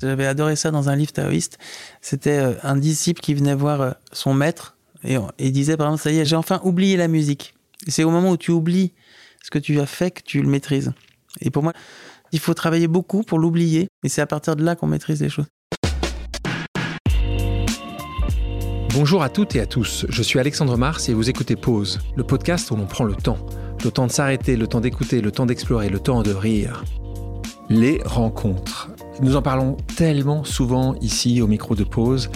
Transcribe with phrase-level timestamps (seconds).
[0.00, 1.58] J'avais adoré ça dans un livre taoïste.
[2.00, 6.02] C'était euh, un disciple qui venait voir euh, son maître et, il disait par exemple,
[6.02, 7.54] ça y est, j'ai enfin oublié la musique.
[7.86, 8.92] C'est au moment où tu oublies
[9.42, 10.92] ce que tu as fait que tu le maîtrises.
[11.40, 11.72] Et pour moi,
[12.32, 13.88] il faut travailler beaucoup pour l'oublier.
[14.02, 15.46] Et c'est à partir de là qu'on maîtrise les choses.
[18.92, 22.24] Bonjour à toutes et à tous, je suis Alexandre Mars et vous écoutez Pause, le
[22.24, 23.38] podcast où l'on prend le temps.
[23.84, 26.82] Le temps de s'arrêter, le temps d'écouter, le temps d'explorer, le temps de rire.
[27.68, 28.90] Les rencontres.
[29.22, 32.30] Nous en parlons tellement souvent ici au micro de Pause.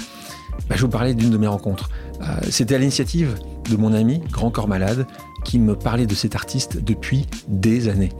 [0.68, 1.91] Bah, je vous parlais d'une de mes rencontres.
[2.22, 3.38] Euh, c'était à l'initiative
[3.70, 5.06] de mon ami, Grand Corps Malade,
[5.45, 8.12] qui me parlait de cet artiste depuis des années.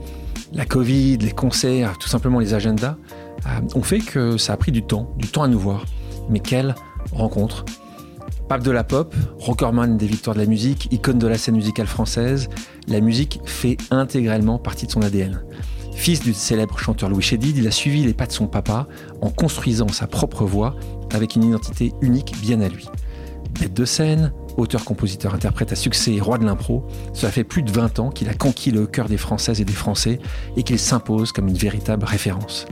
[0.53, 2.97] La Covid, les concerts, tout simplement les agendas,
[3.47, 5.85] euh, ont fait que ça a pris du temps, du temps à nous voir.
[6.29, 6.75] Mais quelle
[7.13, 7.65] rencontre
[8.47, 11.87] Pape de la pop, rockerman des victoires de la musique, icône de la scène musicale
[11.87, 12.49] française,
[12.87, 15.41] la musique fait intégralement partie de son ADN.
[15.93, 18.87] Fils du célèbre chanteur Louis Chédid, il a suivi les pas de son papa
[19.21, 20.75] en construisant sa propre voix
[21.13, 22.87] avec une identité unique bien à lui.
[23.59, 27.61] Bête de scène, auteur, compositeur, interprète à succès et roi de l'impro, cela fait plus
[27.61, 30.19] de 20 ans qu'il a conquis le cœur des Françaises et des Français
[30.55, 32.65] et qu'il s'impose comme une véritable référence.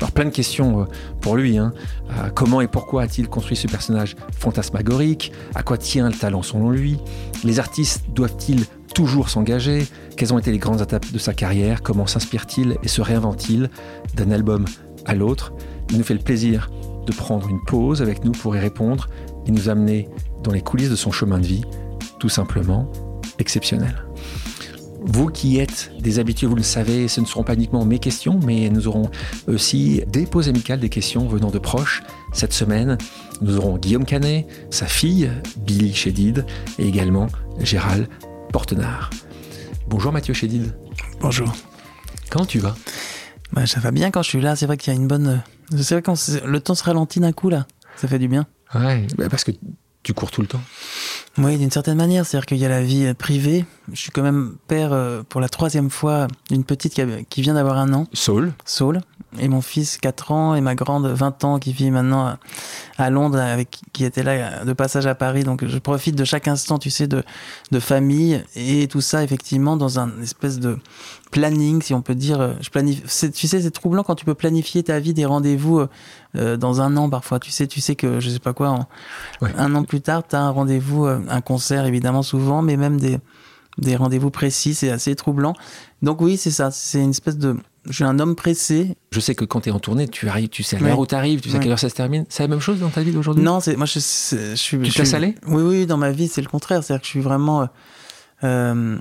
[0.00, 0.84] Alors plein de questions euh,
[1.20, 1.58] pour lui.
[1.58, 1.72] Hein.
[2.10, 5.32] Euh, comment et pourquoi a-t-il construit ce personnage fantasmagorique?
[5.54, 6.98] À quoi tient le talent selon lui?
[7.44, 12.06] Les artistes doivent-ils toujours s'engager Quelles ont été les grandes étapes de sa carrière Comment
[12.06, 13.70] s'inspire-t-il et se réinvente-t-il
[14.14, 14.64] d'un album
[15.06, 15.52] à l'autre
[15.90, 16.70] Il nous fait le plaisir
[17.06, 19.08] de prendre une pause avec nous pour y répondre
[19.46, 20.08] et nous amener
[20.42, 21.64] dans les coulisses de son chemin de vie,
[22.18, 22.90] tout simplement
[23.38, 24.04] exceptionnel.
[25.02, 28.38] Vous qui êtes des habitués, vous le savez, ce ne seront pas uniquement mes questions,
[28.44, 29.10] mais nous aurons
[29.48, 32.02] aussi des pauses amicales, des questions venant de proches.
[32.34, 32.98] Cette semaine,
[33.40, 36.44] nous aurons Guillaume Canet, sa fille, Billy Chédid,
[36.78, 37.28] et également
[37.60, 38.08] Gérald
[38.52, 39.10] Portenard.
[39.86, 40.74] Bonjour Mathieu Chédid.
[41.20, 41.52] Bonjour.
[42.30, 42.74] Comment tu vas?
[43.52, 44.56] Bah, Ça va bien quand je suis là.
[44.56, 45.42] C'est vrai qu'il y a une bonne.
[45.70, 47.66] C'est vrai quand le temps se ralentit d'un coup là.
[47.96, 48.46] Ça fait du bien.
[48.74, 49.52] Ouais, bah, parce que
[50.02, 50.60] tu cours tout le temps.
[51.38, 52.26] Oui, d'une certaine manière.
[52.26, 53.64] C'est-à-dire qu'il y a la vie euh, privée.
[53.92, 56.94] Je suis quand même père euh, pour la troisième fois d'une petite
[57.28, 58.06] qui, vient d'avoir un an.
[58.12, 58.52] Saul.
[58.64, 59.00] Saul.
[59.38, 62.36] Et mon fils 4 ans et ma grande 20 ans qui vit maintenant
[62.98, 65.44] à Londres, avec, qui était là de passage à Paris.
[65.44, 67.22] Donc je profite de chaque instant, tu sais, de,
[67.70, 70.78] de famille et tout ça effectivement dans un espèce de
[71.30, 72.40] planning, si on peut dire.
[72.40, 73.02] Euh, je planifie.
[73.30, 75.86] Tu sais, c'est troublant quand tu peux planifier ta vie, des rendez-vous
[76.36, 77.38] euh, dans un an parfois.
[77.38, 78.88] Tu sais, tu sais que je sais pas quoi,
[79.42, 82.98] un an plus tard, tu as un rendez-vous, euh, un concert évidemment souvent, mais même
[82.98, 83.18] des,
[83.78, 85.54] des rendez-vous précis, c'est assez troublant.
[86.02, 87.56] Donc oui, c'est ça, c'est une espèce de...
[87.86, 88.96] Je suis un homme pressé.
[89.10, 91.06] Je sais que quand tu es en tournée, tu arrives, tu sais à l'heure où
[91.06, 92.26] tu arrives, tu sais à quelle heure ça se termine.
[92.28, 94.78] C'est la même chose dans ta vie d'aujourd'hui Non, c'est moi je, je, suis.
[94.80, 95.34] Tu te laisses aller?
[95.46, 96.84] Oui, oui, dans ma vie, c'est le contraire.
[96.84, 97.68] C'est-à-dire que je suis vraiment.
[98.44, 98.98] Euh,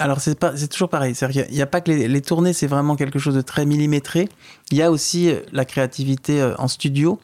[0.00, 1.14] alors c'est pas, c'est toujours pareil.
[1.30, 4.28] Il n'y a, pas que les, tournées, c'est vraiment quelque chose de très millimétré.
[4.70, 7.20] Il y a aussi euh, la créativité euh, en studio.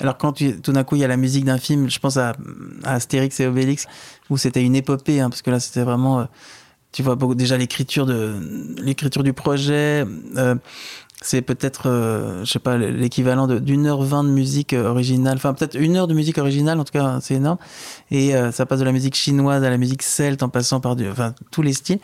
[0.00, 2.34] Alors quand tout d'un coup il y a la musique d'un film, je pense à,
[2.84, 3.86] Astérix et Obélix,
[4.30, 6.24] où c'était une épopée, hein, parce que là c'était vraiment, euh,
[6.92, 8.34] tu vois déjà l'écriture de
[8.82, 10.04] l'écriture du projet,
[11.24, 15.54] c'est peut-être, euh, je sais pas, l'équivalent d'une heure vingt de musique euh, originale, enfin
[15.54, 17.58] peut-être une heure de musique originale, en tout cas c'est énorme.
[18.10, 20.96] Et euh, ça passe de la musique chinoise à la musique celte en passant par
[20.96, 22.00] du, enfin, tous les styles.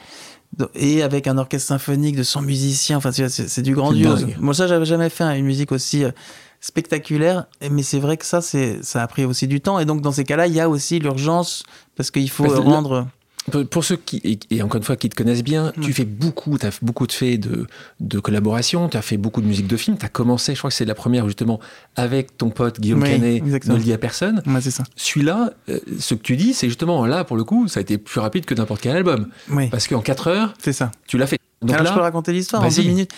[0.75, 4.27] Et avec un orchestre symphonique de 100 musiciens, enfin c'est du grandiose.
[4.39, 6.05] Moi ça j'avais jamais fait une musique aussi
[6.61, 9.79] spectaculaire, mais c'est vrai que ça c'est ça a pris aussi du temps.
[9.79, 11.65] Et donc dans ces cas-là il y a aussi l'urgence
[11.97, 13.07] parce qu'il faut rendre.
[13.71, 16.67] Pour ceux qui, et encore une fois, qui te connaissent bien, tu fais beaucoup, tu
[16.67, 17.67] as beaucoup de faits de,
[18.01, 20.71] de collaboration, tu as fait beaucoup de musique de film, tu as commencé, je crois
[20.71, 21.61] que c'est la première justement,
[21.97, 24.43] avec ton pote Guillaume Canet, ne le dit à personne.
[24.61, 24.85] c'est ça.
[24.97, 27.99] Celui-là, euh, ce que tu dis, c'est justement là, pour le coup, ça a été
[27.99, 29.29] plus rapide que n'importe quel album.
[29.71, 30.91] Parce qu'en 4 heures, c'est ça.
[31.07, 31.39] tu l'as fait.
[31.61, 33.11] Donc Alors je peux raconter l'histoire en deux minutes.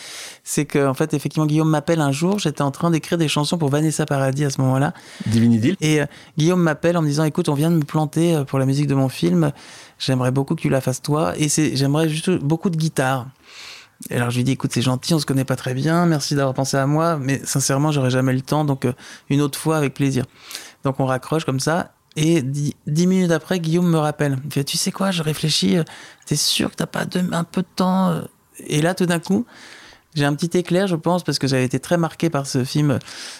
[0.45, 2.39] C'est que en fait effectivement Guillaume m'appelle un jour.
[2.39, 4.95] J'étais en train d'écrire des chansons pour Vanessa Paradis à ce moment-là.
[5.27, 5.77] Divinity.
[5.83, 6.07] Et euh,
[6.39, 8.87] Guillaume m'appelle en me disant écoute on vient de me planter euh, pour la musique
[8.87, 9.53] de mon film.
[10.01, 11.35] J'aimerais beaucoup que tu la fasses toi.
[11.37, 13.29] Et c'est j'aimerais juste beaucoup de guitare.
[14.11, 16.35] Et alors je lui dis écoute c'est gentil on se connaît pas très bien merci
[16.35, 18.95] d'avoir pensé à moi mais sincèrement j'aurais jamais le temps donc euh,
[19.29, 20.25] une autre fois avec plaisir.
[20.85, 24.39] Donc on raccroche comme ça et dix, minutes après, Guillaume me rappelle.
[24.45, 25.85] Il fait Tu sais quoi, je réfléchis, euh,
[26.27, 28.23] t'es sûr que t'as pas un peu de temps euh?
[28.67, 29.47] Et là, tout d'un coup,
[30.15, 32.99] j'ai un petit éclair, je pense, parce que j'avais été très marqué par ce film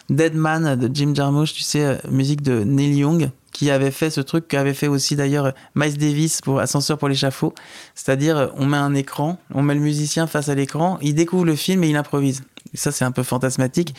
[0.09, 4.21] Dead Man de Jim Jarmusch, tu sais, musique de Neil Young, qui avait fait ce
[4.21, 7.55] truc qu'avait fait aussi d'ailleurs Miles Davis pour Ascenseur pour l'échafaud.
[7.95, 11.57] C'est-à-dire, on met un écran, on met le musicien face à l'écran, il découvre le
[11.57, 12.43] film et il improvise.
[12.75, 13.95] ça, c'est un peu fantasmatique.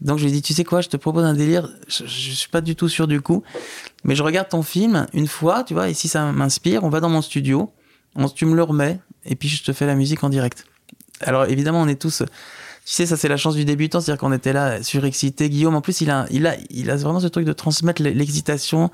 [0.00, 2.30] Donc, je lui ai dit, tu sais quoi, je te propose un délire, je, je
[2.32, 3.42] suis pas du tout sûr du coup,
[4.04, 7.00] mais je regarde ton film une fois, tu vois, et si ça m'inspire, on va
[7.00, 7.72] dans mon studio,
[8.16, 10.66] on, tu me le remets, et puis je te fais la musique en direct.
[11.20, 12.22] Alors, évidemment, on est tous
[12.84, 15.48] Tu sais, ça c'est la chance du débutant, c'est-à-dire qu'on était là surexcité.
[15.48, 18.90] Guillaume, en plus, il a, il a, il a vraiment ce truc de transmettre l'excitation.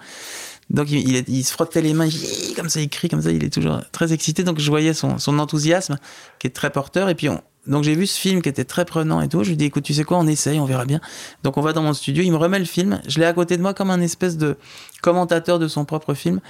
[0.71, 3.43] Donc il, il, se frottait les mains, il, comme ça, il crie comme ça, il
[3.43, 4.45] est toujours très excité.
[4.45, 5.99] Donc je voyais son, son enthousiasme
[6.39, 7.09] qui est très porteur.
[7.09, 9.45] Et puis on, donc j'ai vu ce film qui était très prenant et tout.
[9.45, 11.01] Je lui dis écoute, tu sais quoi, on essaye, on verra bien.
[11.43, 13.01] Donc on va dans mon studio, il me remet le film.
[13.07, 14.57] Je l'ai à côté de moi comme un espèce de
[15.03, 16.41] commentateur de son propre film.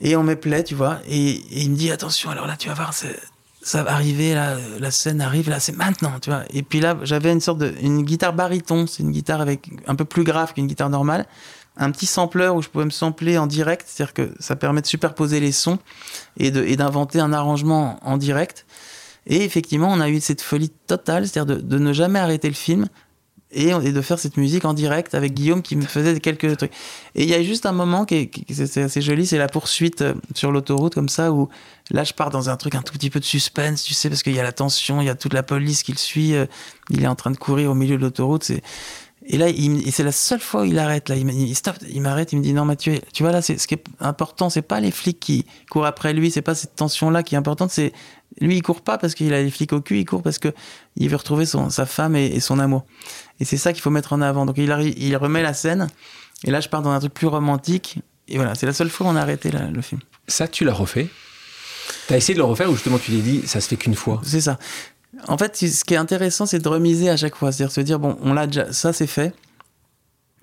[0.00, 0.98] Et on me plaît, tu vois.
[1.06, 2.92] Et, il me dit attention, alors là tu vas voir,
[3.64, 6.44] ça va arriver, là, la scène arrive, là c'est maintenant, tu vois.
[6.50, 9.94] Et puis là j'avais une sorte de une guitare baryton, c'est une guitare avec un
[9.94, 11.26] peu plus grave qu'une guitare normale
[11.76, 14.86] un petit sampler où je pouvais me sampler en direct, c'est-à-dire que ça permet de
[14.86, 15.78] superposer les sons
[16.36, 18.66] et d'inventer un arrangement en direct.
[19.26, 22.88] Et effectivement, on a eu cette folie totale, c'est-à-dire de, ne jamais arrêter le film
[23.52, 26.72] et, de faire cette musique en direct avec Guillaume qui me faisait quelques trucs.
[27.14, 30.14] Et il y a juste un moment qui est, assez joli, c'est la poursuite euh,
[30.34, 31.48] sur l'autoroute comme ça, où
[31.90, 34.22] là je pars dans un truc un tout petit peu de suspense, tu sais, parce
[34.22, 36.46] qu'il y a la tension, il y a toute la police qui le suit, euh,
[36.90, 38.62] il est en train de courir au milieu de l'autoroute, c'est
[39.24, 39.46] et là,
[39.90, 41.08] c'est la seule fois où il arrête.
[41.08, 41.54] Là, il, il
[41.90, 44.50] il m'arrête, il me dit non Mathieu, tu vois là, c'est ce qui est important,
[44.50, 47.38] c'est pas les flics qui courent après lui, c'est pas cette tension là qui est
[47.38, 47.92] importante, c'est
[48.40, 50.52] lui il court pas parce qu'il a les flics au cul, il court parce que
[50.96, 52.84] il veut retrouver son, sa femme et, son amour.
[53.40, 54.46] Et c'est ça qu'il faut mettre en avant.
[54.46, 55.88] Donc il, arrive, il remet la scène.
[56.44, 57.98] Et là, je pars dans un truc plus romantique.
[58.28, 60.00] Et voilà, c'est la seule fois où on a arrêté le film.
[60.28, 61.08] Ça, tu l'as refait?
[62.06, 64.20] T'as essayé de le refaire ou justement tu t'es dit ça se fait qu'une fois?
[64.24, 64.58] C'est ça.
[65.28, 67.52] En fait, ce qui est intéressant, c'est de remiser à chaque fois.
[67.52, 69.34] C'est-à-dire se dire, bon, on l'a déjà, ça c'est fait.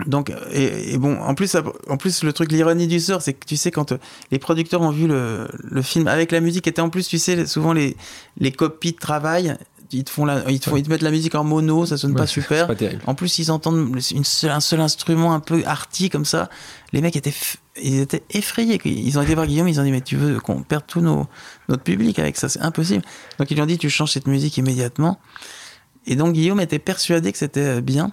[0.06, 1.58] Donc, et, bon, en plus,
[1.88, 3.98] en plus, le truc, l'ironie du sort, c'est que tu sais, quand euh,
[4.32, 7.46] les producteurs ont vu le, le film avec la musique, était en plus, tu sais,
[7.46, 7.98] souvent les,
[8.38, 9.58] les copies de travail,
[9.92, 11.98] ils te font la, ils te, font, ils te mettent la musique en mono, ça
[11.98, 12.68] sonne pas super.
[12.68, 12.76] Pas.
[13.08, 16.50] En plus, ils entendent une un seul instrument un peu arty comme ça.
[16.94, 17.34] Les mecs étaient,
[17.82, 18.80] ils étaient effrayés.
[18.86, 21.28] Ils ont été voir Guillaume, ils ont dit mais tu veux qu'on perde tout nos,
[21.68, 23.04] notre public avec ça, c'est impossible.
[23.40, 25.20] Donc ils lui ont dit tu changes cette musique immédiatement.
[26.06, 28.12] Et donc Guillaume était persuadé que c'était bien.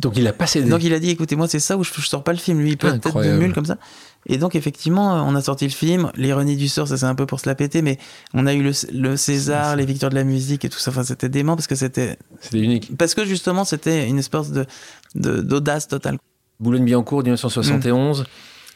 [0.00, 0.62] Donc il a passé.
[0.62, 2.60] Donc il a dit écoutez moi c'est ça où je, je sors pas le film.
[2.60, 3.78] Lui il peut être de mule comme ça.
[4.26, 6.10] Et donc, effectivement, on a sorti le film.
[6.16, 7.98] L'ironie du sort, ça c'est un peu pour se la péter, mais
[8.34, 10.90] on a eu le, César, les victoires de la musique et tout ça.
[10.90, 12.18] Enfin, c'était dément parce que c'était.
[12.40, 12.96] C'était unique.
[12.96, 14.66] Parce que justement, c'était une espèce de,
[15.14, 16.18] d'audace totale.
[16.58, 18.24] Boulogne-Billancourt, 1971.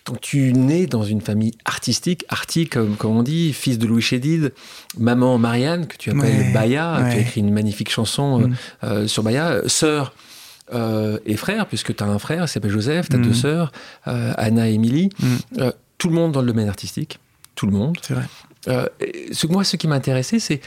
[0.07, 4.01] Donc tu nais dans une famille artistique, arty comme, comme on dit, fils de Louis
[4.01, 4.53] Chédid,
[4.99, 8.57] maman Marianne, que tu appelles Baya, tu as écrit une magnifique chanson euh, mm.
[8.85, 10.15] euh, sur Baya, sœur
[10.73, 13.35] euh, et frère, puisque tu as un frère, il s'appelle Joseph, tu as deux mm.
[13.35, 13.73] sœurs,
[14.07, 15.11] euh, Anna et Émilie.
[15.19, 15.27] Mm.
[15.59, 17.19] Euh, tout le monde dans le domaine artistique.
[17.55, 17.99] Tout le monde.
[18.03, 18.91] C'est vrai.
[19.33, 20.61] ce, moi, ce qui m'a intéressé, c'est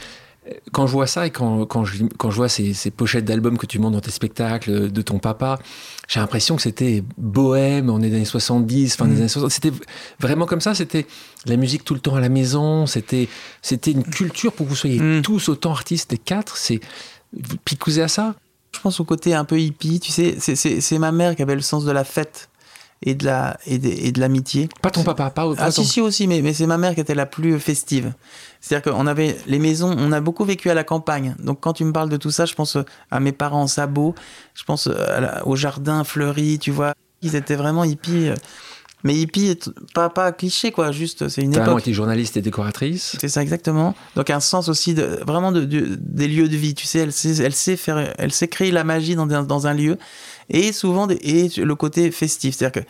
[0.72, 3.56] quand je vois ça et quand, quand, je, quand je vois ces, ces pochettes d'albums
[3.56, 5.58] que tu montres dans tes spectacles de ton papa,
[6.06, 9.16] j'ai l'impression que c'était bohème, on est dans les années 70, fin des mm.
[9.16, 9.50] années 60.
[9.50, 9.72] C'était
[10.20, 11.06] vraiment comme ça, c'était
[11.46, 13.28] la musique tout le temps à la maison, c'était
[13.62, 16.80] c'était une culture pour que vous soyez tous autant artistes, les quatre, c'est
[17.64, 18.34] picousé à ça?
[18.74, 21.62] Je pense au côté un peu hippie, tu sais, c'est ma mère qui avait le
[21.62, 22.48] sens de la fête
[23.02, 24.68] et de la et de, l'amitié.
[24.82, 27.14] Pas ton papa, pas, Ah si si aussi, mais, mais c'est ma mère qui était
[27.14, 28.12] la plus festive.
[28.60, 31.34] C'est-à-dire qu'on avait les maisons, on a beaucoup vécu à la campagne.
[31.38, 32.78] Donc quand tu me parles de tout ça, je pense
[33.10, 34.14] à mes parents en sabot,
[34.54, 34.88] je pense
[35.44, 36.94] au jardin fleuri, tu vois.
[37.22, 38.30] Ils étaient vraiment hippies.
[39.04, 39.58] Mais hippie,
[39.92, 41.66] pas, pas cliché, quoi, juste, c'est une époque.
[41.68, 41.80] époque.
[41.80, 43.16] été journaliste et décoratrice.
[43.20, 43.94] C'est ça, exactement.
[44.16, 47.36] Donc, un sens aussi de, vraiment de, des lieux de vie, tu sais, elle sait,
[47.42, 49.98] elle sait faire, elle sait créer la magie dans, dans un lieu.
[50.48, 52.88] Et souvent, et le côté festif, c'est-à-dire que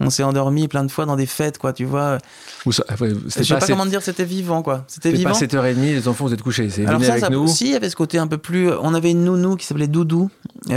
[0.00, 2.18] on s'est endormi plein de fois dans des fêtes, quoi, tu vois.
[2.66, 4.84] Ou ça, je sais pas, comment dire, c'était vivant, quoi.
[4.88, 5.30] C'était vivant.
[5.30, 6.68] pas 7h30, les enfants, vous êtes couchés.
[6.68, 7.44] C'est Alors ça, avec ça, nous.
[7.44, 8.70] aussi, il y avait ce côté un peu plus.
[8.70, 10.30] On avait une nounou qui s'appelait Doudou,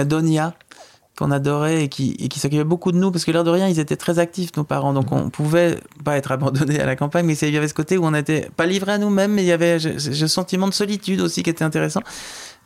[0.06, 0.54] Donia,
[1.18, 3.68] qu'on adorait et qui, et qui s'occupaient beaucoup de nous parce que l'air de rien
[3.68, 4.94] ils étaient très actifs nos parents.
[4.94, 7.98] Donc on pouvait pas être abandonné à la campagne mais il y avait ce côté
[7.98, 11.22] où on était pas livré à nous-mêmes mais il y avait ce sentiment de solitude
[11.22, 12.02] aussi qui était intéressant.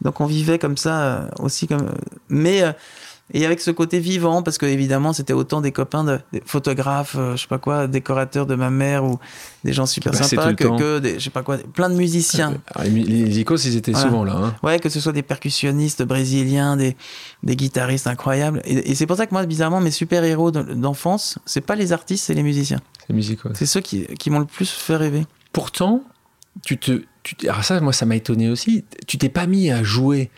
[0.02, 1.92] Donc on vivait comme ça euh, aussi comme
[2.28, 2.72] mais euh,
[3.34, 7.16] et avec ce côté vivant, parce que évidemment, c'était autant des copains, de, des photographes,
[7.18, 9.20] euh, je sais pas quoi, décorateurs de ma mère ou
[9.64, 12.58] des gens super sympas que, que, des, je sais pas quoi, plein de musiciens.
[12.76, 14.34] Ah, les icos, ils étaient souvent là.
[14.36, 14.56] Hein.
[14.64, 16.96] Ouais, que ce soit des percussionnistes brésiliens, des,
[17.44, 18.62] des guitaristes incroyables.
[18.66, 22.34] Et, c'est pour ça que moi, bizarrement, mes super-héros d'enfance, c'est pas les artistes, c'est
[22.34, 22.80] les musiciens.
[23.08, 23.38] C'est.
[23.54, 25.26] C'est ceux qui, qui m'ont le plus fait rêver.
[25.54, 26.04] Pourtant,
[26.64, 27.04] tu te.
[27.24, 28.84] Tu, alors ça, moi, ça m'a étonné aussi.
[29.08, 30.32] Tu t'es pas mis à jouer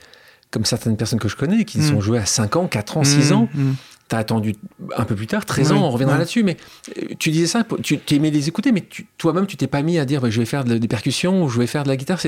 [0.53, 2.01] comme certaines personnes que je connais, qui sont mm.
[2.01, 3.50] jouées à 5 ans, 4 ans, 6 mm, ans.
[3.53, 3.72] Mm.
[4.07, 4.55] Tu as attendu
[4.95, 6.57] un peu plus tard, 13 ans, on reviendra là-dessus, mais
[7.01, 8.83] euh, tu disais ça, tu aimais les écouter, mais
[9.17, 11.57] toi-même, tu t'es pas mis à dire bah, je vais faire des percussions ou je
[11.57, 12.19] vais faire de la guitare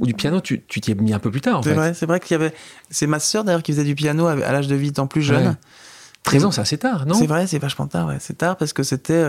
[0.00, 1.60] ou du piano, tu t'y es mis un peu plus tard.
[1.62, 2.52] C'est vrai, c'est vrai qu'il y avait.
[2.90, 5.56] C'est ma sœur d'ailleurs qui faisait du piano à, l'âge de 8 ans plus jeune.
[6.24, 7.14] 13 ans, c'est assez tard, non?
[7.14, 8.16] C'est vrai, c'est vachement tard, ouais.
[8.18, 9.28] C'est tard parce que c'était.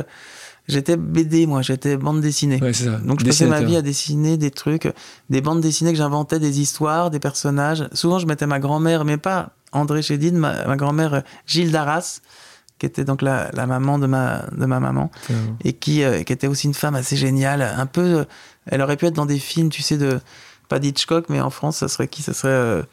[0.70, 2.62] J'étais BD, moi, j'étais bande dessinée.
[2.62, 2.98] Ouais, c'est ça.
[2.98, 4.88] Donc je passais ma vie à dessiner des trucs,
[5.30, 7.90] des bandes dessinées que j'inventais, des histoires, des personnages.
[7.94, 12.22] Souvent, je mettais ma grand-mère, mais pas André Chédid, ma, ma grand-mère euh, Gilles Darras,
[12.78, 15.12] qui était donc la, la maman de ma, de ma maman,
[15.64, 17.62] et qui, euh, qui était aussi une femme assez géniale.
[17.62, 18.24] Un peu, euh,
[18.68, 20.20] elle aurait pu être dans des films, tu sais, de
[20.70, 22.22] pas d'Hitchcock, mais en France, ça serait qui?
[22.22, 22.84] Ça serait, euh,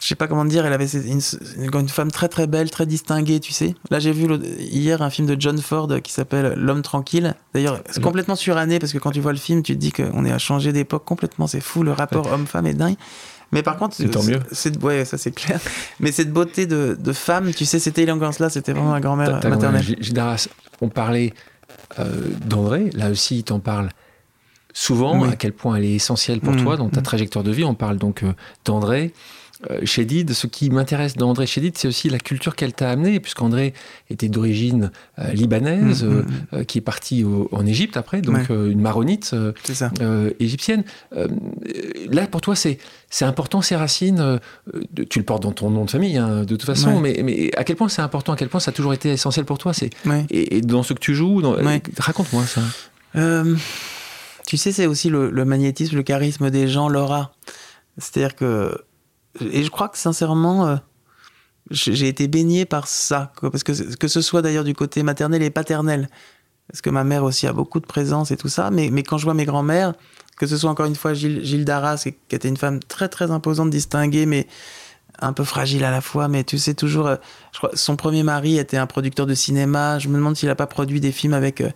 [0.00, 0.64] je sais pas comment dire.
[0.64, 3.74] Elle avait une, femme très très belle, très distinguée, tu sais.
[3.90, 4.28] Là, j'ai vu
[4.58, 7.34] hier un film de John Ford qui s'appelle L'homme tranquille.
[7.54, 10.24] D'ailleurs, c'est complètement suranné parce que quand tu vois le film, tu te dis qu'on
[10.24, 11.46] est à changer d'époque complètement.
[11.46, 12.96] C'est fou, le rapport homme-femme est dingue.
[13.50, 14.40] Mais par contre, Et tant mieux.
[14.52, 15.58] c'est ouais, ça c'est clair.
[16.00, 19.40] Mais cette beauté de, de femme, tu sais, cette élégance là, c'était vraiment ma grand-mère
[19.42, 19.96] maternelle.
[20.12, 20.48] Darras,
[20.80, 21.32] on parlait
[21.98, 22.04] euh,
[22.44, 23.88] d'André, là aussi il t'en parle
[24.74, 25.30] souvent, Oui.
[25.30, 27.04] à quel point elle est essentielle pour Mm, toi dans ta mm.
[27.04, 27.64] trajectoire de vie.
[27.64, 28.32] On parle donc euh,
[28.64, 29.12] d'André.
[29.70, 33.74] Euh, Chédid, ce qui m'intéresse d'André Chédid, c'est aussi la culture qu'elle t'a amenée, puisqu'André
[34.08, 38.20] était d'origine euh, libanaise, Mm, euh, mm, euh, qui est parti au- en Égypte après,
[38.20, 38.46] donc Ouais.
[38.50, 39.34] euh, une maronite
[40.38, 40.84] égyptienne.
[42.10, 42.78] Là, pour toi, c'est
[43.22, 44.38] important ces racines.
[45.10, 47.64] tu le portes dans ton nom de famille, hein, de toute façon, mais, mais à
[47.64, 49.72] quel point c'est important, à quel point ça a toujours été essentiel pour toi.
[49.74, 50.24] C'est Ouais.
[50.30, 51.56] et, et dans ce que tu joues, dans-
[51.98, 52.60] raconte-moi ça.
[54.46, 57.32] Tu sais, c'est aussi le, le magnétisme, le charisme des gens, l'aura.
[57.98, 58.78] C'est-à-dire que.
[59.40, 60.76] Et je crois que sincèrement, euh,
[61.70, 63.32] j'ai été baigné par ça.
[63.40, 66.08] parce que, que ce soit d'ailleurs du côté maternel et paternel.
[66.70, 68.70] Parce que ma mère aussi a beaucoup de présence et tout ça.
[68.70, 69.94] Mais, mais quand je vois mes grands-mères,
[70.36, 73.70] que ce soit encore une fois Gilles, Darras, qui était une femme très très imposante,
[73.70, 74.46] distinguée, mais
[75.20, 76.28] un peu fragile à la fois.
[76.28, 77.06] Mais tu sais, toujours.
[77.06, 77.16] euh,
[77.52, 79.98] je crois, son premier mari était un producteur de cinéma.
[79.98, 81.60] Je me demande s'il n'a pas produit des films avec.
[81.60, 81.70] euh,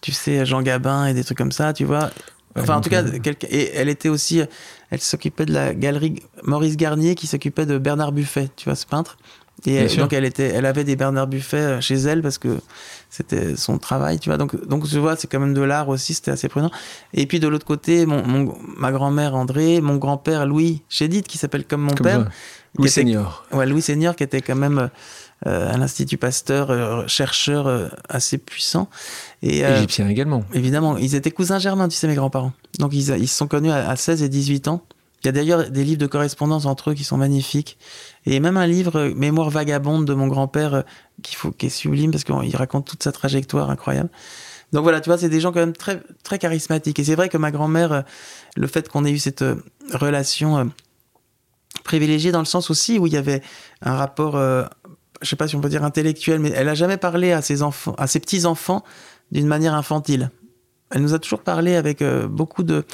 [0.00, 2.10] tu sais, Jean Gabin et des trucs comme ça, tu vois.
[2.56, 3.02] Enfin, en tout cas,
[3.48, 4.42] et elle était aussi,
[4.90, 8.86] elle s'occupait de la galerie Maurice Garnier qui s'occupait de Bernard Buffet, tu vois, ce
[8.86, 9.16] peintre.
[9.64, 12.58] Et elle- donc elle était, elle avait des Bernard Buffet euh, chez elle parce que
[13.10, 14.36] c'était son travail, tu vois.
[14.38, 16.70] Donc, donc tu vois, c'est quand même de l'art aussi, c'était assez prenant.
[17.14, 21.38] Et puis de l'autre côté, mon, mon- ma grand-mère André, mon grand-père Louis Chédid, qui
[21.38, 22.18] s'appelle comme mon Comme père.
[22.76, 23.44] Louis était- Seigneur.
[23.52, 24.88] Ouais, Louis Seigneur, qui était quand même euh,
[25.44, 28.88] à l'Institut Pasteur, euh, chercheur euh, assez puissant.
[29.42, 30.44] Et, euh, Égyptien également.
[30.52, 32.52] évidemment, ils étaient cousins germains, tu sais, mes grands-parents.
[32.78, 34.82] Donc ils, ils se sont connus à, à 16 et 18 ans.
[35.22, 37.78] Il y a d'ailleurs des livres de correspondance entre eux qui sont magnifiques.
[38.26, 40.82] Et même un livre, euh, Mémoire vagabonde de mon grand-père, euh,
[41.22, 44.10] qui, faut, qui est sublime parce qu'il raconte toute sa trajectoire incroyable.
[44.72, 46.98] Donc voilà, tu vois, c'est des gens quand même très, très charismatiques.
[46.98, 48.02] Et c'est vrai que ma grand-mère, euh,
[48.56, 49.56] le fait qu'on ait eu cette euh,
[49.92, 50.64] relation euh,
[51.84, 53.42] privilégiée dans le sens aussi où il y avait
[53.80, 54.64] un rapport, euh,
[55.22, 57.62] je sais pas si on peut dire intellectuel, mais elle a jamais parlé à ses
[57.62, 58.84] enfants, à ses petits enfants
[59.30, 60.30] d'une manière infantile.
[60.94, 62.84] Elle nous a toujours parlé avec euh, beaucoup de,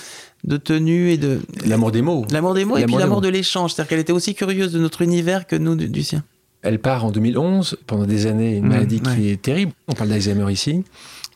[0.45, 2.25] de tenue et de L'amour des mots.
[2.31, 3.73] l'amour des mots et puis l'amour de l'échange.
[3.75, 6.23] C'est-à-dire qu'elle était aussi curieuse de notre univers que nous du, du sien.
[6.63, 9.15] Elle part en 2011, pendant des années, une Ouais, maladie ouais.
[9.17, 9.73] qui est terrible.
[9.89, 10.85] On parle d'Alzheimer ici.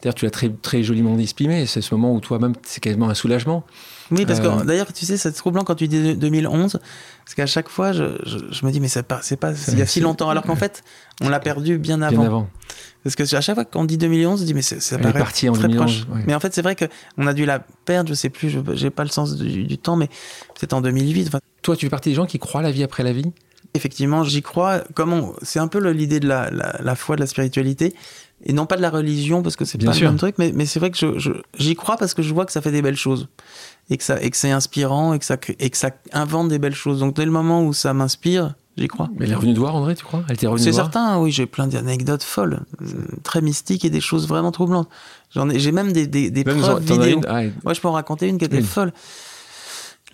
[0.03, 1.67] D'ailleurs, tu l'as très, très joliment exprimé.
[1.67, 3.65] C'est ce moment où toi-même, c'est quasiment un soulagement.
[4.11, 6.79] Oui, parce Euh, que d'ailleurs, tu sais, c'est troublant quand tu dis 2011,
[7.25, 9.79] parce qu'à chaque fois, je, je, je me dis, mais c'est pas, c'est pas il
[9.79, 10.83] y a si longtemps, alors qu'en fait,
[11.21, 12.17] on l'a perdu bien avant.
[12.19, 12.51] Bien avant.
[13.05, 15.19] Parce que à chaque fois qu'on dit 2011, on dit, mais c'est- ça Elle paraît
[15.19, 16.17] partie en très 2011, proche.
[16.17, 16.25] ouais.
[16.27, 18.91] Mais en fait, c'est vrai qu'on a dû la perdre, je sais plus, je j'ai
[18.91, 20.09] pas le sens du, du temps, mais
[20.59, 21.27] c'est en 2008.
[21.29, 23.33] Enfin, Toi, tu fais partie des gens qui croient la vie après la vie?
[23.75, 24.83] Effectivement, j'y crois.
[24.95, 27.95] Comment C'est un peu le- l'idée de la, la, la foi, de la spiritualité,
[28.45, 30.05] et non pas de la religion, parce que c'est Bien pas sûr.
[30.07, 30.35] le même truc.
[30.39, 32.61] Mais, mais c'est vrai que je- je- j'y crois parce que je vois que ça
[32.61, 33.29] fait des belles choses,
[33.91, 36.59] et que ça, et que c'est inspirant, et que ça, et que ça invente des
[36.59, 37.01] belles choses.
[37.01, 39.09] Donc dès le moment où ça m'inspire, j'y crois.
[39.19, 40.23] Mais elle est revenue de voir, André, tu crois?
[40.29, 42.87] Elle était revenue C'est certain, oui, j'ai plein d'anecdotes folles, euh,
[43.23, 44.89] très mystiques et des choses vraiment troublantes.
[45.35, 47.21] J'en ai, j'ai même des, des, des Même preuves vidéo.
[47.29, 48.65] Ah, Ouais, je peux en raconter une qui était Une.
[48.65, 48.93] folle.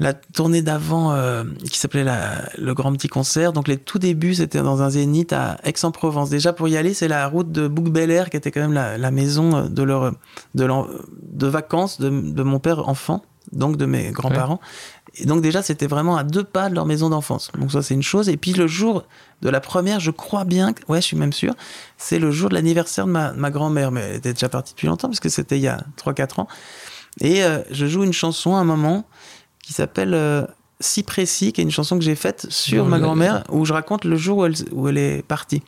[0.01, 3.53] La tournée d'avant, euh, qui s'appelait la- le Grand Petit Concert.
[3.53, 6.31] Donc, les tout débuts, c'était dans un zénith à Aix-en-Provence.
[6.31, 8.73] Déjà, pour y aller, c'est la route de Bouc Bel Air, qui était quand même
[8.73, 10.13] la, la maison euh, de leur,
[10.55, 14.61] de, vacances de, de mon père enfant, donc de mes grands-parents.
[15.15, 17.51] Et donc, déjà, c'était vraiment à deux pas de leur maison d'enfance.
[17.59, 18.29] Donc, ça, c'est une chose.
[18.29, 19.05] Et puis, le jour
[19.43, 21.55] de la première, je crois bien, que- ouais, je suis même sûr,
[21.97, 23.91] c'est le jour de l'anniversaire de ma, ma grand-mère.
[23.91, 26.49] Mais elle était déjà partie depuis longtemps, parce que c'était il y a 3-4 ans.
[27.21, 29.07] Et euh, je joue une chanson à un moment
[29.63, 30.45] qui s'appelle euh,
[30.81, 34.05] Si précis, qui est une chanson que j'ai faite sur ma grand-mère, où je raconte
[34.05, 35.63] le jour où elle, où elle est partie.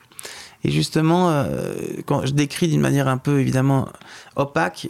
[0.63, 1.75] Et justement, euh,
[2.07, 3.89] quand je décris d'une manière un peu évidemment
[4.37, 4.89] opaque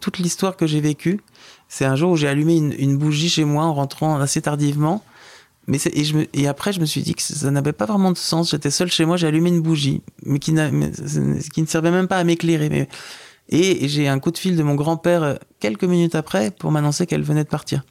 [0.00, 1.20] toute l'histoire que j'ai vécue,
[1.68, 5.04] c'est un jour où j'ai allumé une, bougie chez moi en rentrant assez tardivement.
[5.66, 5.78] Mais
[6.34, 8.50] et, après, je me suis dit que ça n'avait pas vraiment de sens.
[8.50, 12.24] J'étais seul chez moi, j'ai allumé une bougie, mais qui, ne servait même pas à
[12.24, 12.88] m'éclairer.
[13.48, 17.06] Et j'ai un coup de fil de mon grand-père euh, quelques minutes après pour m'annoncer
[17.06, 17.82] qu'elle venait de partir.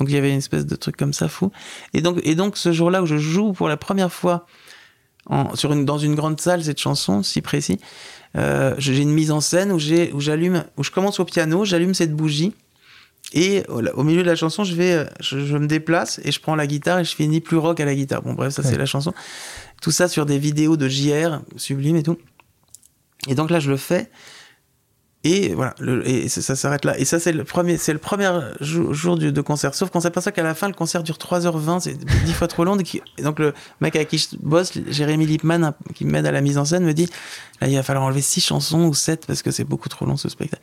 [0.00, 1.52] Donc il y avait une espèce de truc comme ça fou.
[1.92, 4.46] Et donc, ce jour-là où je joue pour la première fois
[5.28, 7.78] dans une grande salle, cette chanson, si précis.
[8.36, 12.14] Euh, j'ai une mise en scène où j'allume, où je commence au piano, j'allume cette
[12.14, 12.52] bougie.
[13.32, 16.56] Et au, milieu de la chanson, je vais, je, je me déplace et je prends
[16.56, 18.22] la guitare et je finis plus rock à la guitare.
[18.22, 19.12] Bon, bref, ça c'est la chanson.
[19.80, 22.18] Tout ça sur des vidéos de JR, sublime et tout.
[23.28, 24.10] Et donc là, je le fais.
[25.22, 26.98] Et voilà, le, et ça, ça s'arrête là.
[26.98, 29.74] Et ça, c'est le premier, c'est le premier jour, jour du- de concert.
[29.74, 31.92] Sauf qu'on s'aperçoit qu'à la fin, le concert dure 3h20, c'est
[32.24, 32.78] 10 fois trop long.
[33.18, 36.40] Et donc, le mec avec qui je bosse, Jérémy Lipman, un- qui m'aide à la
[36.40, 37.06] mise en scène, me dit
[37.60, 40.16] là, il va falloir enlever 6 chansons ou 7 parce que c'est beaucoup trop long
[40.16, 40.62] ce spectacle.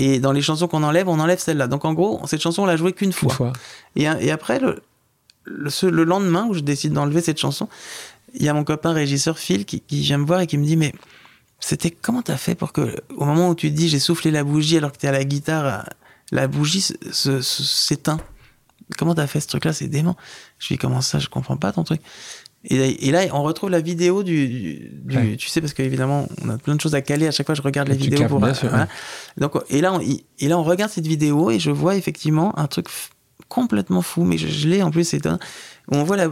[0.00, 1.66] Et dans les chansons qu'on enlève, on enlève celle-là.
[1.66, 3.32] Donc, en gros, cette chanson, on l'a jouée qu'une Une fois.
[3.34, 3.52] fois.
[3.96, 4.80] Et, et après, le,
[5.44, 7.68] le, ce- le lendemain où je décide d'enlever cette chanson,
[8.34, 10.64] il y a mon copain régisseur Phil qui, qui vient me voir et qui me
[10.64, 10.92] dit Mais
[11.58, 14.44] c'était comment t'as fait pour que, au moment où tu te dis j'ai soufflé la
[14.44, 15.88] bougie alors que t'es à la guitare,
[16.30, 16.86] la bougie
[17.42, 18.20] s'éteint?
[18.96, 19.72] Comment t'as fait ce truc-là?
[19.72, 20.16] C'est dément.
[20.58, 21.18] Je lui dis Comment ça?
[21.18, 22.00] Je comprends pas ton truc.
[22.64, 24.48] Et, et là, on retrouve la vidéo du.
[24.48, 25.36] du- du- Ouais.
[25.36, 27.26] Tu sais, parce qu'évidemment, on a plein de choses à caler.
[27.26, 28.40] À chaque fois, je regarde les Tu vidéos pour.
[28.40, 28.84] bien sûr, voilà.
[28.84, 28.90] ouais.
[29.38, 32.66] Donc, et là, on, et là, on regarde cette vidéo et je vois effectivement un
[32.66, 32.88] truc
[33.48, 35.18] complètement fou, mais je, je l'ai en plus, où
[35.90, 36.30] On voit la,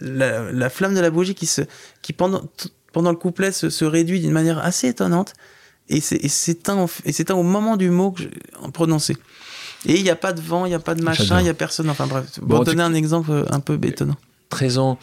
[0.00, 1.62] la, la flamme de la bougie qui, se,
[2.02, 2.42] qui pendant,
[2.92, 5.34] pendant le couplet se, se réduit d'une manière assez étonnante
[5.88, 6.86] et s'éteint
[7.34, 8.28] au moment du mot que je,
[8.62, 9.16] en prononcé.
[9.86, 11.48] Et il n'y a pas de vent, il n'y a pas de machin, il n'y
[11.48, 11.90] a personne.
[11.90, 14.16] Enfin bref, Bon, pour donner un exemple euh, un peu bétonnant.
[14.50, 14.98] 13 ans,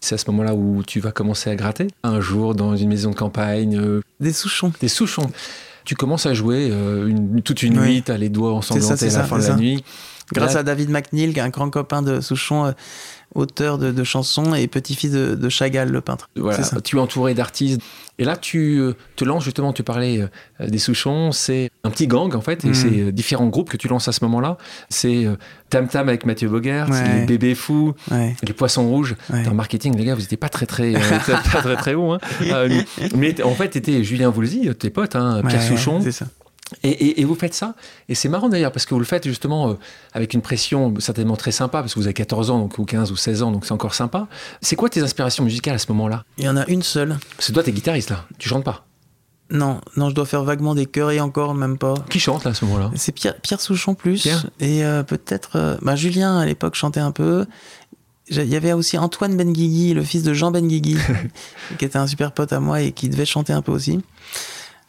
[0.00, 1.88] c'est à ce moment-là où tu vas commencer à gratter.
[2.02, 4.72] Un jour, dans une maison de campagne, euh, Des souchons.
[4.80, 5.30] des souchons.
[5.84, 7.86] Tu commences à jouer euh, une- toute une Oui.
[7.94, 9.56] nuit, t'as les doigts ensanglantés à la ça, fin de la ça.
[9.56, 9.82] nuit.
[10.32, 12.72] Grâce à David McNeil, qui est un grand copain de Souchon, euh,
[13.34, 16.28] auteur de, de chansons et petit-fils de, de Chagall, le peintre.
[16.36, 16.80] Voilà, ça.
[16.80, 17.80] tu es entouré d'artistes.
[18.18, 20.20] Et là, tu euh, te lances justement, tu parlais
[20.60, 22.74] euh, des Souchons, c'est un petit gang en fait, et Mhm.
[22.74, 24.56] c'est différents groupes que tu lances à ce moment-là.
[24.88, 25.26] C'est
[25.70, 27.20] Tam Tam avec Mathieu Bogert, c'est Ouais.
[27.20, 29.14] les Bébés Fous, Ouais, les Poissons Rouges.
[29.32, 29.42] ouais.
[29.44, 30.98] Dans le marketing, les gars, vous n'étiez pas très très, euh,
[31.52, 32.12] pas très très haut.
[32.12, 32.18] Hein.
[32.50, 32.82] Euh,
[33.14, 36.00] mais en fait, t'étais Julien Voulzy, tes potes, hein, Pierre Ouais, Souchon.
[36.70, 36.78] C'est.
[36.88, 37.74] Et, et- et vous faites ça.
[38.08, 39.74] Et c'est marrant d'ailleurs, parce que vous le faites justement euh,
[40.12, 43.10] avec une pression certainement très sympa, parce que vous avez 14 ans, donc, ou 15
[43.12, 44.26] ou 16 ans, donc c'est encore sympa.
[44.60, 46.24] C'est quoi tes inspirations musicales à ce moment-là?
[46.38, 47.16] Il y en a une seule.
[47.38, 48.84] Que toi, t'es guitariste là, tu chantes pas.
[49.50, 51.94] Non, non, je dois faire vaguement des chœurs et encore, même pas.
[52.10, 52.90] Qui chante là à ce moment-là?
[52.96, 54.20] C'est Pierre, Pierre Souchon plus.
[54.20, 54.44] Pierre?
[54.60, 55.52] Et euh, peut-être.
[55.56, 57.46] euh, bah, Julien, à l'époque, chantait un peu.
[58.30, 60.98] Il y avait aussi Antoine Benguigui, le fils de Jean Benguigui,
[61.78, 64.00] qui était un super pote à moi et qui devait chanter un peu aussi.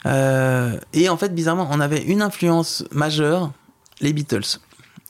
[0.06, 3.52] Euh, et en fait, bizarrement, on avait une influence majeure,
[4.00, 4.58] les Beatles.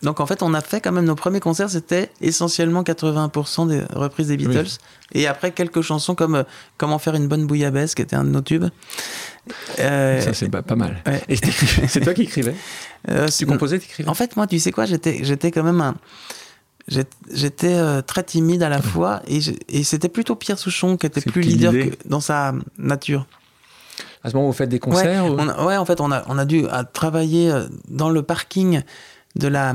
[0.02, 3.82] Donc en fait, on a fait quand même nos premiers concerts, c'était essentiellement 80% des
[3.94, 4.78] reprises des Beatles.
[5.12, 6.42] Et après, quelques chansons comme euh,
[6.78, 8.64] Comment faire une bonne bouillabaisse, qui était un de nos tubes.
[9.78, 11.02] Euh, Ça, c'est pas, pas mal.
[11.06, 11.22] ouais.
[11.28, 12.54] Et c'était- c'est toi qui écrivais?
[13.36, 14.08] Tu composais, t'écrivais?
[14.08, 15.94] En fait, moi, tu sais quoi, j'étais, quand même un.
[17.32, 19.40] J'étais euh, très timide à la fois et,
[19.84, 23.26] c'était plutôt Pierre Souchon qui était plus leader que dans sa nature.
[24.22, 26.00] À ce moment où vous faites des concerts ouais, ou- on a- ouais, en fait,
[26.00, 28.82] on a, on a dû à travailler euh, dans le parking
[29.36, 29.72] de la,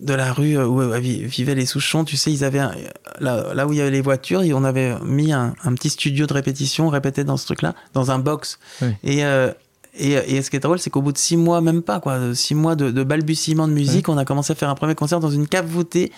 [0.00, 2.04] de la rue où euh, vi- vivaient les Souchons.
[2.04, 2.74] Tu sais, ils avaient un-
[3.18, 5.90] là, là où il y avait les voitures, et on avait mis un, un petit
[5.90, 8.58] studio de répétition, on répétait dans ce truc-là, dans un box.
[9.02, 9.50] Et, euh,
[9.98, 12.34] et, et ce qui est drôle, c'est qu'au bout de six mois, même pas quoi,
[12.34, 15.18] six mois de, de balbutiement de musique, on a commencé à faire un premier concert
[15.18, 16.12] dans une cave voûtée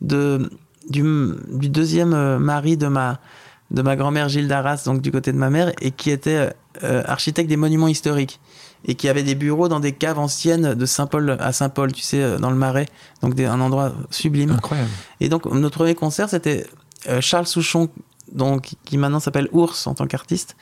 [0.00, 0.50] de,
[0.88, 1.02] du,
[1.52, 3.20] du deuxième euh, mari de ma,
[3.70, 6.50] de ma grand-mère Gilles Darras, donc du côté de ma mère, et qui était
[6.84, 8.40] euh, architecte des monuments historiques
[8.86, 12.22] et qui avait des bureaux dans des caves anciennes de Saint-Paul à Saint-Paul, tu sais,
[12.22, 12.86] euh, dans le Marais,
[13.22, 14.52] donc des- un endroit sublime.
[14.52, 14.88] Incroyable.
[15.20, 16.66] Et donc notre premier concert, c'était
[17.08, 17.88] euh, Charles Souchon,
[18.32, 20.56] donc qui maintenant s'appelle Ours en tant qu'artiste,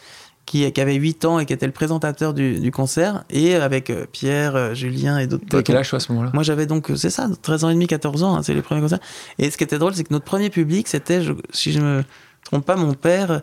[0.47, 3.90] qui, qui avait 8 ans et qui était le présentateur du, du concert, et avec
[3.90, 6.31] euh, Pierre, Julien et d'autres T'avais quel âge toi à ce moment-là?
[6.33, 8.81] Moi j'avais donc, c'est ça, 13 ans et demi, 14 ans, hein, c'est les premiers
[8.81, 9.01] concerts.
[9.38, 11.21] Et ce qui était drôle, c'est que notre premier public, c'était,
[11.53, 12.03] si je me
[12.47, 13.43] trompe pas, mon père,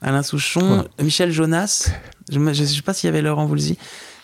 [0.00, 1.90] Alain Souchon, Michel Jonas,
[2.30, 3.78] je ne sais pas s'il y avait Laurent Voulzy.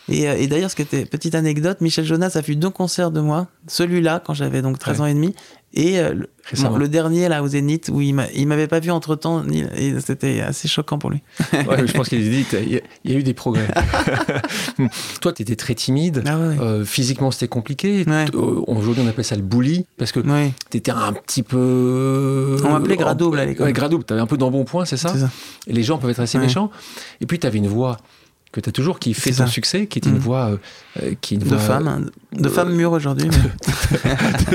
[0.08, 3.10] Et, euh, et d'ailleurs, ce qui était, petite anecdote, Michel Jonas a vu deux concerts
[3.10, 5.02] de moi, celui-là, quand j'avais donc 13 Ouais.
[5.02, 5.34] ans et demi,
[5.72, 6.70] et euh, le, Récemment.
[6.72, 9.44] bon, le dernier, là, au Zénith, où il m'a- il m'avait pas vu entre temps,
[9.76, 11.22] et c'était assez choquant pour lui.
[11.52, 13.68] Ouais, je pense qu'il a dit, il y, a- il y a eu des progrès.
[15.20, 16.22] toi, tu étais très timide.
[16.26, 16.56] Ah ouais.
[16.60, 18.04] Euh, physiquement, c'était compliqué.
[18.06, 18.24] Ouais.
[18.34, 22.56] Euh, Aujourd'hui, on appelle ça le bully parce que Oui, t'étais un petit peu.
[22.64, 23.66] On m'appelait Gradouble à l'école.
[23.66, 24.04] Ouais, Gradouble.
[24.04, 25.30] T'avais un peu d'embonpoint, c'est ça ça.
[25.66, 26.70] Et les gens peuvent être assez méchants.
[27.20, 27.96] Et puis, t'avais une voix
[28.52, 29.46] que t'as toujours qui fait son ça.
[29.46, 30.18] succès, qui est une Mm.
[30.18, 30.56] voix euh,
[31.02, 32.00] euh, qui est une De voix femme, hein,
[32.32, 33.28] de euh, femme mûre aujourd'hui.
[33.28, 33.96] mais-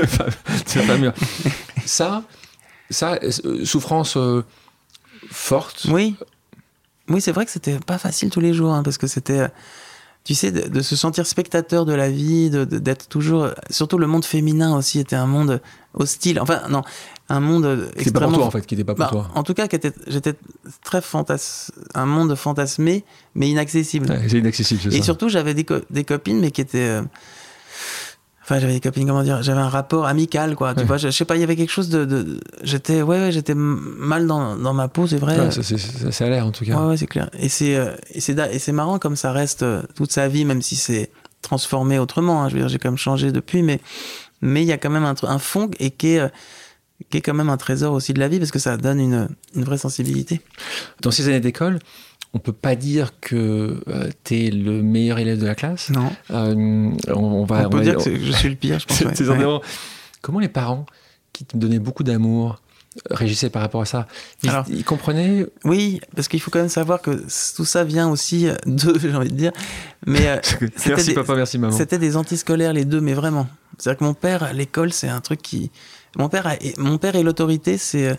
[0.00, 1.00] de femme.
[1.00, 1.12] Mieux.
[1.86, 2.22] Ça,
[2.90, 3.18] ça,
[3.64, 4.44] souffrance euh,
[5.30, 5.86] forte.
[5.90, 6.16] Oui.
[7.08, 9.46] Oui, c'est vrai que c'était pas facile tous les jours, hein, parce que c'était.
[10.26, 13.50] Tu sais, de, de, se sentir spectateur de la vie, d'être toujours.
[13.70, 15.60] Surtout le monde féminin aussi était un monde
[15.94, 16.40] hostile.
[16.40, 16.82] Enfin, non,
[17.28, 18.20] un monde extrêmement.
[18.20, 19.30] pas pour toi en fait, qui n'était pas pour bah, toi.
[19.36, 19.68] En tout cas,
[20.08, 20.34] j'étais
[20.82, 21.70] très fantas...
[21.94, 23.04] un monde fantasmé,
[23.36, 24.10] mais inaccessible.
[24.10, 26.78] Ouais, c'est inaccessible, c'est Et surtout, j'avais des, des, copines, mais qui étaient.
[26.80, 27.02] Euh,
[28.46, 30.72] enfin, j'avais des copines, comment dire, j'avais un rapport amical, quoi.
[30.74, 32.38] Tu vois, je, sais pas, il y avait quelque chose de, de...
[32.62, 35.38] j'étais, ouais, ouais j'étais mal dans, dans, ma peau, c'est vrai.
[35.40, 35.62] Ouais, ça,
[36.12, 36.78] ça, a l'air en tout cas.
[36.78, 37.28] Ouais, ouais, c'est clair.
[37.38, 40.76] Et c'est, euh, et c'est, marrant comme ça reste euh, toute sa vie, même si
[40.76, 41.10] c'est
[41.42, 42.44] transformé autrement.
[42.44, 42.48] Hein.
[42.48, 43.80] Je veux dire, j'ai quand même changé depuis, mais
[44.42, 46.30] mais il y a quand même un, un fond et qui est
[47.10, 49.28] qui est quand même un trésor aussi de la vie parce que ça donne une,
[49.54, 50.40] une vraie sensibilité.
[51.02, 51.78] Dans ces années d'école,
[52.36, 55.88] on peut pas dire que euh, tu es le meilleur élève de la classe.
[55.88, 56.12] Non.
[56.30, 59.20] Euh, on, va, on peut dire que je suis le pire, je pense.
[59.26, 59.60] Ouais.
[60.20, 60.84] Comment les parents
[61.32, 62.60] qui te donnaient beaucoup d'amour
[63.10, 64.06] régissaient par rapport à ça?
[64.42, 65.46] Ils, Alors, ils comprenaient?
[65.64, 67.24] Oui, parce qu'il faut quand même savoir que
[67.56, 69.52] tout ça vient aussi de, j'ai envie de dire.
[70.06, 70.36] Mais euh,
[70.86, 71.74] merci papa, merci maman.
[71.74, 73.48] C'était des antiscolaires les deux, mais vraiment.
[73.78, 75.70] C'est-à-dire que mon père, l'école, c'est un truc qui
[76.18, 78.14] mon père, mon père et l'autorité, c'est euh,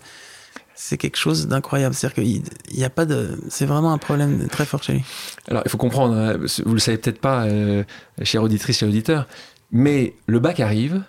[0.80, 1.96] c'est quelque chose d'incroyable.
[1.96, 2.44] C'est-à-dire qu'il
[2.78, 3.38] n'y a pas de.
[3.50, 5.04] C'est vraiment un problème très fort chez lui.
[5.50, 7.84] Alors, il faut comprendre, hein, vous le savez peut-être pas, euh,
[8.22, 9.28] chère auditrice, chère auditeur,
[9.72, 11.02] mais le bac arrive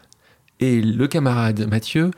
[0.58, 2.10] et le camarade Mathieu,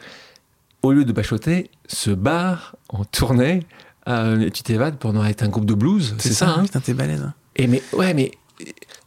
[0.83, 3.67] au lieu de bachoter, se barre en tournée.
[4.09, 7.23] Euh, tu t'évades pendant être un groupe de blues, c'est ça, hein Putain, t'es balèze.
[7.23, 7.35] Hein.
[7.57, 8.31] Et mais, ouais, mais.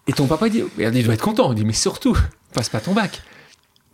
[0.06, 1.54] Et ton papa dit, il doit être content.
[1.54, 2.18] Il dit, mais surtout,
[2.54, 3.22] passe pas ton bac.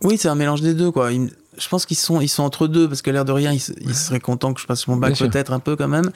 [0.02, 1.12] Oui, c'est un mélange des deux, quoi.
[1.12, 1.30] Il,
[1.60, 4.20] je pense qu'ils sont, ils sont entre deux, parce que l'air de rien, ils, seraient
[4.20, 6.10] contents que je passe mon bac peut-être un peu quand même.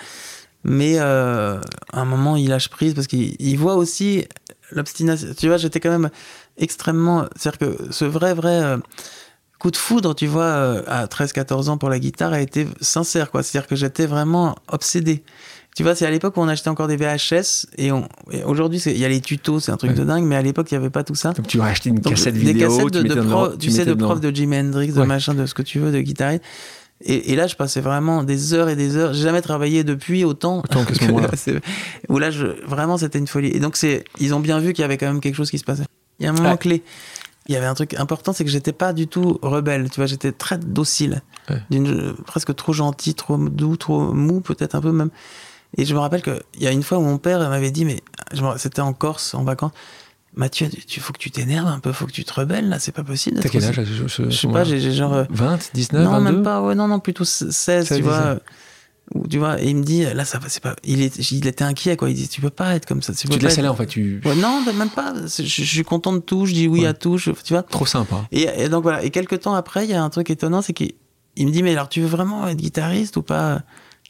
[0.65, 1.61] Mais euh,
[1.93, 4.27] à un moment, il lâche prise parce qu'il voit aussi
[4.73, 5.29] l'obstination.
[5.37, 6.11] Tu vois, j'étais quand même
[6.57, 7.27] extrêmement.
[7.37, 8.79] C'est-à-dire que ce vrai, vrai euh,
[9.59, 13.31] coup de foudre, tu vois, euh, à 13-14 ans pour la guitare a été sincère,
[13.31, 13.43] quoi.
[13.43, 15.23] C'est-à-dire que j'étais vraiment obsédé.
[15.75, 17.91] Tu vois, c'est à l'époque où on achetait encore des VHS et,
[18.45, 20.75] aujourd'hui il y a les tutos, c'est un truc de dingue, mais à l'époque il
[20.75, 21.33] n'y avait pas tout ça.
[21.33, 24.21] Donc tu vas acheter une cassette vidéo, des cassettes de, de tu, sais, de prof
[24.21, 26.43] de Jimi Hendrix, de machin, de ce que tu veux, de guitariste.
[27.07, 29.13] Et, là, je passais vraiment des heures et des heures.
[29.13, 30.61] J'ai jamais travaillé depuis autant.
[30.61, 31.29] Autant qu'à ce moment-là.
[32.09, 33.49] où là, je, vraiment, c'était une folie.
[33.49, 35.59] Et donc, c'est, ils ont bien vu qu'il y avait quand même quelque chose qui
[35.59, 35.85] se passait.
[36.19, 36.83] Il y a un moment clé.
[37.47, 39.91] Il y avait un truc important, c'est que j'étais pas du tout rebelle.
[39.91, 41.21] Tu vois, j'étais très docile,
[41.69, 45.11] d'une presque trop gentil, trop doux, trop mou, peut-être un peu même.
[45.77, 48.01] Et je me rappelle qu'il y a une fois où mon père m'avait dit, mais
[48.57, 49.73] c'était en Corse, en vacances.
[50.37, 52.93] Mathieu, tu faut que tu t'énerves un peu, faut que tu te rebelles là, c'est
[52.93, 53.39] pas possible.
[53.41, 55.25] T'as quel âge je, sais pas, j'ai genre.
[55.31, 58.41] 20, 19, non, 22 même pas, ouais, non, non, plutôt 16, tu vois.
[59.31, 60.75] tu vois, et il me dit, là, ça va, c'est pas.
[60.83, 62.11] Il, est, il était inquiet, quoi.
[62.11, 63.15] Il dit, tu peux pas être comme ça.
[63.15, 63.87] Tu, tu te laisses aller, en fait.
[63.87, 64.21] Tu...
[64.37, 65.15] non, même pas.
[65.25, 67.63] Je, suis content de tout, je dis oui à tout, tu vois.
[67.63, 68.27] Trop sympa.
[68.33, 69.05] Et, et, donc voilà.
[69.05, 70.95] Et quelques temps après, il y a un truc étonnant, c'est qu'il
[71.39, 73.63] me dit, mais alors, tu veux vraiment être guitariste ou pas?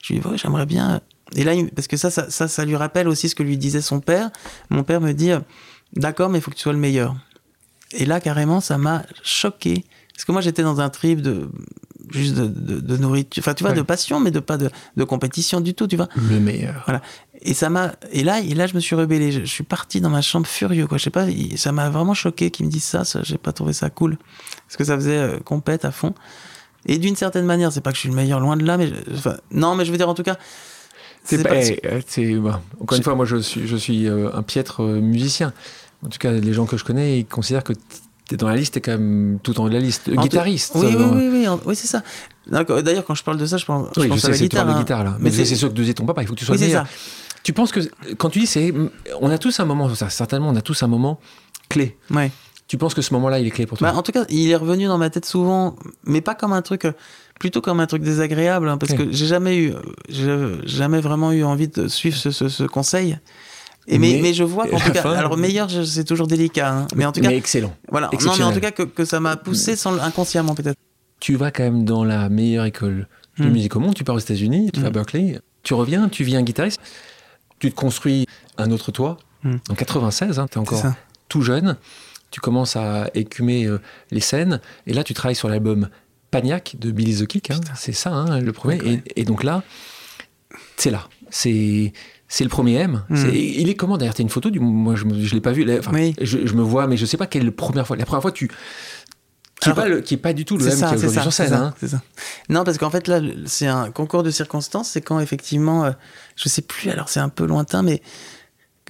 [0.02, 1.02] Je lui dis, ouais, j'aimerais bien.
[1.34, 4.00] Et là, parce que ça, ça, ça, lui rappelle aussi ce que lui disait son
[4.00, 4.30] père.
[4.70, 5.30] Mon père me dit,
[5.94, 7.16] d'accord, mais il faut que tu sois le meilleur.
[7.92, 9.84] Et là, carrément, ça m'a choqué.
[10.14, 11.48] Parce que moi, j'étais dans un trip de
[12.10, 12.46] juste de,
[12.80, 15.86] de, nourriture, enfin, tu vois, de passion, mais de pas de, de, compétition du tout,
[15.86, 16.08] tu vois.
[16.16, 16.82] Le meilleur.
[16.86, 17.02] Voilà.
[17.42, 19.32] Et ça m'a, et là, et là, je me suis rebellé.
[19.32, 20.98] Je, suis parti dans ma chambre furieux, quoi.
[20.98, 23.04] Je sais pas, ça m'a vraiment choqué qu'ils me disent ça.
[23.04, 24.18] ça J'ai pas trouvé ça cool.
[24.66, 26.14] Parce que ça faisait euh, compète à fond.
[26.86, 28.92] Et d'une certaine manière, c'est pas que je suis le meilleur, loin de là, mais
[29.12, 30.38] enfin, non, mais je veux dire, en tout cas,
[31.24, 34.82] c'est pas, eh, bah, encore une fois, moi je suis, je suis euh, un piètre
[34.82, 35.52] euh, musicien.
[36.04, 38.56] En tout cas, les gens que je connais, ils considèrent que tu es dans la
[38.56, 40.10] liste, tu es quand même tout en haut de la liste.
[40.10, 40.72] guitariste.
[40.74, 42.02] Oui, oui, oui, oui, oui c'est ça.
[42.46, 44.68] D'ailleurs, quand je parle de ça, je pense, oui, je pense sais, à la guitare.
[44.68, 44.78] Hein.
[44.78, 45.16] guitare là.
[45.18, 46.86] Mais, c'est sûr que disait ton papa, il faut que tu sois oui, meilleur.
[46.86, 46.92] Ça.
[47.42, 47.80] Tu penses que
[48.18, 48.72] quand tu dis c'est,
[49.20, 51.20] on a tous un moment, ça, certainement, on a tous un moment
[51.70, 51.96] clé.
[52.10, 52.30] Ouais.
[52.66, 53.90] Tu penses que ce moment-là, il est clé pour toi?
[53.90, 56.62] Bah, En tout cas, il est revenu dans ma tête souvent, mais pas comme un
[56.62, 56.86] truc,
[57.38, 59.72] plutôt comme un truc désagréable, hein, parce que j'ai jamais eu,
[60.08, 63.18] j'ai jamais vraiment eu envie de suivre ce, ce, ce conseil.
[63.86, 67.04] Et mais, mais, je vois qu'en tout cas, alors meilleur, c'est toujours délicat, hein, mais
[67.04, 67.74] en tout cas, excellent.
[67.90, 70.78] Voilà, non, mais en tout cas que, que ça m'a poussé sans, inconsciemment peut-être.
[71.20, 73.50] Tu vas quand même dans la meilleure école de hmm.
[73.50, 73.94] musique au monde.
[73.94, 74.94] Tu pars aux États-Unis, tu vas à hmm.
[74.94, 76.80] Berkeley, tu reviens, tu viens guitariste,
[77.58, 79.18] tu te construis un autre toit.
[79.42, 79.56] Hmm.
[79.68, 80.82] En 96, hein, tu es encore
[81.28, 81.76] tout jeune
[82.34, 85.88] tu commences à écumer euh, les scènes, et là tu travailles sur l'album
[86.40, 87.60] De Billy the Kick, hein.
[87.76, 89.62] c'est ça hein, le premier, et, donc là,
[90.76, 91.92] c'est là, c'est
[92.28, 93.04] c'est le premier M.
[93.08, 93.28] Hmm.
[93.32, 95.64] il est comment d'ailleurs T'as une photo du moi je, je l'ai pas vu.
[96.20, 97.96] je, me vois, mais je sais pas quelle première fois.
[97.96, 98.50] La première fois tu
[99.60, 101.52] qui n'est pas, qui est pas du tout le M qui est aujourd'hui sur scène.
[101.52, 101.74] Hein.
[101.86, 102.02] Ça,
[102.48, 104.90] Non, parce qu'en fait, là, c'est un concours de circonstances.
[104.90, 105.92] C'est quand, effectivement, euh,
[106.36, 108.02] je sais plus, alors c'est un peu lointain, mais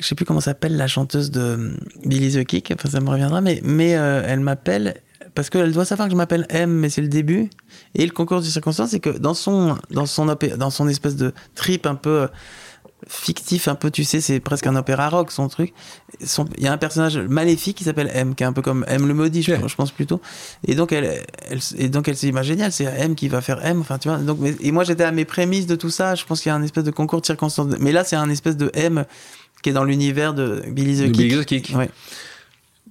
[0.00, 3.40] je sais plus comment s'appelle la chanteuse de Billy the Kick, enfin ça me reviendra,
[3.40, 4.94] mais, mais euh, elle m'appelle
[5.34, 7.50] parce qu'elle doit savoir que je m'appelle M, mais c'est le début.
[7.94, 11.32] Et le concours de circonstances, c'est que dans son, dans son, dans son espèce de
[11.54, 12.28] trip un peu
[13.06, 15.74] fictif un peu, tu sais, c'est presque un opéra rock son truc.
[16.56, 19.06] Il y a un personnage maléfique qui s'appelle M, qui est un peu comme M
[19.06, 19.60] le maudit, je, Ouais.
[19.66, 20.22] je pense plutôt.
[20.66, 23.42] Et donc elle, elle, et donc elle s'est dit, bah, génial, c'est M qui va
[23.42, 23.80] faire M.
[23.80, 24.16] Enfin, tu vois.
[24.18, 26.14] Donc, mais- et moi j'étais à mes prémices de tout ça.
[26.14, 27.74] Je pense qu'il y a un espèce de concours de circonstances.
[27.78, 29.04] Mais là, c'est un espèce de M
[29.62, 31.16] qui est dans l'univers de Billy the Kick.
[31.16, 31.72] Billy the Kick.
[31.76, 31.90] Ouais.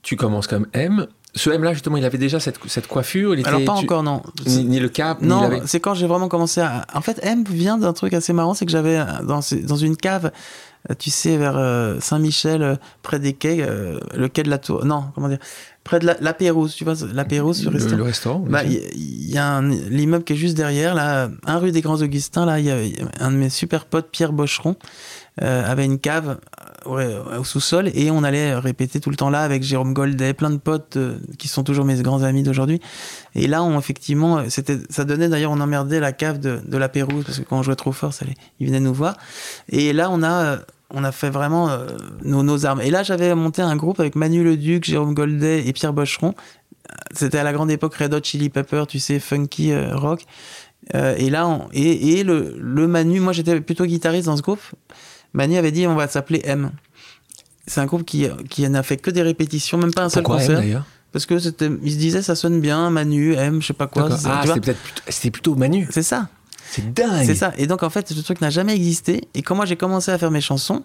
[0.03, 1.07] Tu commences comme M.
[1.35, 3.33] Ce M-là, justement, il avait déjà cette, cette coiffure.
[3.33, 4.21] Il était, Alors pas tu- encore, non.
[4.45, 6.85] Ni, ni le cap, Non, avait- c'est quand j'ai vraiment commencé à.
[6.93, 9.97] En fait, M vient d'un truc assez marrant, c'est que j'avais euh, dans, dans une
[9.97, 10.31] cave,
[10.91, 13.65] euh, tu sais, vers euh, Saint-Michel, près des quais,
[14.15, 14.85] le quai de la Tour.
[14.85, 15.39] Non, comment dire
[15.83, 17.97] Près de la, la Pérouse, tu vois, la Pérouse, le le, restaurant.
[17.97, 18.45] le restaurant.
[18.47, 21.99] Bah, il il y, a l'immeuble qui est juste derrière, là, un rue des Grands
[22.01, 22.77] Augustins, là, il y a
[23.19, 24.75] un de mes super potes, Pierre Bocheron,
[25.37, 26.37] avait une cave
[26.85, 30.33] euh, ouais, au sous-sol et on allait répéter tout le temps là avec Jérôme Goldet,
[30.33, 32.79] plein de potes euh, qui sont toujours mes grands amis d'aujourd'hui.
[33.35, 36.77] Et là, on, effectivement, euh, c'était, ça donnait d'ailleurs, on emmerdait la cave de, de
[36.77, 39.17] la Pérouse parce que quand on jouait trop fort, ça allait, ils venaient nous voir.
[39.69, 40.57] Et là, on a, euh,
[40.91, 41.87] on a fait vraiment euh,
[42.23, 42.81] nos, armes.
[42.81, 46.35] Et là, j'avais monté un groupe avec Manu Leduc, Jérôme Goldet et Pierre Bocheron.
[47.13, 50.25] C'était à la grande époque Red Hot Chili Pepper, tu sais, funky euh, rock.
[50.93, 54.61] Euh, et là, et, et le Manu, moi j'étais plutôt guitariste dans ce groupe.
[55.33, 56.71] Manu avait dit on va s'appeler M.
[57.65, 60.41] C'est un groupe qui, qui n'a fait que des répétitions, même pas un seul Pourquoi
[60.41, 60.83] concert.
[61.11, 64.09] parce que c'était, il se disait ça sonne bien, Manu, M, je sais pas quoi.
[64.25, 65.87] Ah, c'était peut-être plutôt, plutôt Manu.
[65.91, 66.27] c'est ça.
[66.69, 67.25] C'est dingue.
[67.25, 67.53] C'est ça.
[67.57, 69.21] Et donc, en fait, ce truc n'a jamais existé.
[69.35, 70.83] Et quand moi, j'ai commencé à faire mes chansons,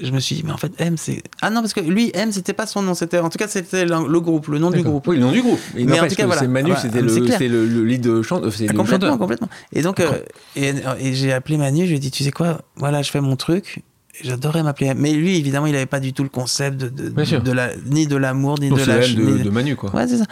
[0.00, 1.22] je me suis dit, mais en fait, M, c'est.
[1.42, 2.94] Ah non, parce que lui, M, c'était pas son nom.
[2.94, 5.06] C'était, en tout cas, c'était le, le groupe, le nom du groupe.
[5.06, 5.58] Oui, le nom du groupe.
[5.76, 6.40] Et Mais en tout cas, voilà.
[6.40, 8.86] c'est Manu, Ah bah, c'était mais le, le, le lead de chant, c'est Ah, complètement,
[8.86, 9.18] chanteur.
[9.18, 9.48] complètement.
[9.72, 10.20] Et donc, euh,
[10.56, 13.20] et, et j'ai appelé Manu, je lui ai dit, tu sais quoi, voilà, je fais
[13.20, 13.82] mon truc.
[14.22, 14.92] J'adorais m'appeler.
[14.94, 18.06] Mais lui, évidemment, il avait pas du tout le concept de, de, de la, ni
[18.06, 18.98] de l'amour, ni Non, de la.
[18.98, 19.94] De, ni- de Manu, quoi.
[19.94, 20.24] Ouais, c'est ça.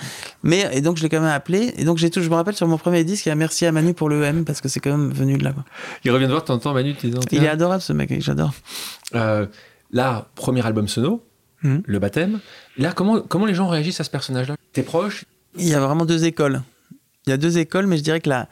[0.42, 1.72] Mais, et donc, je l'ai quand même appelé.
[1.79, 3.64] Et donc, j'ai tout, je me rappelle sur mon premier disque, il y a merci
[3.66, 5.64] à Manu pour le M, parce que c'est quand même venu de là, quoi.
[6.05, 8.53] Il revient de voir temps Manu, tu dis, Il est adorable, ce mec, j'adore.
[9.14, 9.46] Euh,
[9.92, 11.24] là, premier album sono,
[11.62, 11.83] Mhm.
[11.87, 12.38] le baptême.
[12.77, 14.55] Là, comment, comment les gens réagissent à ce personnage-là?
[14.72, 15.24] T'es proche?
[15.57, 16.62] Il y a vraiment deux écoles.
[17.27, 18.48] Il y a deux écoles, mais je dirais que la,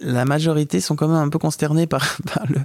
[0.00, 2.56] la majorité sont quand même un peu consternés par, par, le,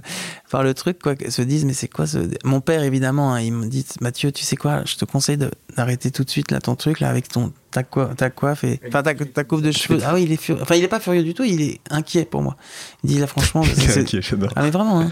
[0.50, 1.14] par le truc, quoi.
[1.28, 2.18] Se disent, mais c'est quoi ce.
[2.44, 5.50] Mon père, évidemment, hein, il me dit, Mathieu, tu sais quoi, je te conseille de-
[5.76, 8.80] d'arrêter tout de suite là, ton truc, là, avec ton, ta, ta coiffe et.
[8.88, 10.00] Enfin, ta, ta coupe de cheveux.
[10.04, 10.62] Ah oui, il est furieux.
[10.62, 12.56] Enfin, il est pas furieux du tout, il est inquiet pour moi.
[13.04, 14.50] Il dit, là, franchement, c'est- c'est- j'adore.
[14.56, 15.10] Ah, mais vraiment, hein.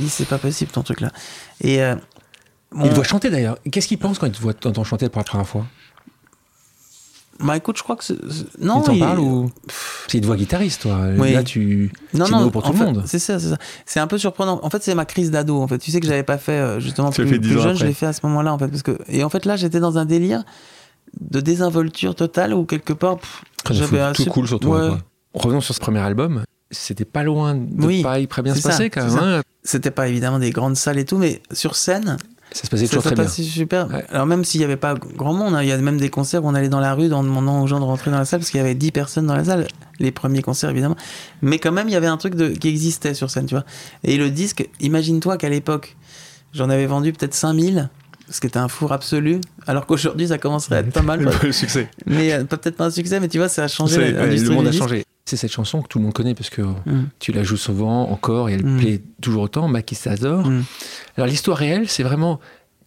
[0.00, 1.12] Il dit, c'est pas possible ton truc là.
[1.60, 1.80] Et.
[1.82, 1.94] euh,
[2.72, 3.58] bon, Il doit chanter d'ailleurs.
[3.70, 5.66] Qu'est-ce qu'il pense quand il te voit t'entend chanter pour la première fois?
[7.40, 8.04] Bah écoute, je crois que.
[8.60, 9.50] Non, Il t'en il- parle ou
[10.08, 10.98] C'est une voix guitariste, toi.
[11.18, 11.32] Oui.
[11.32, 11.92] Là, tu.
[12.14, 13.02] Non, c'est non, nouveau pour tout le monde.
[13.06, 13.58] C'est ça, c'est ça.
[13.86, 14.60] C'est un peu surprenant.
[14.62, 15.60] En fait, c'est ma crise d'ado.
[15.60, 17.70] En fait, tu sais que j'avais pas fait euh, justement plus, fait plus ans jeune.
[17.72, 17.80] après.
[17.80, 19.80] Je l'ai fait à ce moment-là, en fait, parce que et en fait là, j'étais
[19.80, 20.44] dans un délire
[21.20, 23.16] de désinvolture totale où quelque part,
[23.70, 24.80] j'avais tout cool sur toi.
[24.82, 24.88] Ouais.
[24.88, 24.98] quoi.
[25.34, 26.44] Revenons sur ce premier album.
[26.70, 29.18] C'était pas loin de Oui, pas très bien se passer ça, quand même.
[29.18, 29.42] hein.
[29.62, 32.16] C'était pas évidemment des grandes salles et tout, mais sur scène,
[32.54, 33.28] Ça se passait ça toujours s'est très bien.
[33.28, 33.88] super.
[33.88, 34.04] Ouais.
[34.10, 36.44] Alors même s'il y avait pas grand monde, hein, il y a même des concerts
[36.44, 38.38] où on allait dans la rue en demandant aux gens de rentrer dans la salle
[38.38, 39.66] parce qu'il y avait 10 personnes dans la salle.
[39.98, 40.96] Les premiers concerts évidemment,
[41.42, 43.64] mais quand même il y avait un truc de, qui existait sur scène, tu vois.
[44.04, 45.96] Et le disque, imagine-toi qu'à l'époque,
[46.52, 47.90] j'en avais vendu peut-être 5000
[48.30, 51.22] ce qui était un four absolu, alors qu'aujourd'hui ça commencerait à être pas mal.
[51.24, 51.32] quoi.
[51.42, 51.88] Le succès.
[52.06, 54.18] mais euh, pas- peut-être pas un succès, mais tu vois, ça a changé le
[54.50, 54.82] monde du a disque.
[54.82, 55.04] changé.
[55.26, 57.08] C'est cette chanson que tout le monde connaît parce que Mm.
[57.18, 58.78] tu la joues souvent encore et elle Mm.
[58.78, 59.68] plaît toujours autant.
[59.68, 60.46] Maki Sazor.
[60.46, 60.64] Mm.
[61.16, 62.40] Alors l'histoire réelle, c'est vraiment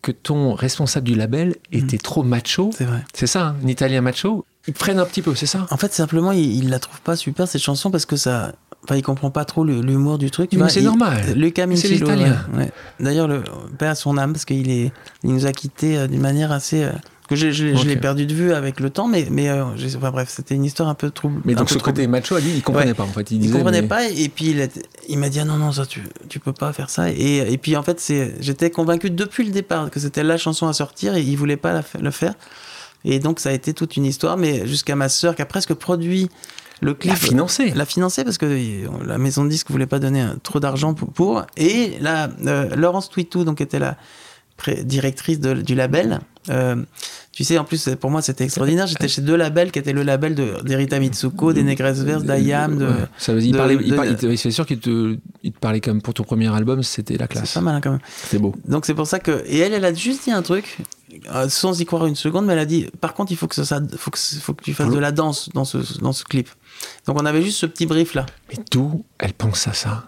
[0.04, 2.70] que ton responsable du label était trop macho.
[2.78, 3.04] C'est vrai.
[3.14, 4.46] C'est ça, hein, un italien macho.
[4.68, 5.66] Ils prennent un petit peu, c'est ça?
[5.72, 8.54] En fait, simplement, il, il la trouve pas super cette chanson parce que ça.
[8.88, 10.50] Enfin, il comprend pas trop l'humour du truc.
[10.50, 11.22] tu Mais c'est Il- normal.
[11.36, 12.38] Lucas l'italien.
[12.54, 12.72] ouais, ouais.
[13.02, 13.44] D'ailleurs, le
[13.78, 14.94] père a son âme parce qu'il est,
[15.26, 16.84] il nous a quittés euh, d'une manière assez.
[16.84, 16.92] euh,
[17.28, 17.84] que je, je- je Ok.
[17.84, 19.66] l'ai perdu de vue avec le temps, mais, mais euh,
[19.98, 21.42] enfin, bref, c'était une histoire un peu trouble.
[21.44, 21.96] Mais donc ce trouble.
[21.96, 22.94] côté macho, lui, il comprenait Ouais.
[22.94, 23.30] pas en fait.
[23.32, 24.70] Il, Il disait, comprenait mais- pas et puis il,
[25.10, 27.58] il m'a dit ah non non ça tu tu peux pas faire ça et, et
[27.58, 28.02] puis en fait
[28.40, 31.74] j'étais convaincu depuis le départ que c'était la chanson à sortir et il voulait pas
[31.74, 32.34] la le faire
[33.04, 35.74] et donc ça a été toute une histoire mais jusqu'à ma sœur qui a presque
[35.74, 36.30] produit
[36.82, 37.72] le clip La financer.
[37.72, 40.94] l'a financé parce que euh, la maison de disques voulait pas donner euh, trop d'argent
[40.94, 41.44] pour, pour.
[41.58, 43.98] et la euh, Laurence Twitou donc était la
[44.84, 46.76] directrice de- du label euh,
[47.32, 50.02] tu sais en plus pour moi c'était extraordinaire j'étais chez deux labels qui étaient le
[50.02, 52.92] label de d'Erita Mitsuko des Négresses Verses d'Ayam de Ouais.
[53.20, 55.18] Ça veut dire, il de- parlait, il de- parlait- il te- c'est sûr qu'il te,
[55.44, 57.54] il te parlait comme pour ton premier album, c'était la c'est classe.
[57.54, 58.56] pas mal quand même C'était beau.
[58.68, 60.78] Donc c'est pour ça que et elle elle a juste dit un truc
[61.36, 63.56] euh, sans y croire une seconde mais elle a dit par contre il faut que
[63.56, 66.50] ça, faut que faut que tu fasses de la danse dans ce dans ce clip.
[67.06, 68.26] Donc on avait juste ce petit brief là.
[68.50, 70.06] Mais d'où elle pense à ça?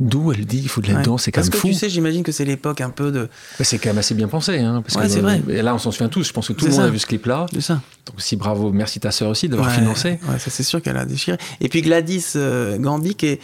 [0.00, 1.02] D'où elle dit il faut de la Ouais.
[1.04, 1.68] danse, c'est quand Parce même que fou.
[1.68, 3.28] tu sais, j'imagine que c'est l'époque un peu de,
[3.60, 4.58] C'est quand même assez bien pensé.
[4.58, 5.40] Hein, parce Ouais, que, c'est vrai.
[5.48, 6.26] Et là, on s'en souvient tous.
[6.26, 6.88] Je pense que tout le C'est monde ça.
[6.88, 7.46] a vu ce clip-là.
[7.52, 7.80] de ça.
[8.06, 10.18] Donc, si bravo, merci ta sœur aussi d'avoir Ouais, financé.
[10.28, 11.38] Ouais, ça c'est sûr qu'elle a déchiré.
[11.60, 13.40] Et puis Gladys euh, Gambi, qui, est,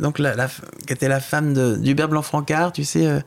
[0.00, 3.20] donc la, la- qui était la femme de- d'Hubert Blanc-Francard, tu sais, euh,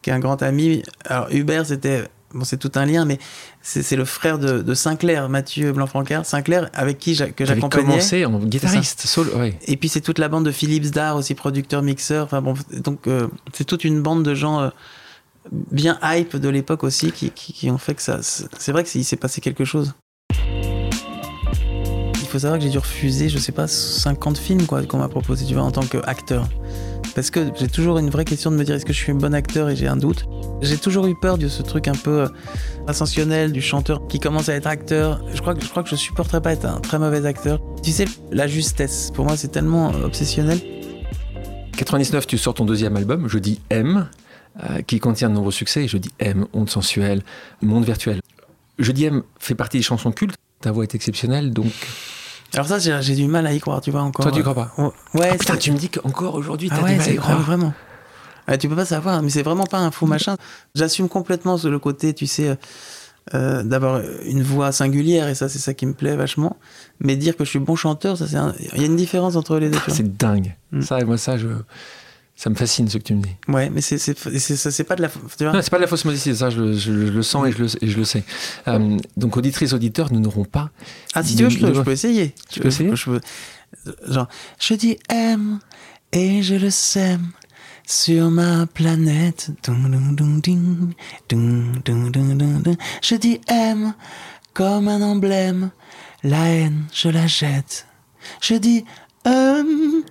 [0.00, 0.82] qui est un grand ami.
[1.04, 2.04] Alors Hubert, c'était.
[2.34, 3.18] Bon, c'est tout un lien, mais
[3.62, 6.26] c'est le frère de, de Sinclair, Mathieu Blanc-Francard.
[6.26, 7.84] Sinclair, avec qui j'a- que j'accompagnais.
[7.86, 9.30] commencé en guitariste, solo.
[9.38, 9.58] Ouais.
[9.66, 12.24] Et puis c'est toute la bande de Philippe Zdar, aussi producteur, mixeur.
[12.24, 14.70] Enfin bon, donc euh, c'est toute une bande de gens euh,
[15.70, 18.18] bien hype de l'époque aussi qui, qui, qui ont fait que ça.
[18.22, 19.94] C'est vrai que c'est- il s'est passé quelque chose.
[22.20, 25.08] Il faut savoir que j'ai dû refuser, je sais pas, 50 films quoi qu'on m'a
[25.08, 26.48] proposé, tu vois, en tant qu'acteur.
[27.14, 29.16] Parce que j'ai toujours une vraie question de me dire est-ce que je suis un
[29.16, 30.26] bon acteur et j'ai un doute?
[30.62, 32.28] J'ai toujours eu peur de ce truc un peu euh,
[32.88, 35.24] ascensionnel du chanteur qui commence à être acteur.
[35.32, 37.60] Je crois que je crois que je supporterais pas être un très mauvais acteur.
[37.82, 40.60] Tu sais, la justesse, pour moi c'est tellement euh, obsessionnel.
[41.76, 44.08] 99, tu sors ton deuxième album, Je dis M,
[44.62, 45.86] euh, qui contient de nombreux succès.
[45.86, 47.22] Je dis M, Onde sensuelle,
[47.62, 48.20] Monde virtuel.
[48.78, 50.36] Je dis M fait partie des chansons cultes.
[50.60, 51.72] Ta voix est exceptionnelle, donc.
[52.54, 54.24] Alors ça j'ai du mal à y croire, tu vois encore.
[54.26, 56.78] Toi, tu crois pas Ouais, ouais, Ah, putain, tu me dis qu'encore aujourd'hui, t'as Ah
[56.78, 57.40] du ouais, mal à y croire.
[57.40, 57.72] vraiment.
[58.48, 60.36] Ouais, tu peux pas savoir, mais c'est vraiment pas un fou machin.
[60.74, 62.54] J'assume complètement le côté, tu sais, euh,
[63.32, 66.58] euh, d'avoir une voix singulière, et ça, c'est ça qui me plaît vachement.
[67.00, 69.36] Mais dire que je suis bon chanteur, ça, c'est un- il y a une différence
[69.36, 69.78] entre les deux.
[69.78, 69.94] vois.
[69.94, 70.54] C'est dingue.
[70.72, 70.82] Mm.
[70.82, 71.48] Ça, moi, ça, je...
[72.36, 73.34] ça me fascine ce que tu me dis.
[73.48, 75.08] Ouais, mais c'est pas de la.
[75.08, 77.12] Tu vois Non, c'est pas de la fausse modestie, ça, je, le- je le- je
[77.12, 78.24] le sens et je le, et je le sais.
[78.68, 80.70] Euh, donc, auditrices, auditeurs, nous n'aurons pas.
[81.14, 82.34] Ah, si tu veux, je peux, peux essayer.
[82.50, 82.94] Tu peux essayer?
[82.94, 83.20] Je peux-
[84.08, 84.28] Genre,
[84.60, 85.58] je dis aime
[86.12, 87.30] et je le sème
[87.86, 89.50] sur ma planète.
[93.02, 93.94] Je dis aime
[94.54, 95.70] comme un emblème.
[96.22, 97.86] La haine, je la jette.
[98.40, 98.84] Je dis
[99.26, 100.02] hum.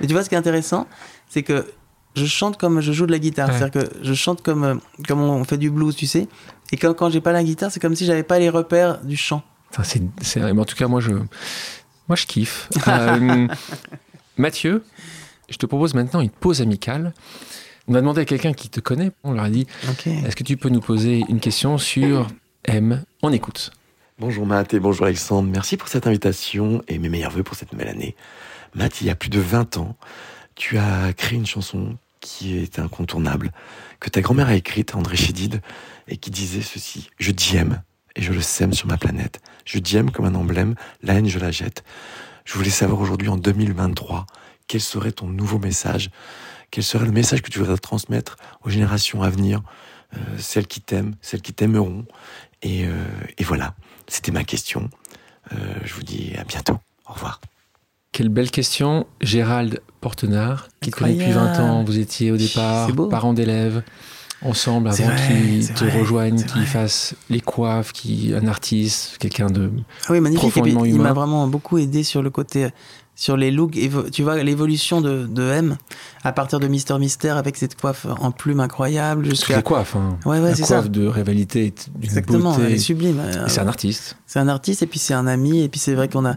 [0.00, 0.86] Mais tu vois, ce qui est intéressant,
[1.28, 1.66] c'est que
[2.14, 3.48] je chante comme je joue de la guitare.
[3.48, 3.58] Ouais.
[3.58, 4.74] C'est-à-dire que je chante comme, euh,
[5.06, 6.28] comme on fait du blues, tu sais.
[6.72, 9.16] Et quand, quand j'ai pas la guitare, c'est comme si j'avais pas les repères du
[9.16, 9.42] chant.
[9.70, 12.68] Enfin, c'est, c'est- mais en tout cas, moi, je, moi, je kiffe.
[12.88, 13.46] Euh,
[14.38, 14.84] Mathieu,
[15.48, 17.12] je te propose maintenant une pause amicale.
[17.88, 19.66] On a demandé à quelqu'un qui te connaît, on leur a dit
[20.06, 22.26] est-ce que tu peux nous poser une question sur
[22.64, 23.04] M?
[23.22, 23.70] On écoute.
[24.18, 25.48] Bonjour Matt et bonjour Alexandre.
[25.52, 28.16] Merci pour cette invitation et mes meilleurs voeux pour cette nouvelle année.
[28.76, 29.96] Matt, il y a plus de 20 ans,
[30.54, 33.50] tu as créé une chanson qui est incontournable,
[34.00, 35.62] que ta grand-mère a écrite, André Chédid,
[36.08, 37.08] et qui disait ceci.
[37.18, 37.82] Je t'aime
[38.16, 39.40] et je le sème sur ma planète.
[39.64, 41.84] Je t'aime comme un emblème, la haine je la jette.
[42.44, 44.26] Je voulais savoir aujourd'hui en 2023,
[44.68, 46.10] quel serait ton nouveau message
[46.70, 49.62] Quel serait le message que tu voudrais transmettre aux générations à venir
[50.14, 52.04] euh, Celles qui t'aiment, celles qui t'aimeront.
[52.60, 52.92] Et, euh,
[53.38, 53.74] et voilà,
[54.06, 54.90] c'était ma question.
[55.52, 56.78] Euh, je vous dis à bientôt.
[57.08, 57.40] Au revoir.
[58.16, 59.06] Quelle belle question.
[59.20, 61.70] Gérald Portenard, qui te connaît depuis 20 Incroyable.
[61.70, 63.82] ans, vous étiez au départ parents d'élèves,
[64.40, 69.70] ensemble, avant qu'ils te vrai, rejoignent, qu'ils fassent les coiffes, qui, un artiste, quelqu'un de...
[70.06, 70.46] Ah oui, magnifique.
[70.46, 71.02] Et puis, Profondément il humain.
[71.04, 72.68] m'a vraiment beaucoup aidé sur le côté,
[73.16, 73.76] sur les looks.
[74.12, 75.76] Tu vois, l'évolution de, de M
[76.22, 79.56] à partir de Mister Mystère avec cette coiffe en plume incroyable jusqu'à.
[79.56, 79.96] les coiffes.
[79.96, 80.18] Hein.
[80.24, 80.82] Ouais, ouais, la coiffe ça.
[80.82, 82.66] de rivalité, Exactement, beauté.
[82.66, 83.20] elle est sublime.
[83.20, 84.16] Et c'est un artiste.
[84.26, 86.36] C'est un artiste et puis c'est un ami et puis c'est vrai qu'on a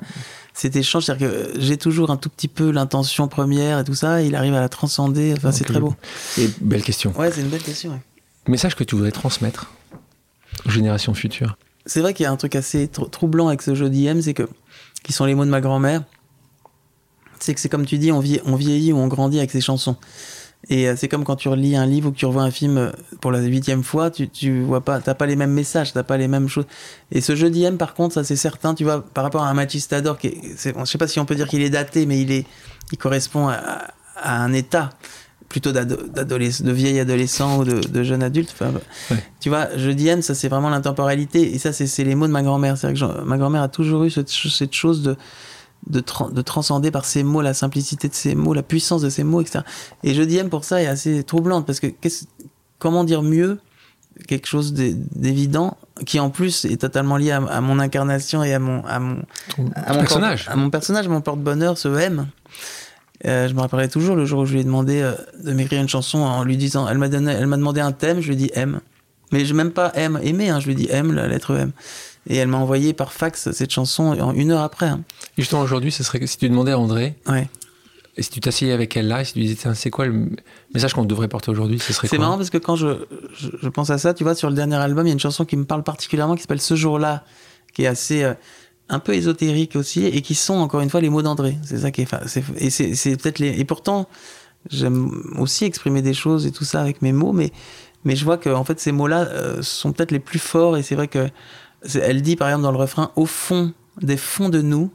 [0.54, 4.22] cet échange, c'est-à-dire que j'ai toujours un tout petit peu l'intention première et tout ça,
[4.22, 5.94] et il arrive à la transcender, enfin c'est très beau.
[6.38, 7.13] Et belle question.
[7.18, 7.92] Ouais, c'est une belle question.
[7.92, 8.02] ouais.
[8.48, 9.72] Message que tu voudrais transmettre
[10.65, 11.58] aux générations futures?
[11.86, 14.34] C'est vrai qu'il y a un truc assez tr- troublant avec ce jeu d'IM, c'est
[14.34, 14.50] que,
[15.04, 16.04] qui sont les mots de ma grand-mère,
[17.39, 19.62] c'est que c'est comme tu dis, on, vie- on vieillit ou on grandit avec ses
[19.62, 19.95] chansons.
[20.69, 22.78] Et euh, c'est comme quand tu relis un livre ou que tu revois un film
[22.78, 26.04] euh, pour la huitième fois, tu, tu vois pas, t'as pas les mêmes messages, t'as
[26.04, 26.65] pas les mêmes choses.
[27.13, 29.54] Et ce jeu d'IM, par contre, ça c'est certain, tu vois, par rapport à un
[29.54, 32.19] Machistador, qui est, c'est- je sais pas si on peut dire qu'il est daté, mais
[32.21, 32.45] il est,
[32.91, 33.86] il correspond à,
[34.17, 34.89] à un état
[35.47, 38.49] plutôt de vieil adolescent ou de, de jeune adulte.
[38.54, 38.71] Enfin,
[39.12, 39.23] Ouais.
[39.39, 41.56] Tu vois, je d'IM, ça c'est vraiment l'intemporalité.
[41.56, 42.78] Et ça, c'est c'est les mots de ma grand-mère.
[42.78, 45.15] C'est-à-dire que ma grand-mère a toujours eu cette, cette chose de,
[45.89, 49.10] de, tran- de transcender par ses mots, la simplicité de ses mots, la puissance de
[49.10, 49.60] ses mots, etc.
[50.04, 52.25] Et je d'IM pour ça est assez troublante parce que qu'est-ce-
[52.78, 53.60] comment dire mieux
[54.28, 58.54] quelque chose d'é- d'évident qui en plus est totalement lié à, à mon incarnation et
[58.54, 59.21] à mon, à mon,
[59.75, 60.45] à mon personnage.
[60.45, 62.28] porte- à mon personnage, mon porte-bonheur, ce M.
[63.25, 65.12] Euh, je me rappellerai toujours le jour où je lui ai demandé euh,
[65.43, 68.21] de m'écrire une chanson en lui disant, elle m'a donné, elle m'a demandé un thème,
[68.21, 68.80] je lui ai dit M.
[69.32, 71.71] Mais je même pas M, aimer, hein, je lui ai dit M, la lettre M.
[72.30, 74.86] Et elle m'a envoyé par fax cette chanson en une heure après.
[74.88, 75.02] hein.
[75.38, 77.50] Et justement, aujourd'hui, ce serait que si tu demandais à André, Ouais.
[78.18, 80.30] et si tu t'asseyais avec elle là, et si tu disais, Tiens, c'est quoi le
[80.74, 83.70] message qu'on devrait porter aujourd'hui, ce serait C'est marrant parce que quand je, je, je
[83.70, 85.58] pense à ça, tu vois, sur le dernier album, il y a une chanson qui
[85.58, 87.24] me parle particulièrement qui s'appelle Ce jour-là,
[87.74, 88.34] qui est assez, euh,
[88.89, 91.58] un peu ésotériques aussi et qui sont encore une fois les mots d'André.
[91.64, 92.08] C'est ça qui est,
[92.58, 94.08] et c'est, c'est peut-être les, et pourtant
[94.70, 97.51] j'aime aussi exprimer des choses et tout ça avec mes mots, mais
[98.03, 100.84] mais je vois que en fait ces mots-là euh, sont peut-être les plus forts et
[100.84, 101.30] c'est vrai que
[101.95, 104.91] elle dit par exemple dans le refrain au fond des fonds de nous,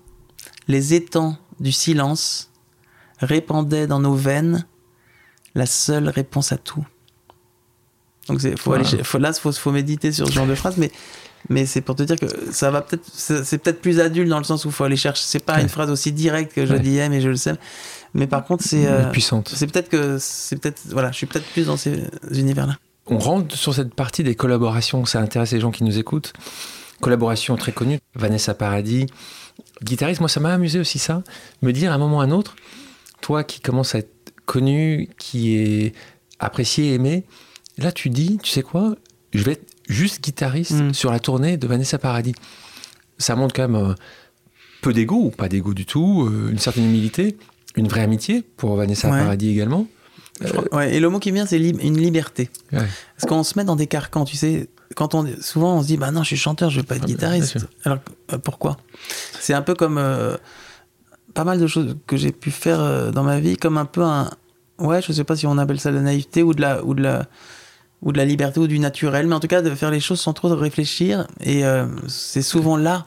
[0.69, 2.51] les étangs du silence
[3.21, 4.67] répandaient dans nos veines
[5.55, 6.85] la seule réponse à tout.
[8.29, 10.91] Donc faut aller, faut, là faut, faut méditer sur ce genre de phrase, mais
[11.51, 14.45] mais c'est pour te dire que ça va peut-être c'est peut-être plus adulte dans le
[14.45, 15.25] sens où il faut aller chercher.
[15.27, 17.53] C'est pas une phrase aussi directe que je disais, mais je le sais.
[18.15, 19.53] Mais par contre c'est euh, puissante.
[19.55, 22.79] C'est peut-être que c'est peut-être voilà, je suis peut-être plus dans ces univers-là.
[23.07, 26.33] On rentre sur cette partie des collaborations, ça intéresse les gens qui nous écoutent.
[27.01, 29.07] Collaboration très connue, Vanessa Paradis,
[29.83, 30.21] guitariste.
[30.21, 31.23] Moi, ça m'a amusé aussi ça,
[31.61, 32.57] me dire à un moment ou à un autre,
[33.21, 35.95] toi qui commences à être connu, qui est
[36.39, 37.25] apprécié, aimé,
[37.79, 38.95] là tu dis, tu sais quoi,
[39.33, 40.95] je vais être juste guitariste mm.
[40.95, 42.35] sur la tournée de Vanessa Paradis.
[43.19, 43.95] Ça montre quand même euh,
[44.81, 47.37] peu d'ego, ou pas d'ego du tout, euh, une certaine humilité,
[47.77, 49.87] une vraie amitié pour Vanessa Paradis également.
[50.73, 52.51] Ouais, et le mot qui vient, c'est une liberté.
[52.71, 54.69] Parce qu'on se met dans des carcans, tu sais.
[54.97, 57.05] Quand on, souvent, on se dit, bah non, je suis chanteur, je vais pas être
[57.05, 57.57] ah, guitariste.
[57.85, 57.99] Alors,
[58.33, 58.77] euh, pourquoi?
[59.41, 60.37] C'est un peu comme euh,
[61.33, 64.03] pas mal de choses que j'ai pu faire euh, dans ma vie, comme un peu
[64.03, 64.31] un,
[64.79, 66.95] ouais, je sais pas si on appelle ça de la naïveté ou de la, ou
[66.95, 67.27] de la,
[68.03, 70.21] ou de la liberté ou du naturel, mais en tout cas de faire les choses
[70.21, 71.27] sans trop réfléchir.
[71.41, 71.63] Et
[72.07, 73.03] c'est souvent là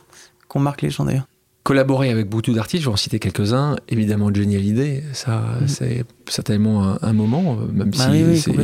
[0.47, 1.27] qu'on marque les gens d'ailleurs
[1.67, 3.75] collaborer avec beaucoup d'artistes, je vais en citer quelques-uns.
[3.89, 5.67] Évidemment, Johnny Hallyday, ça, mm.
[5.67, 8.07] c'est certainement un, moment, même bah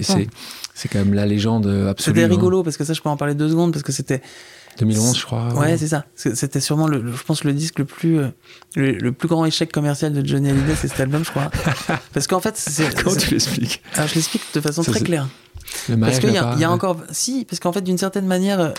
[0.01, 0.29] si
[0.73, 2.15] c'est quand même la légende absolue.
[2.15, 4.21] C'était rigolo, parce que ça, je peux en parler deux secondes, parce que c'était.
[4.79, 5.53] 2011, je crois.
[5.53, 6.05] Ouais, c'est ça.
[6.15, 8.29] C'était sûrement, le, je pense, le disque le plus, euh,
[8.77, 11.51] le, plus grand échec commercial de Johnny Hallyday, c'est cet album, je crois.
[12.13, 13.03] Parce qu'en fait, c'est.
[13.03, 13.83] Comment tu l'expliques?
[13.95, 15.27] Alors, je l'explique de façon très claire.
[15.99, 17.01] parce qu'il y, a, y a encore.
[17.11, 18.73] Si, parce qu'en fait, d'une certaine manière,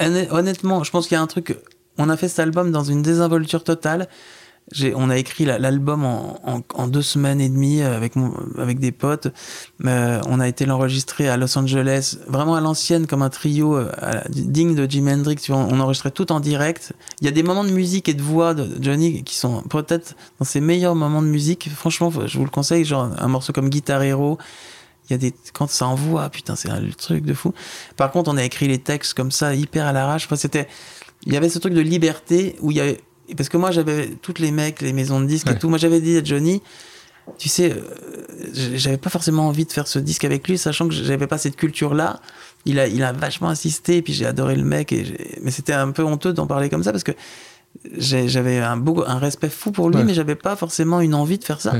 [0.00, 1.56] euh, honnêtement, je pense qu'il y a un truc
[1.98, 4.08] on a fait cet album dans une désinvolture totale.
[4.94, 8.14] On a écrit l'album en, deux semaines et demie avec,
[8.58, 9.28] avec des potes.
[9.84, 13.90] Euh, on a été l'enregistrer à Los Angeles, vraiment à l'ancienne, comme un trio euh,
[14.30, 15.36] digne de Jimi Hendrix.
[15.50, 16.94] On enregistrait tout en direct.
[17.20, 20.16] Il y a des moments de musique et de voix de Johnny qui sont peut-être
[20.38, 21.68] dans ses meilleurs moments de musique.
[21.70, 24.38] Franchement, je vous le conseille, genre un morceau comme Guitar Hero.
[25.08, 27.52] Il y a des quand ça envoie, putain, c'est un truc de fou.
[27.98, 30.24] Par contre, on a écrit les textes comme ça, hyper à l'arrache.
[30.24, 30.66] Enfin, c'était
[31.26, 33.00] il y avait ce truc de liberté où il y avait
[33.36, 35.68] parce que moi j'avais toutes les mecs, les maisons de disques et tout.
[35.70, 36.60] Moi j'avais dit à Johnny,
[37.38, 37.80] tu sais, euh,
[38.74, 41.56] j'avais pas forcément envie de faire ce disque avec lui, sachant que j'avais pas cette
[41.56, 42.20] culture là.
[42.66, 45.72] Il a, il a vachement insisté, et puis j'ai adoré le mec, et mais c'était
[45.72, 47.12] un peu honteux d'en parler comme ça parce que
[47.96, 51.44] j'avais un, beau, un respect fou pour lui, mais j'avais pas forcément une envie de
[51.44, 51.74] faire ça.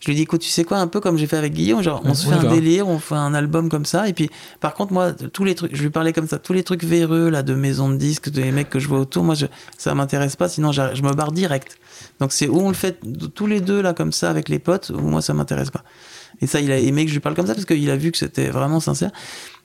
[0.00, 2.02] Je lui dis, écoute, tu sais quoi, un peu comme j'ai fait avec Guillaume, genre,
[2.04, 4.30] on se fait un délire, on fait un album comme ça, et puis,
[4.60, 7.30] par contre, moi, tous les trucs, je lui parlais comme ça, tous les trucs véreux,
[7.30, 9.46] là, de maison de disques, des mecs que je vois autour, moi, je,
[9.78, 11.78] ça m'intéresse pas, sinon, je me barre direct.
[12.20, 13.00] Donc, c'est où on le fait
[13.34, 15.84] tous les deux, là, comme ça, avec les potes, ou moi, ça m'intéresse pas.
[16.42, 18.12] Et ça, il a aimé que je lui parle comme ça, parce qu'il a vu
[18.12, 19.10] que c'était vraiment sincère.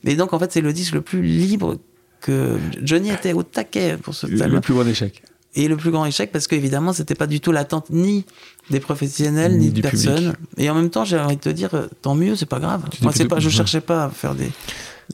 [0.06, 1.78] Et donc, en fait, c'est le disque le plus libre
[2.22, 4.54] que Johnny était au taquet pour ce album.
[4.54, 5.24] Le plus bon échec
[5.56, 8.26] et le plus grand échec parce qu'évidemment c'était pas du tout l'attente ni
[8.70, 11.88] des professionnels ni, de personnes et en même temps j'ai envie de te dire euh,
[12.02, 14.52] tant mieux c'est pas grave moi c'est pas je cherchais pas à faire des,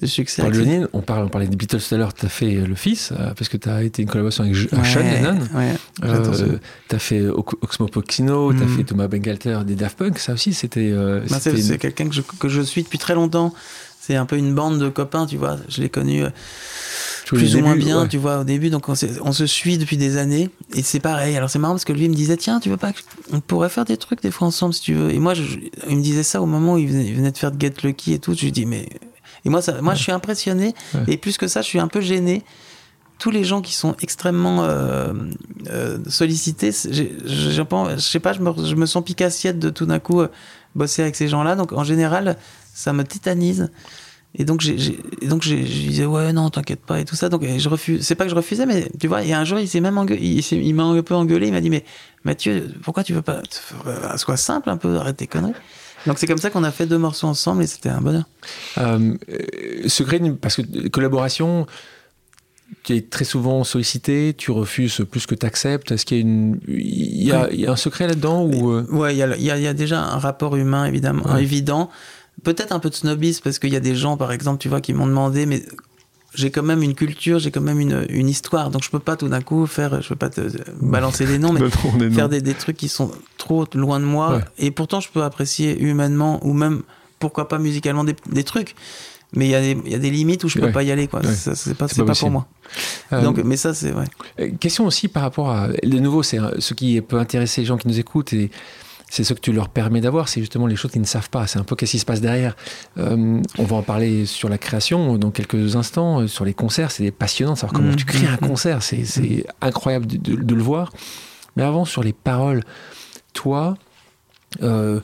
[0.05, 2.53] succès Par Johnny, on, parle, on parlait des Beatles tout à l'heure, tu as fait
[2.53, 5.39] le fils, euh, parce que tu as été une collaboration avec Sean Lennon.
[5.55, 5.73] Ouais,
[6.03, 6.57] euh,
[6.87, 10.53] tu as fait Oxmo Puccino, tu as fait Thomas Bengalter des Daft Punk, ça aussi
[10.53, 10.91] c'était.
[10.91, 13.53] Euh, bah, c'est quelqu'un que je, que je suis depuis très longtemps.
[13.99, 15.57] C'est un peu une bande de copains, tu vois.
[15.67, 16.23] Je l'ai connu
[17.35, 18.69] plus ou moins bien, tu vois, au début.
[18.69, 20.49] Donc on, on, se suit depuis des années.
[20.73, 21.35] Et c'est pareil.
[21.35, 22.91] Alors c'est marrant parce que lui il me disait, tiens, tu veux pas,
[23.31, 25.11] on pourrait faire des trucs des fois ensemble si tu veux.
[25.11, 25.43] Et moi, je,
[25.89, 28.19] il me disait ça au moment où il venait, de faire de Get Lucky et
[28.19, 28.33] tout.
[28.33, 28.87] Je lui dis, mais.
[29.45, 30.73] Et moi, ça, moi je suis impressionné.
[31.07, 32.43] Et plus que ça, je suis un peu gêné.
[33.19, 35.11] Tous les gens qui sont extrêmement euh,
[35.71, 40.21] euh, sollicités, je sais pas, je me, je me sens picassiette de tout d'un coup
[40.21, 40.27] euh,
[40.75, 41.55] bosser avec ces gens-là.
[41.55, 42.37] Donc en général,
[42.75, 43.71] ça me tétanise.
[44.39, 47.27] Et donc, j'ai, donc je disais, ouais, non, t'inquiète pas, et tout ça.
[47.27, 48.05] Donc, je refuse.
[48.05, 49.81] C'est pas que je refusais, mais tu vois, il y a un jour, il s'est
[49.81, 51.83] même engueulé, il, m'a un peu engueulé, il m'a dit, mais
[52.23, 53.41] Mathieu, pourquoi tu veux pas.
[54.17, 55.53] Sois simple un peu, arrête tes conneries.
[56.05, 58.25] Donc, c'est comme ça qu'on a fait deux morceaux ensemble et c'était un bonheur.
[58.77, 59.15] Euh,
[59.87, 61.65] secret, parce que collaboration,
[62.83, 65.91] tu es très souvent sollicité, tu refuses plus que tu acceptes.
[65.91, 68.71] Est-ce qu'il y a, une, il y a, il y a un secret là-dedans ou...
[68.71, 69.11] Euh?
[69.11, 71.89] Il a, il y, a, déjà un rapport humain, évidemment, évident
[72.43, 74.81] peut-être un peu de snobisme parce qu'il y a des gens, par exemple, tu vois,
[74.81, 75.63] qui m'ont demandé, mais
[76.35, 79.15] j'ai quand même une culture, j'ai quand même une, une, histoire, donc je peux pas
[79.15, 80.41] tout d'un coup faire, je peux pas te
[80.81, 81.53] balancer des noms,
[81.99, 84.41] mais faire des, des, trucs qui sont trop loin de moi.
[84.57, 86.83] Et pourtant, je peux apprécier humainement ou même,
[87.19, 88.75] pourquoi pas musicalement, des, des trucs.
[89.33, 90.71] mais il y, a des- il y a des limites où je peux Ouais.
[90.71, 91.21] pas y aller, quoi.
[91.21, 91.33] Ouais.
[91.33, 92.45] C'est pas, pas pas, pour moi.
[93.13, 94.05] Euh, Donc, mais ça, c'est ouais.
[94.39, 95.69] Euh, Question aussi par rapport à.
[95.69, 98.51] De nouveau, c'est ce qui peut intéresser les gens qui nous écoutent et
[99.09, 101.47] c'est ce que tu leur permets d'avoir, c'est justement les choses qu'ils ne savent pas.
[101.47, 102.55] C'est un peu qu'est-ce qui se passe derrière.
[102.97, 106.91] Euh, on va en parler sur la création dans quelques instants, euh, sur les concerts.
[106.91, 107.95] C'est passionnant de savoir comment Mhm.
[107.95, 108.83] tu crées un concert.
[108.83, 110.91] C'est c'est incroyable de, de- de le voir.
[111.55, 112.63] Mais avant, sur les paroles,
[113.33, 113.77] toi.
[114.61, 114.99] euh,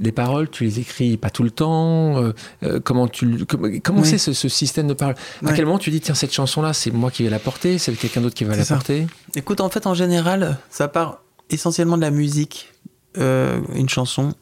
[0.00, 2.16] les paroles, tu les écris pas tout le temps.
[2.22, 2.32] euh,
[2.62, 4.06] euh, comment tu, comment, Oui.
[4.08, 5.14] c'est ce, ce système de paroles?
[5.44, 7.78] À quel moment tu dis tiens cette chanson là c'est moi qui vais la porter,
[7.78, 8.74] c'est quelqu'un d'autre qui va la ça.
[8.74, 9.06] porter?
[9.34, 12.68] Écoute, en fait, en général, ça part essentiellement de la musique,
[13.18, 14.34] euh, une chanson.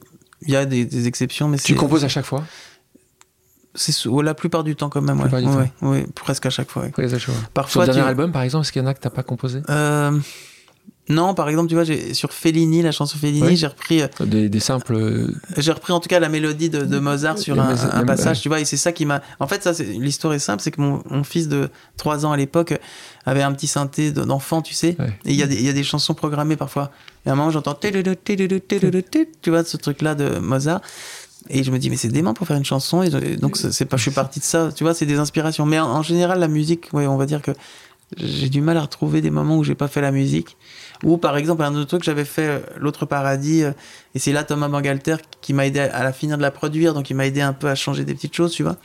[0.42, 2.44] Il y a des, des exceptions, mais Tu composes à chaque fois?
[3.74, 5.20] C'est sou- la plupart du temps quand même.
[5.82, 6.84] Ouais, presque à chaque fois.
[6.96, 7.34] Oui, à chaque fois.
[7.34, 9.10] Sur Parfois, le dernier tu- album, par exemple, est-ce qu'il y en a que t'as
[9.10, 9.60] pas composé?
[9.68, 10.18] Euh,
[11.08, 14.60] non, par exemple, tu vois, sur Fellini, la chanson Fellini, j'ai repris, euh, des, des
[14.60, 15.28] simples.
[15.56, 18.60] j'ai repris en tout cas la mélodie de, de Mozart sur un, passage, tu vois,
[18.60, 19.20] et c'est ça qui m'a.
[19.38, 22.36] En fait, ça, l'histoire est simple, c'est que mon, mon fils de 3 ans à
[22.36, 22.74] l'époque
[23.24, 24.96] avait un petit synthé de- d'enfant, tu sais,
[25.26, 26.90] et il y, y a des chansons programmées parfois.
[27.26, 30.80] Et à un moment, j'entends tu vois, ce truc-là de Mozart.
[31.48, 33.02] Et je me dis, mais c'est dément pour faire une chanson.
[33.02, 35.66] Et donc, c'est pas, je suis parti de ça, tu vois, c'est des inspirations.
[35.66, 37.52] Mais en, en général, la musique, ouais, on va dire que
[38.16, 40.56] j'ai du mal à retrouver des moments où j'ai pas fait la musique.
[41.02, 43.72] Ou par exemple, un autre truc, j'avais fait euh, L'autre paradis, euh,
[44.14, 46.94] et c'est là Thomas Bangalter qui m'a aidé à, à la finir de la produire,
[46.94, 48.76] donc il m'a aidé un peu à changer des petites choses, tu vois.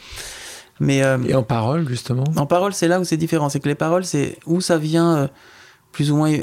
[0.82, 2.24] Mais euh, Et en parole, justement?
[2.36, 3.50] En parole, c'est là où c'est différent.
[3.50, 5.28] C'est que les paroles, c'est où ça vient, euh,
[5.92, 6.42] plus ou moins, euh,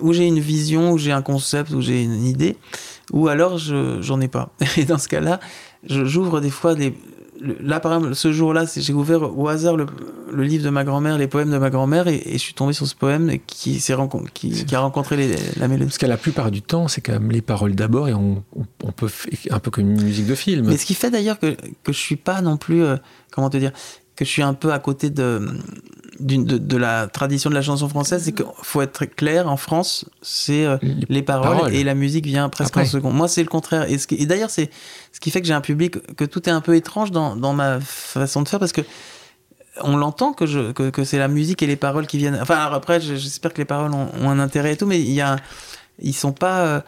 [0.00, 2.56] où j'ai une vision, où j'ai un concept, où j'ai une idée,
[3.12, 4.50] ou alors je j'en ai pas.
[4.76, 5.40] Et dans ce cas-là,
[5.84, 6.94] j'ouvre des fois des.
[7.62, 9.86] Là, par exemple, ce jour-là, j'ai ouvert au hasard le,
[10.30, 12.74] le livre de ma grand-mère, les poèmes de ma grand-mère, et, et je suis tombé
[12.74, 15.86] sur ce poème qui, a rencontré les- la mélodie.
[15.86, 18.42] Parce qu'à la plupart du temps, c'est quand même les paroles d'abord et on,
[18.94, 19.08] peut
[19.50, 20.66] un peu comme une musique de film.
[20.66, 22.96] Mais ce qui fait d'ailleurs que, que je suis pas non plus, euh,
[23.30, 23.72] comment te dire,
[24.16, 25.48] que je suis un peu à côté de,
[26.20, 29.56] de, de la tradition de la chanson française, c'est qu'il faut être très clair, en
[29.56, 31.74] France, c'est euh, Les les paroles, paroles.
[31.74, 32.82] et la musique vient presque Après.
[32.82, 33.10] en second.
[33.12, 33.90] Moi, c'est le contraire.
[33.90, 34.70] Et, ce qui- et d'ailleurs, c'est
[35.12, 37.52] ce qui fait que j'ai un public, que tout est un peu étrange dans, dans
[37.52, 38.82] ma façon de faire, parce que
[39.82, 42.38] on l'entend que, je, que, que c'est la musique et les paroles qui viennent.
[42.40, 45.00] Enfin, alors après, je- j'espère que les paroles ont, ont un intérêt et tout, mais
[45.00, 45.36] il y a,
[46.00, 46.60] ils sont pas.
[46.66, 46.80] euh,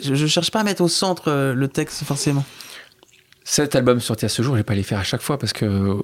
[0.00, 2.44] je, je cherche pas à mettre au centre euh, le texte forcément.
[3.48, 5.52] Cet album sorti à ce jour, je vais pas les faire à chaque fois parce
[5.52, 5.94] que euh,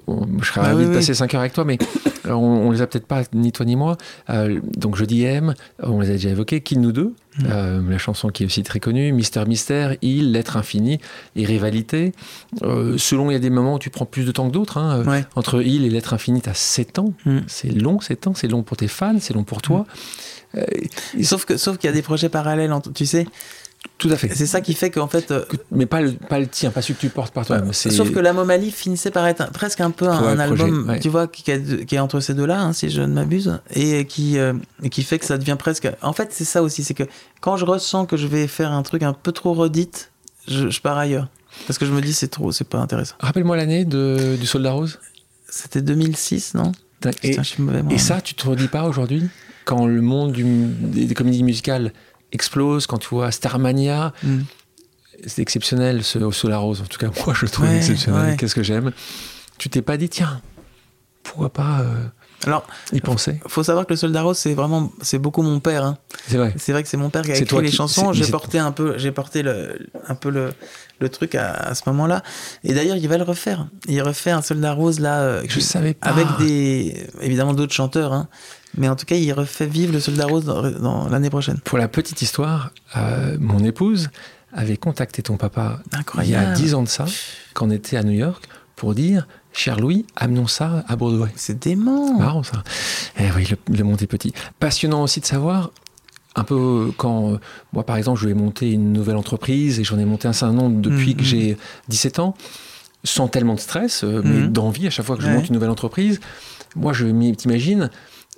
[0.40, 0.94] je serais Ah ravi oui, de oui.
[0.94, 1.76] passer 5 heures avec toi, mais
[2.24, 3.96] alors, on, on les a peut-être pas, ni toi ni moi.
[4.30, 7.44] Euh, donc je dis M, on les a déjà évoqués, Kill nous deux, Mm.
[7.50, 11.00] euh, la chanson qui est aussi très connue, Mister Mystère, Il, L'être infini
[11.34, 12.12] et Rivalité.
[12.62, 14.76] Euh, selon, il y a des moments où tu prends plus de temps que d'autres.
[14.76, 14.98] hein.
[15.00, 15.24] Euh, Ouais.
[15.34, 17.14] Entre Il et L'être infini, tu as 7 ans.
[17.24, 17.38] Mm.
[17.46, 19.86] C'est long, 7 ans, c'est long pour tes fans, c'est long pour toi.
[20.58, 20.62] Euh,
[21.22, 23.26] Sauf que sauf qu'il y a des projets parallèles, tu sais.
[23.98, 24.28] Tout à fait.
[24.34, 25.30] C'est ça qui fait qu'en fait.
[25.30, 27.72] euh, mais pas le, pas le tien, pas celui que tu portes par toi-même.
[27.72, 30.46] C'est- Sauf que la Momalie finissait par être un- presque un peu un, Ouais, un
[30.46, 31.00] projet, album, ouais.
[31.00, 34.38] tu vois, qui, qui est, entre ces deux-là, hein, si je ne m'abuse, et qui,
[34.38, 35.88] euh, et qui fait que ça devient presque.
[36.02, 37.04] En fait, c'est ça aussi, c'est que
[37.40, 40.10] quand je ressens que je vais faire un truc un peu trop redite,
[40.48, 41.28] je, je pars ailleurs.
[41.66, 43.14] Parce que je me dis, c'est trop, c'est pas intéressant.
[43.20, 44.98] Rappelle-moi l'année de- du Soldat Rose.
[45.48, 46.72] C'était 2006, non?
[47.22, 47.92] Et, Putain, je suis mauvais, moi.
[47.92, 49.28] et ça, tu te redis pas aujourd'hui
[49.64, 51.92] Quand le monde du- des, des comédies musicales
[52.32, 54.40] explose, quand tu vois Starmania, Mm.
[55.26, 56.80] c'est exceptionnel ce Solar Rose.
[56.82, 58.30] En tout cas, moi, je le trouve Ouais, exceptionnel.
[58.30, 58.36] ouais.
[58.36, 58.92] Qu'est-ce que j'aime?
[59.58, 60.40] Tu t'es pas dit, tiens,
[61.22, 61.94] pourquoi pas euh,
[62.46, 63.40] Alors, y penser?
[63.46, 65.84] faut savoir que le Soldat Rose, c'est vraiment, c'est beaucoup mon père.
[65.84, 65.98] Hein.
[66.26, 66.52] C'est vrai.
[66.58, 68.12] C'est vrai que c'est mon père qui a écrit les qui- chansons.
[68.12, 69.78] J'ai porté un peu, j'ai porté le,
[70.08, 70.52] un peu le,
[70.98, 72.22] le truc à, à ce moment-là.
[72.64, 73.68] Et d'ailleurs, il va le refaire.
[73.86, 76.08] Il refait un Soldat Rose là, euh, Je qui- savais pas.
[76.08, 78.12] avec des, évidemment d'autres chanteurs.
[78.12, 78.28] Hein.
[78.76, 81.58] Mais en tout cas, il refait vivre le Soldat Rose dans, dans l'année prochaine.
[81.64, 84.08] Pour la petite histoire, euh, mon épouse
[84.52, 85.80] avait contacté ton papa
[86.22, 87.04] il y a 10 ans de ça,
[87.54, 91.30] quand on était à New York, pour dire, cher Louis, amenons ça à Broadway.
[91.36, 92.18] C'est dément.
[92.18, 92.62] Marrant ça.
[93.18, 94.32] Eh oui, le, le monde est petit.
[94.58, 95.70] Passionnant aussi de savoir,
[96.34, 97.38] un peu quand,
[97.74, 100.54] moi par exemple, je vais monter une nouvelle entreprise et j'en ai monté un certain
[100.54, 101.56] nombre depuis que j'ai
[101.88, 102.34] 17 ans,
[103.04, 104.52] sans tellement de stress, euh, mais Mhm.
[104.52, 105.34] d'envie à chaque fois que je Ouais.
[105.34, 106.20] monte une nouvelle entreprise.
[106.76, 107.90] Moi, je t'imagine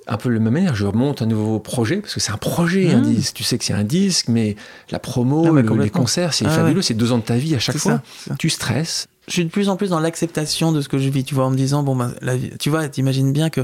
[0.06, 2.36] un peu de la même manière, je monte un nouveau projet, parce que c'est un
[2.36, 3.02] projet, un Mhm.
[3.14, 3.34] disque.
[3.36, 4.54] Tu sais que c'est un disque, mais
[4.90, 6.82] la promo, Ah, mais le- les concerts, c'est Ah, fabuleux, ouais.
[6.82, 8.02] c'est deux ans de ta vie à chaque fois.
[8.28, 8.34] ça.
[8.38, 9.06] Tu stresses.
[9.28, 11.24] Je suis de plus en plus dans l'acceptation de ce que je vis.
[11.24, 13.62] Tu vois, en me disant, bon, la vie, tu vois, t'imagines bien que,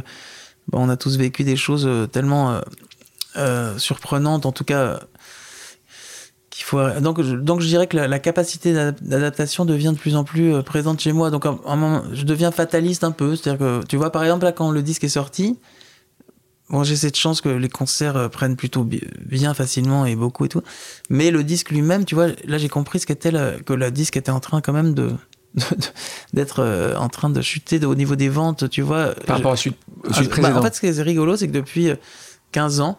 [0.72, 2.60] on a tous vécu des choses euh, tellement euh,
[3.36, 4.78] euh, surprenantes, en tout cas.
[4.80, 4.98] euh,
[6.50, 9.98] qu'il faut donc je, donc je dirais que la, la capacité d'adap- d'adaptation devient de
[9.98, 11.44] plus en plus présente chez moi donc
[12.12, 14.70] je deviens fataliste un peu c'est à dire que tu vois par exemple là quand
[14.72, 15.58] le disque est sorti
[16.70, 20.44] bon j'ai cette chance que les concerts euh, prennent plutôt bi- bien facilement et beaucoup
[20.44, 20.62] et tout
[21.10, 23.32] mais le disque lui-même tu vois là j'ai compris ce qu'était
[23.66, 25.12] que le disque était en train quand même de
[26.32, 29.14] d'être euh, en train de chuter au niveau des ventes, tu vois.
[29.26, 30.20] Par rapport au suite, ah.
[30.40, 31.90] Bah, en fait, ce qui est rigolo, c'est que depuis
[32.52, 32.98] 15 ans,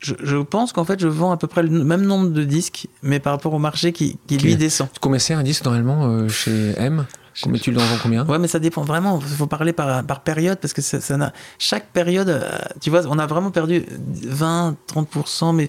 [0.00, 3.20] je, pense qu'en fait, je vends à peu près le même nombre de disques, mais
[3.20, 4.88] par rapport au marché qui, lui descend.
[5.00, 7.06] Combien c'est un disque normalement chez M?
[7.48, 8.26] Mais tu le vends combien?
[8.26, 9.20] Ouais, mais ça dépend vraiment.
[9.20, 12.44] Il faut parler par, par période parce que ça, ça chaque période,
[12.80, 13.84] tu vois, on a vraiment perdu
[14.24, 15.68] 20, 30%, mais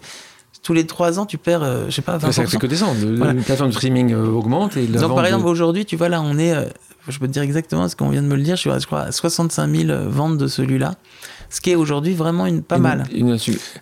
[0.63, 2.31] tous les trois ans, tu perds, euh, je sais pas, 20%.
[2.31, 2.95] Ça fait que descendre.
[3.05, 4.77] La plateforme de streaming euh, augmente.
[4.77, 6.63] Et Donc, par exemple, aujourd'hui, tu vois, là, on est, euh,
[7.07, 8.79] je peux te dire exactement ce qu'on vient de me le dire, je suis à,
[8.79, 10.95] je crois, 65 000 ventes de celui-là.
[11.53, 13.03] Ce qui est aujourd'hui vraiment une, pas mal.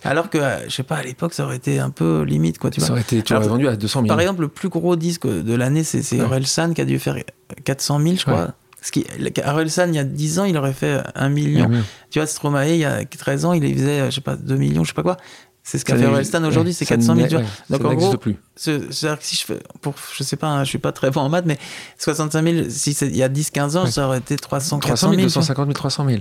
[0.04, 2.82] Alors que, je sais pas, à l'époque, ça aurait été un peu limite, quoi, tu
[2.82, 2.96] ça vois.
[2.96, 4.08] Aurait été, tu aurais vendu à 200 000.
[4.08, 6.20] Par exemple, le plus gros disque de l'année, c'est ouais.
[6.20, 7.16] Orelsan qui a dû faire
[7.64, 8.48] 400 000, je crois.
[8.82, 9.06] Ce qui,
[9.46, 11.70] Orelsan, il y a 10 ans, il aurait fait 1 million.
[12.10, 14.84] Tu vois, Stromae, il y a 13 ans, il faisait, je sais pas, 2 millions,
[14.84, 15.16] je sais pas quoi.
[15.62, 17.28] C'est ce qu'a fait Orelsan aujourd'hui, c'est 400 000.
[17.36, 18.36] Ouais, Donc en gros, plus.
[18.54, 21.22] c'est-à-dire que si je fais, pour, je sais pas, hein, je suis pas très bon
[21.22, 21.56] en maths, mais
[21.96, 25.66] 65 000, si il y a 10-15 ans, ça aurait été 300 300 000, 250
[25.68, 26.20] 000, 300 000.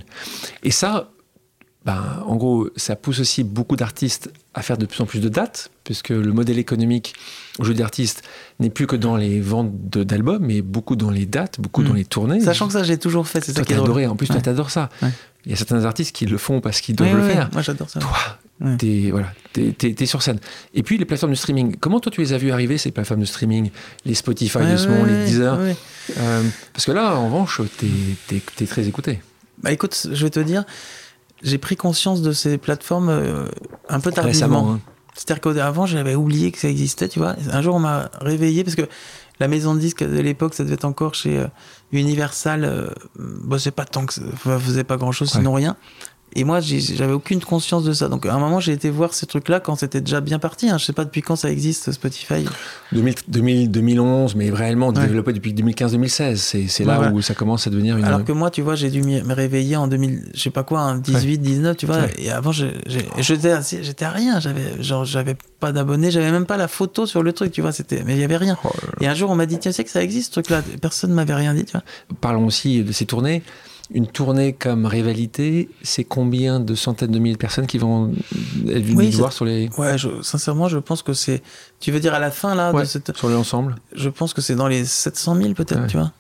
[0.63, 1.09] Et ça,
[1.83, 5.29] ben, en gros, ça pousse aussi beaucoup d'artistes à faire de plus en plus de
[5.29, 7.15] dates, puisque le modèle économique
[7.57, 8.21] aujourd'hui d'artistes
[8.59, 11.97] n'est plus que dans les ventes d'albums, mais beaucoup dans les dates, beaucoup dans mm.
[11.97, 12.41] les tournées.
[12.41, 14.05] Sachant que ça, j'ai toujours fait, c'est ça qui est adoré.
[14.05, 14.89] En plus, toi, t'adores ça.
[15.45, 17.49] Il y a certains artistes qui le font parce qu'ils doivent le faire.
[17.51, 17.99] Moi, j'adore ça.
[17.99, 20.39] Toi, t'es voilà, es, sur scène.
[20.75, 21.77] Et puis, les plateformes de streaming.
[21.79, 23.71] Comment toi, tu les as vues arriver, ces plateformes de streaming?
[24.05, 25.57] Les Spotify de ce monde, les Deezer
[26.17, 29.19] euh, Parce que là, en revanche, t'es es, très écouté.
[29.63, 30.63] Bah écoute, je vais te dire,
[31.43, 33.45] j'ai pris conscience de ces plateformes euh,
[33.89, 34.73] un peu tardivement.
[34.73, 34.79] Hein.
[35.13, 37.35] C'est-à-dire qu'avant, j'avais oublié que ça existait, tu vois.
[37.51, 38.87] Un jour, on m'a réveillé parce que
[39.39, 41.47] la maison de disques de l'époque, ça devait être encore chez euh,
[41.91, 42.63] Universal.
[42.63, 44.21] Euh, bon, c'est pas tant que ça
[44.59, 45.75] faisait pas grand-chose, sinon rien.
[46.33, 48.07] Et moi, j'avais aucune conscience de ça.
[48.07, 50.69] Donc, à un moment, j'ai été voir ces trucs-là quand c'était déjà bien parti.
[50.69, 50.77] Hein.
[50.77, 52.45] Je sais pas depuis quand ça existe, Spotify.
[52.93, 56.67] 2000, 2011, mais réellement développé depuis 2015-2016.
[56.67, 58.05] C'est là où ça commence à devenir une.
[58.05, 60.95] Alors que moi, tu vois, j'ai dû me réveiller en 2000, je sais pas quoi,
[60.97, 62.03] 18, 19, tu vois.
[62.17, 64.39] Et avant, j'étais à rien.
[64.39, 67.73] J'avais, genre, j'avais pas d'abonnés, j'avais même pas la photo sur le truc, tu vois.
[67.73, 68.57] C'était, mais il y avait rien.
[68.63, 68.69] Oh
[69.01, 70.61] et un jour, on m'a dit, tiens, tu sais que ça existe, ce truc-là.
[70.81, 71.83] Personne m'avait rien dit, tu vois.
[72.21, 73.43] Parlons aussi de ces tournées
[73.93, 78.13] une tournée comme Rivalité, c'est combien de centaines de milliers de personnes qui vont
[78.67, 79.69] être venues voir sur les.
[79.77, 81.41] Ouais, sincèrement, je pense que c'est.
[81.79, 83.15] Tu veux dire à la fin, là de cette...
[83.15, 86.11] Sur l'ensemble Je pense que c'est dans les 700 000, peut-être, tu vois.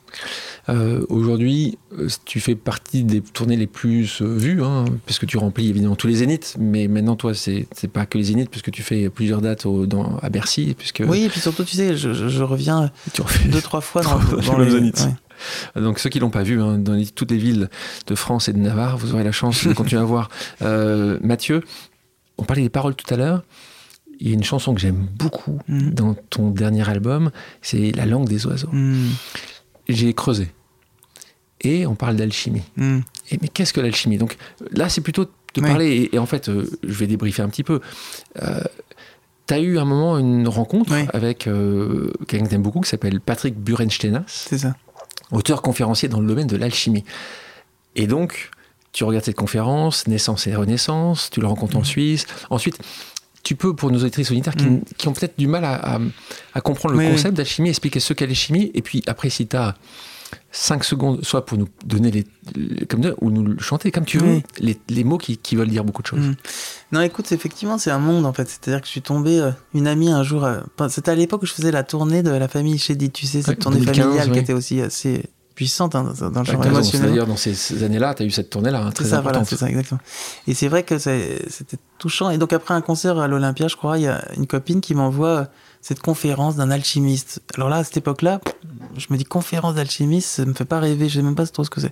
[0.69, 1.77] Euh, aujourd'hui,
[2.25, 6.07] tu fais partie des tournées les plus euh, vues, hein, puisque tu remplis évidemment tous
[6.07, 9.65] les zéniths, mais maintenant, toi, c'est pas que les zéniths, puisque tu fais plusieurs dates
[9.67, 10.75] dans, à Bercy.
[10.77, 11.03] Puisque...
[11.07, 14.71] Oui, et puis surtout, tu sais, je, reviens tu deux, trois fois dans, dans les
[14.71, 15.07] zéniths.
[15.75, 17.69] Donc ceux qui l'ont pas vu, hein, dans toutes les villes
[18.07, 20.29] de France et de Navarre, vous aurez la chance de continuer à voir.
[20.61, 21.61] Euh, Mathieu,
[22.37, 23.43] on parlait des paroles tout à l'heure.
[24.19, 25.89] Il y a une chanson que j'aime beaucoup mm.
[25.91, 27.31] dans ton dernier album,
[27.61, 28.69] c'est La langue des oiseaux.
[28.71, 29.09] Mm.
[29.89, 30.49] J'ai creusé.
[31.61, 32.63] Et on parle d'alchimie.
[32.75, 32.99] Mm.
[33.31, 34.17] Et mais qu'est-ce que l'alchimie?
[34.17, 34.37] Donc
[34.71, 35.25] là, c'est plutôt
[35.55, 36.09] de parler.
[36.11, 37.81] Et, en fait, euh, je vais débriefer un petit peu.
[38.41, 38.61] Euh,
[39.47, 42.89] tu as eu un moment une rencontre avec euh, quelqu'un que tu aimes beaucoup qui
[42.89, 44.23] s'appelle Patrick Burenstenas.
[44.27, 44.75] C'est ça
[45.31, 47.03] auteur conférencier dans le domaine de l'alchimie.
[47.95, 48.51] Et donc,
[48.91, 51.85] tu regardes cette conférence, Naissance et Renaissance, tu le rencontres en mmh.
[51.85, 52.25] Suisse.
[52.49, 52.77] Ensuite,
[53.43, 54.83] tu peux, pour nos auditrices unitaires qui, mmh.
[54.97, 55.99] qui ont peut-être du mal à,
[56.53, 58.71] à, comprendre le concept d'alchimie, expliquer ce qu'est l'alchimie.
[58.73, 59.75] Et puis après, si tu as
[60.51, 64.41] 5 secondes, soit pour nous donner les, comme ou nous le chanter comme tu veux,
[64.59, 66.19] les, les, mots qui, qui, veulent dire beaucoup de choses.
[66.19, 66.35] Mmh.
[66.91, 68.47] Non, écoute, effectivement, c'est un monde en fait.
[68.49, 70.59] C'est-à-dire que je suis tombé, euh, une amie un jour, euh,
[70.89, 73.59] c'était à l'époque où je faisais la tournée de la famille chez tu sais, cette
[73.59, 75.23] tournée familiale qui était aussi assez
[75.55, 77.09] puissante hein, dans le genre émotionnel.
[77.09, 79.45] D'ailleurs, dans ces, années-là, tu as eu cette tournée-là, hein, très ça, importante.
[79.45, 79.99] c'est ça, exactement.
[80.47, 82.29] Et c'est vrai que c'était touchant.
[82.29, 84.95] Et donc, après un concert à l'Olympia, je crois, il y a une copine qui
[84.95, 85.49] m'envoie
[85.81, 87.41] cette conférence d'un alchimiste.
[87.55, 88.39] Alors là, à cette époque-là,
[88.97, 91.63] je me dis conférence d'alchimiste, ça me fait pas rêver, je sais même pas trop
[91.63, 91.91] ce que c'est.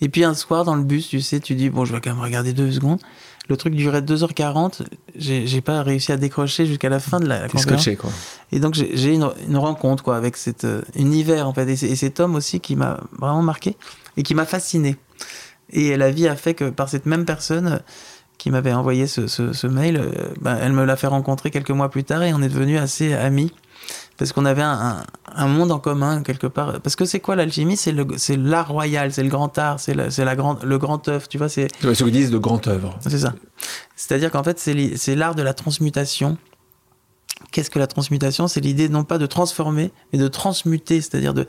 [0.00, 2.10] Et puis un soir, dans le bus, tu sais, tu dis, bon, je vais quand
[2.10, 3.00] même regarder deux secondes.
[3.48, 4.82] Le truc durait 2h40,
[5.16, 7.62] j'ai pas réussi à décrocher jusqu'à la fin de la, conférence.
[7.62, 8.10] Scotché, quoi.
[8.52, 12.20] Et donc j'ai une, une, rencontre quoi avec cet euh, univers en fait et, cet
[12.20, 13.74] homme aussi qui m'a vraiment marqué
[14.18, 14.98] et qui m'a fasciné.
[15.70, 17.80] Et la vie a fait que par cette même personne
[18.38, 21.90] qui m'avait envoyé ce, ce, mail, euh, ben, elle me l'a fait rencontrer quelques mois
[21.90, 23.52] plus tard et on est devenus assez amis
[24.16, 26.80] parce qu'on avait un, un, monde en commun quelque part.
[26.80, 27.76] Parce que c'est quoi l'alchimie?
[27.76, 27.92] C'est
[28.36, 31.48] l'art royal, c'est le grand art, c'est la, la grande, le grand œuvre, tu vois.
[31.48, 32.98] C'est ce qu'ils disent de grand œuvre.
[33.00, 33.34] C'est ça.
[33.96, 36.36] C'est-à-dire qu'en fait, c'est l'art de la transmutation.
[37.52, 38.48] Qu'est-ce que la transmutation?
[38.48, 41.46] C'est l'idée non pas de transformer, mais de transmuter, c'est-à-dire de,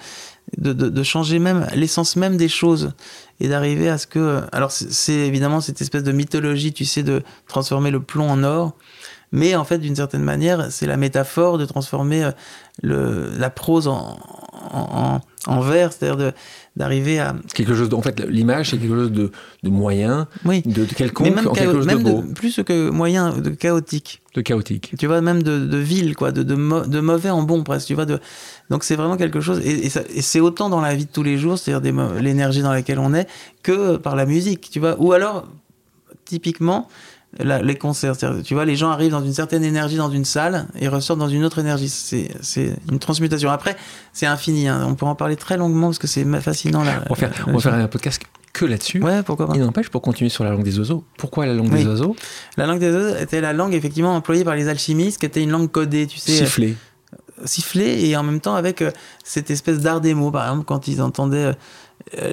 [0.57, 2.93] de, de, de, changer même l'essence même des choses
[3.39, 4.41] et d'arriver à ce que...
[4.51, 8.73] Alors c'est évidemment cette espèce de mythologie, tu sais, de transformer le plomb en or.
[9.31, 12.31] Mais en fait, d'une certaine manière, c'est la métaphore de transformer euh,
[12.81, 14.17] le, la prose en,
[14.71, 16.33] en, en vers, c'est-à-dire
[16.79, 17.89] d'arriver à quelque chose.
[17.89, 19.31] De, en fait, l'image c'est quelque chose de,
[19.63, 20.61] de moyen, oui.
[20.65, 23.49] de, de quelconque, Mais même, en quelque chose même de beau, plus que moyen, de
[23.49, 24.21] chaotique.
[24.33, 24.93] de chaotique.
[24.97, 27.87] Tu vois, même de, de vil, quoi, de, de, mauvais en bon presque.
[27.87, 28.19] Tu vois, de...
[28.69, 29.59] donc c'est vraiment quelque chose.
[29.59, 32.99] Et, et c'est autant dans la vie de tous les jours, c'est-à-dire l'énergie dans laquelle
[32.99, 33.27] on est,
[33.61, 34.69] que par la musique.
[34.71, 35.47] Tu vois, ou alors
[36.23, 36.87] typiquement
[37.37, 38.15] la- les concerts.
[38.43, 41.29] Tu vois, les gens arrivent dans une certaine énergie dans une salle et ressortent dans
[41.29, 41.89] une autre énergie.
[41.89, 43.49] C'est une transmutation.
[43.51, 43.75] Après,
[44.13, 44.67] c'est infini.
[44.67, 44.85] hein.
[44.87, 46.83] On peut en parler très longuement parce que c'est fascinant.
[46.83, 48.21] Là, On va faire, on va faire un podcast
[48.51, 49.01] que là-dessus.
[49.03, 49.53] Ouais, pourquoi pas.
[49.55, 51.83] Il n'empêche, pour continuer sur la langue des oiseaux, pourquoi la langue Oui.
[51.83, 52.15] des oiseaux?
[52.57, 55.51] La langue des oiseaux était la langue effectivement employée par les alchimistes, qui était une
[55.51, 56.75] langue codée, tu sais, Siffler.
[57.13, 58.89] euh, sifflée, et en même temps avec euh,
[59.23, 60.31] cette espèce d'art des mots.
[60.31, 61.53] Par exemple, quand ils entendaient euh,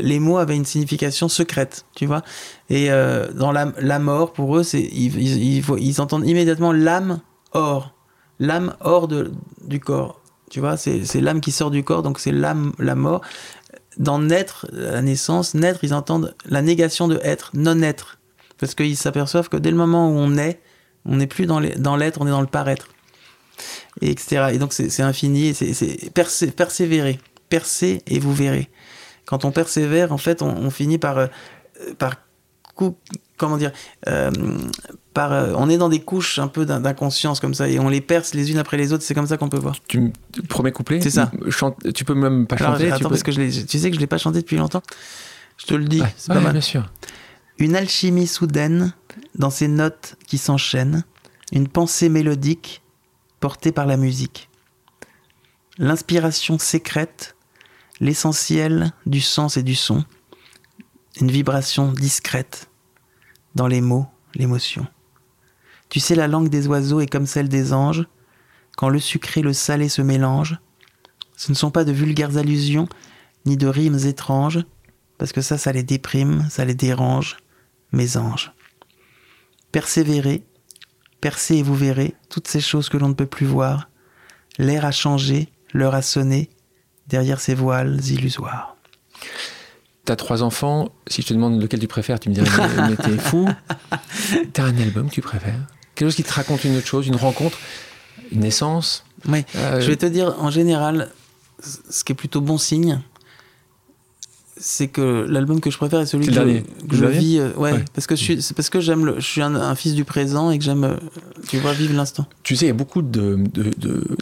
[0.00, 2.22] les mots avaient une signification secrète, tu vois.
[2.70, 7.20] Et euh, dans la, la mort, pour eux, c'est ils, entendent immédiatement l'âme
[7.52, 7.94] hors,
[8.38, 9.32] l'âme hors de,
[9.66, 10.20] du corps.
[10.50, 13.20] Tu vois, c'est l'âme qui sort du corps, donc c'est l'âme, la mort.
[13.98, 18.18] Dans naître, la naissance, naître, ils entendent la négation de être, non-être.
[18.58, 20.60] Parce qu'ils s'aperçoivent que dès le moment où on est,
[21.04, 22.88] on n'est plus dans l'être, on est dans le paraître.
[24.02, 24.48] Et etc.
[24.52, 27.18] Et donc c'est infini, c'est- c'est persé- persévérer.
[27.48, 28.68] Percez et vous verrez.
[29.26, 31.26] Quand on persévère, en fait, on, on finit par, euh,
[31.98, 32.14] par
[32.74, 32.96] coup,
[33.36, 33.72] comment dire,
[34.06, 34.30] euh,
[35.14, 37.88] par, euh, on est dans des couches un peu d'in- d'inconscience comme ça, et on
[37.88, 39.02] les perce les unes après les autres.
[39.02, 39.76] C'est comme ça qu'on peut voir.
[39.88, 40.12] Tu,
[40.48, 41.00] premier couplet?
[41.00, 41.30] C'est ça.
[41.48, 42.86] Chante, tu peux même pas Alors, chanter.
[42.88, 43.08] attends, tu, peux...
[43.10, 44.82] parce que je tu sais que je l'ai pas chanté depuis longtemps.
[45.58, 46.52] Je te le dis, Ouais, c'est ouais, pas mal.
[46.52, 46.90] bien sûr.
[47.58, 48.92] Une alchimie soudaine
[49.34, 51.04] dans ces notes qui s'enchaînent,
[51.52, 52.82] une pensée mélodique
[53.40, 54.50] portée par la musique.
[55.78, 57.35] L'inspiration sécrète,
[58.00, 60.04] l'essentiel du sens et du son,
[61.20, 62.70] une vibration discrète
[63.54, 64.86] dans les mots, l'émotion.
[65.88, 68.06] Tu sais, la langue des oiseaux est comme celle des anges,
[68.76, 70.60] quand le sucré et le salé se mélangent.
[71.36, 72.88] Ce ne sont pas de vulgaires allusions,
[73.46, 74.64] ni de rimes étranges,
[75.18, 77.38] parce que ça, ça les déprime, ça les dérange,
[77.92, 78.52] mes anges.
[79.72, 80.44] Persévérez,
[81.20, 83.88] percez et vous verrez toutes ces choses que l'on ne peut plus voir.
[84.58, 86.50] L'air a changé, l'heure a sonné,
[87.08, 88.76] derrière ces voiles illusoires.
[90.04, 90.90] T'as trois enfants.
[91.08, 93.48] Si je te demande lequel tu préfères, tu me dirais mais, mais t'es fou.
[94.52, 95.58] T'as un album que tu préfères
[95.94, 97.58] Quelque chose qui te raconte une autre chose, une rencontre,
[98.30, 99.04] une naissance.
[99.28, 101.10] Oui, Euh, je vais te dire, en général,
[101.90, 103.00] ce qui est plutôt bon signe,
[104.58, 106.62] c'est que l'album que je préfère est celui C'est que, je, dernier.
[106.88, 107.38] que je vis.
[107.38, 107.84] euh, ouais, Ouais.
[107.94, 110.58] parce que je suis, parce que j'aime je suis un, un fils du présent et
[110.58, 110.96] que j'aime, euh,
[111.48, 112.26] tu vois, vivre l'instant.
[112.42, 113.38] Tu sais, il y a beaucoup de,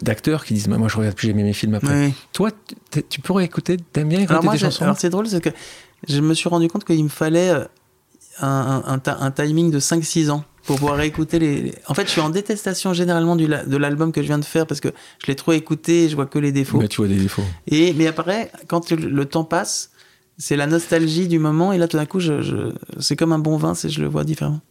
[0.01, 2.07] d'acteurs qui disent Moi, je regarde plus jamais mes films après.
[2.07, 2.13] Oui.
[2.33, 2.49] Toi,
[2.91, 5.41] tu- tu pourrais écouter, t'aimes bien écouter Alors moi, j'ai- chansons alors c'est drôle, c'est
[5.41, 5.49] que
[6.07, 7.63] je me suis rendu compte qu'il me fallait euh,
[8.41, 12.21] un, un- timing de 5-6 ans pour pouvoir réécouter les, les- En fait, je suis
[12.21, 14.89] en détestation généralement du, de l'album que je viens de faire parce que
[15.21, 16.79] je l'ai trop écouté et je vois que les défauts.
[16.79, 17.43] Mais tu vois des défauts.
[17.67, 19.91] Et, mais après, quand le, le temps passe,
[20.37, 23.57] c'est la nostalgie du moment et là, tout d'un coup, je, c'est comme un bon
[23.57, 24.61] vin, c'est je le vois différemment.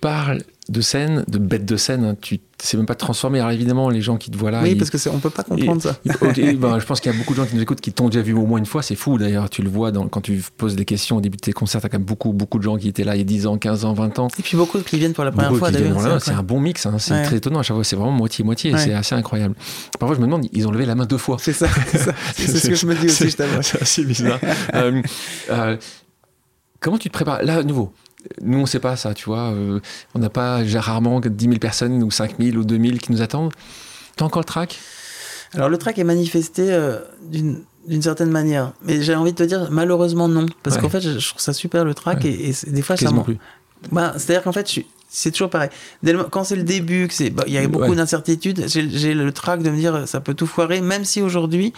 [0.00, 2.04] Parle de scène, de bête de scène.
[2.04, 2.16] hein.
[2.20, 3.40] Tu sais même pas te transformer.
[3.40, 4.60] Alors évidemment, les gens qui te voient là.
[4.62, 5.96] oui, ils- parce que on peut pas comprendre ça.
[6.04, 8.22] Ben, je pense qu'il y a beaucoup de gens qui nous écoutent qui t'ont déjà
[8.22, 8.80] vu au moins une fois.
[8.82, 9.50] C'est fou d'ailleurs.
[9.50, 11.80] Tu le vois dans, quand tu poses des questions au début de tes concerts.
[11.80, 13.58] T'as quand même beaucoup, beaucoup de gens qui étaient là il y a 10 ans,
[13.58, 14.28] 15 ans, 20 ans.
[14.38, 16.20] Et puis beaucoup qui viennent pour la première Beaucoup fois.
[16.20, 16.86] c'est un bon mix.
[16.86, 16.94] hein.
[16.98, 17.22] C'est Ouais.
[17.24, 17.82] très étonnant à chaque fois.
[17.84, 18.72] C'est vraiment moitié-moitié.
[18.72, 18.78] Ouais.
[18.78, 19.56] C'est assez incroyable.
[19.98, 21.38] Parfois, je me demande, ils ont levé la main deux fois.
[21.40, 21.66] C'est ça,
[22.36, 23.36] c'est ce que je me dis aussi, je.
[23.62, 24.38] C'est assez bizarre.
[24.74, 25.02] Euh,
[25.50, 25.76] euh,
[26.80, 27.42] comment tu te prépares?
[27.42, 27.92] Là, à nouveau.
[28.40, 29.50] Nous, on sait pas ça, tu vois.
[29.52, 29.80] euh,
[30.14, 33.22] on n'a pas rarement 10 000 personnes ou 5 000 ou 2 000 qui nous
[33.22, 33.52] attendent.
[34.16, 34.78] T'as encore le track
[35.54, 39.42] Alors le track est manifesté euh, d'une d'une certaine manière, mais j'ai envie de te
[39.42, 40.82] dire malheureusement non, parce Ouais.
[40.82, 42.30] qu'en fait je, je trouve ça super le track Ouais.
[42.30, 43.38] et, des fois ça Quasiment m'en- plus.
[43.90, 44.70] bah, c'est-à-dire qu'en fait
[45.08, 45.68] c'est toujours pareil.
[46.00, 47.96] Dès le- quand c'est le début, bah, il y a beaucoup Ouais.
[47.96, 51.72] d'incertitudes, j'ai j'ai le track de me dire ça peut tout foirer, même si aujourd'hui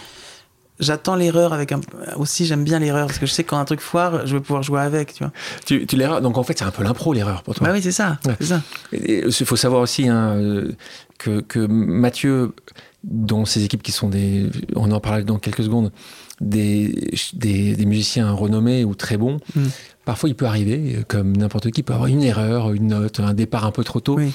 [0.79, 1.81] j'attends l'erreur avec un
[2.17, 4.41] aussi j'aime bien l'erreur parce que je sais que quand un truc foire, je vais
[4.41, 5.31] pouvoir jouer avec, tu vois.
[5.65, 6.21] Tu, tu l'erreur.
[6.21, 7.67] Donc en fait, c'est un peu l'impro l'erreur pour toi.
[7.67, 8.35] Bah oui c'est ça, Ouais.
[8.91, 10.71] Il faut savoir aussi hein, euh,
[11.17, 12.53] que, que Mathieu,
[13.03, 15.91] dont ses équipes qui sont des, on en parlera dans quelques secondes,
[16.41, 19.63] des, des, des musiciens renommés ou très bons, Mm.
[20.03, 23.65] parfois il peut arriver, comme n'importe qui, peut avoir une erreur, une note, un départ
[23.65, 24.15] un peu trop tôt.
[24.17, 24.31] Oui.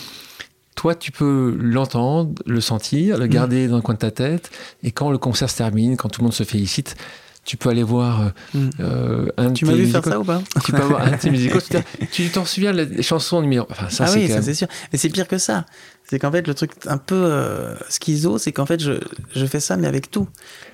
[0.76, 3.20] Toi, tu peux l'entendre, le sentir, Mm.
[3.20, 4.50] le garder dans le coin de ta tête,
[4.82, 6.96] et quand le concert se termine, quand tout le monde se félicite,
[7.44, 8.70] tu peux aller voir euh, Mm.
[8.80, 10.40] euh, un de Tu m'as vu faire ça ou pas?
[10.64, 13.66] Tu peux avoir un de tes musicos, tu te- tu t'en souviens la chanson numéro.
[13.70, 14.68] Enfin, ça, ah c'est oui, ça même- c'est sûr.
[14.92, 15.66] Mais c'est pire que ça.
[16.08, 18.92] C'est qu'en fait, le truc un peu euh, schizo, c'est qu'en fait, je,
[19.34, 20.26] je fais ça, mais avec tout.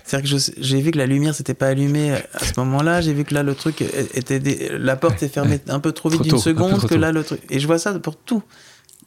[0.04, 3.00] C'est-à-dire que j'ai vu que la lumière s'était pas allumée à ce moment-là.
[3.02, 3.82] J'ai vu que là, le truc
[4.14, 4.70] était.
[4.78, 7.40] La porte est fermée un peu trop vite d'une seconde, que là, le truc.
[7.50, 8.42] Et je vois ça pour tout.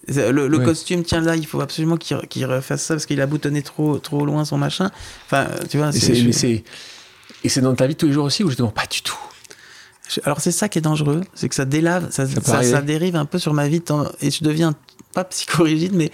[0.10, 0.64] Le, le Ouais.
[0.66, 4.26] costume, tiens là, il faut absolument qu'il refasse ça parce qu'il a boutonné trop, trop
[4.26, 4.90] loin son machin.
[5.26, 7.62] Enfin, tu vois, Et c'est.
[7.62, 9.18] dans ta vie de tous les jours aussi ou justement pas du tout
[10.26, 12.72] Alors c'est ça qui est dangereux, c'est que ça délave, ça, peut ça, arriver.
[12.72, 13.82] ça dérive un peu sur ma vie
[14.22, 14.74] et je deviens
[15.14, 16.10] pas psychorigide, mais,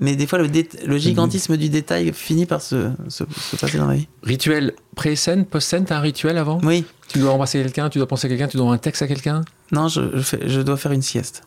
[0.00, 3.94] mais des fois le, gigantisme du détail finit par se, se, se passer dans ma
[3.96, 4.08] vie.
[4.22, 6.60] Rituel pré-scène, post-scène, t'as un rituel avant?
[6.62, 9.06] Oui, Tu dois embrasser quelqu'un, tu dois penser à quelqu'un, tu dois un texte à
[9.08, 9.42] quelqu'un?
[9.72, 11.42] Non, je, je, fais- je dois faire une sieste.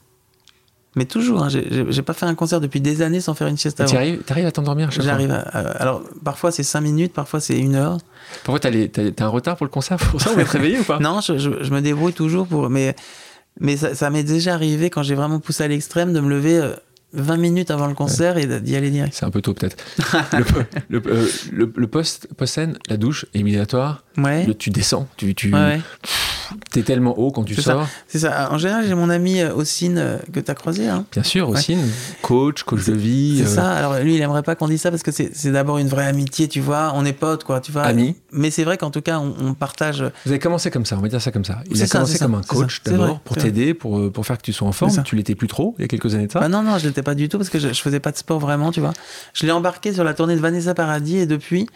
[0.95, 3.79] Mais toujours, hein, j'ai- pas fait un concert depuis des années sans faire une sieste
[3.79, 3.93] avant.
[3.95, 7.13] arrives, t'arrives à t'endormir à chaque fois J'arrive à, à- alors parfois c'est 5 minutes,
[7.13, 7.99] parfois c'est une heure.
[8.43, 10.99] Parfois, t'as, un retard pour le concert pour ça, on va te réveiller ou pas?
[11.01, 12.69] Non, je, je- je me débrouille toujours pour.
[12.71, 12.95] Mais,
[13.59, 16.57] mais ça, ça m'est déjà arrivé quand j'ai vraiment poussé à l'extrême de me lever
[16.57, 16.73] euh,
[17.13, 19.13] 20 minutes avant le concert et d'y aller direct.
[19.15, 19.77] C'est un peu tôt peut-être.
[20.33, 20.43] le,
[20.89, 24.45] le, euh, le- le post, post-scène, la douche, éliminatoire, Ouais.
[24.45, 25.81] le- tu descends, tu, tu ouais, ouais.
[26.72, 27.88] T'es tellement haut quand tu sors.
[28.08, 28.50] C'est ça.
[28.52, 30.88] En général, j'ai mon ami euh, Ossine euh, que tu as croisé.
[30.88, 31.06] Hein.
[31.12, 31.78] Bien sûr, aussi,
[32.22, 33.72] coach, coach de vie, C'est euh, ça.
[33.72, 36.47] Alors lui, il aimerait pas qu'on dise ça parce que c'est d'abord une vraie amitié,
[36.47, 36.91] tu vois.
[36.95, 37.84] On est potes, quoi, tu vois.
[37.84, 38.16] ami.
[38.32, 40.04] Mais c'est vrai qu'en tout cas, on, on partage.
[40.26, 41.60] Vous avez commencé comme ça, on va dire ça comme ça.
[41.70, 44.38] Il a ça, commencé comme ça, un coach d'abord pour t'aider, pour, euh, pour faire
[44.38, 45.04] que tu sois en forme.
[45.04, 46.39] Tu l'étais plus trop il y a quelques années de ça.
[46.39, 48.18] Bah non, non, je l'étais pas du tout parce que je, je faisais pas de
[48.18, 48.93] sport vraiment, tu vois.
[49.34, 51.68] Je l'ai embarqué sur la tournée de Vanessa Paradis et depuis,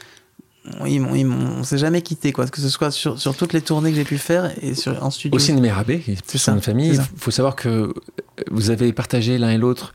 [0.85, 2.47] ils m'ont- s'est jamais quitté, quoi.
[2.47, 5.09] Que ce soit sur, sur toutes les tournées que j'ai pu faire et sur, en
[5.11, 5.35] studio.
[5.35, 6.95] Aussi Mérabé, qui est C'est ça, famille.
[6.95, 7.93] c'est Il faut savoir que
[8.51, 9.93] vous avez partagé l'un et l'autre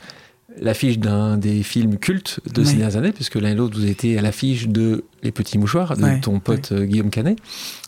[0.61, 4.19] l'affiche d'un des films cultes de ces dernières années, puisque l'un et l'autre, vous étiez
[4.19, 7.39] à l'affiche de Les Petits Mouchoirs, de ton pote euh, Guillaume Canet,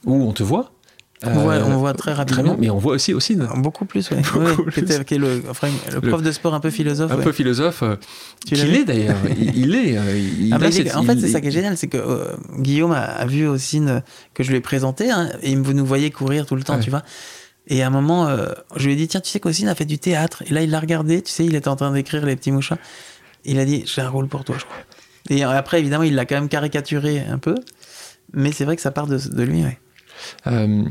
[0.05, 0.71] où on te voit.
[1.25, 2.57] On, voit, Euh, on voit très rapidement.
[2.59, 4.19] mais on voit aussi aussi Beaucoup plus, oui.
[4.75, 7.13] Qui qui est le, enfin, le prof de sport un peu philosophe.
[7.13, 7.25] un ouais.
[7.25, 7.97] peu philosophe, euh,
[8.47, 9.19] qu'il est d'ailleurs.
[9.39, 9.99] il, il est.
[9.99, 12.25] euh, il Ah bah, cette- en fait, c'est ça qui est génial, c'est que euh,
[12.59, 14.03] Guillaume a, a vu aussi une-
[14.35, 16.81] que je lui ai présenté, hein, et vous nous voyez courir tout le temps, Ouais.
[16.81, 17.03] tu vois.
[17.67, 18.47] Et à un moment, euh,
[18.77, 20.43] je lui ai dit, tiens, tu sais qu'Ossine a fait du théâtre.
[20.47, 22.81] Et là, il l'a regardé, tu sais, il était en train d'écrire Les Petits Mouchoirs.
[23.45, 24.77] Il a dit, j'ai un rôle pour toi, je crois.
[25.29, 27.55] Et après, évidemment, il l'a quand même caricaturé un peu,
[28.33, 29.79] mais c'est vrai que ça part de, de lui, ouais.
[30.47, 30.85] Euh,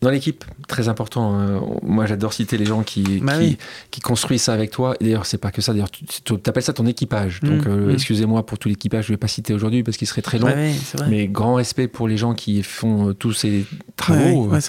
[0.00, 1.40] dans l'équipe, très important.
[1.40, 3.58] euh, moi, j'adore citer les gens qui, Bah qui, oui.
[3.90, 4.94] qui construisent ça avec toi.
[5.00, 5.72] D'ailleurs, c'est pas que ça.
[5.72, 7.40] D'ailleurs, tu appelles ça ton équipage.
[7.40, 7.90] Donc, Mm, euh, mm.
[7.94, 9.06] excusez-moi pour tout l'équipage.
[9.06, 10.46] Je vais pas citer aujourd'hui parce qu'il serait très long.
[11.08, 14.44] Mais grand respect pour les gens qui font euh, tous ces travaux.
[14.46, 14.60] Ouais, ouais,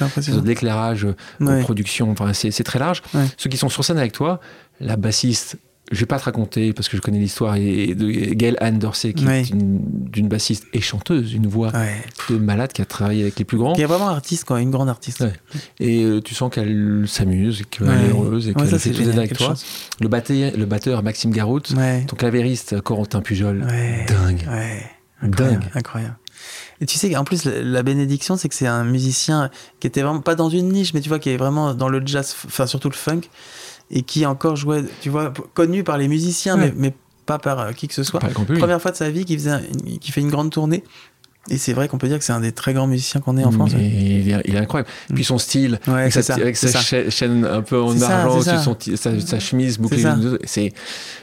[1.39, 1.61] Ouais.
[1.61, 3.03] production, enfin c'est très large.
[3.37, 4.39] Ceux qui sont sur scène avec toi,
[4.79, 5.57] la bassiste,
[5.91, 9.13] je vais pas te raconter parce que je connais l'histoire, et de Gail Anne Dorsey,
[9.13, 9.41] qui Ouais.
[9.41, 9.79] est une-
[10.09, 11.95] d'une bassiste et chanteuse, une voix Ouais.
[12.29, 13.73] de malade qui a travaillé avec les plus grands.
[13.73, 15.21] Qui est vraiment artiste, quoi, une grande artiste.
[15.21, 15.33] Ouais.
[15.79, 19.53] Et euh, tu sens qu'elle s'amuse, qu'elle est heureuse, et qu'elle c'est tout avec toi.
[19.99, 22.05] Le batteur, le batteur Maxime Garout, Ouais.
[22.07, 23.61] ton clavériste Corentin Pujol,
[24.07, 24.47] dingue.
[24.49, 24.83] Ouais.
[25.21, 25.31] Dingue.
[25.33, 26.15] Incroyable, incroyable.
[26.79, 29.49] Et tu sais qu'en plus, la, la bénédiction, c'est que c'est un musicien
[29.81, 32.01] qui était vraiment pas dans une niche, mais tu vois, qui est vraiment dans le
[32.05, 33.21] jazz, enfin surtout le funk,
[33.91, 36.71] et qui encore jouait, tu vois, connu par les musiciens, Ouais.
[36.75, 36.93] mais, mais
[37.25, 38.19] pas par euh, qui que ce soit.
[38.19, 39.59] Première fois de sa vie faisait
[40.01, 40.83] qu'il fait une grande tournée.
[41.49, 43.43] Et c'est vrai qu'on peut dire que c'est un des très grands musiciens qu'on ait
[43.43, 43.73] en France.
[43.73, 43.79] Ouais.
[43.81, 44.89] il, est, il est incroyable.
[45.13, 46.83] Puis son style, Ouais, avec, sa, ça, avec c'est sa ça.
[46.83, 48.59] cha- chaîne un peu en argent, ça.
[48.61, 50.03] son sa, sa chemise bouclée,
[50.45, 50.73] c'est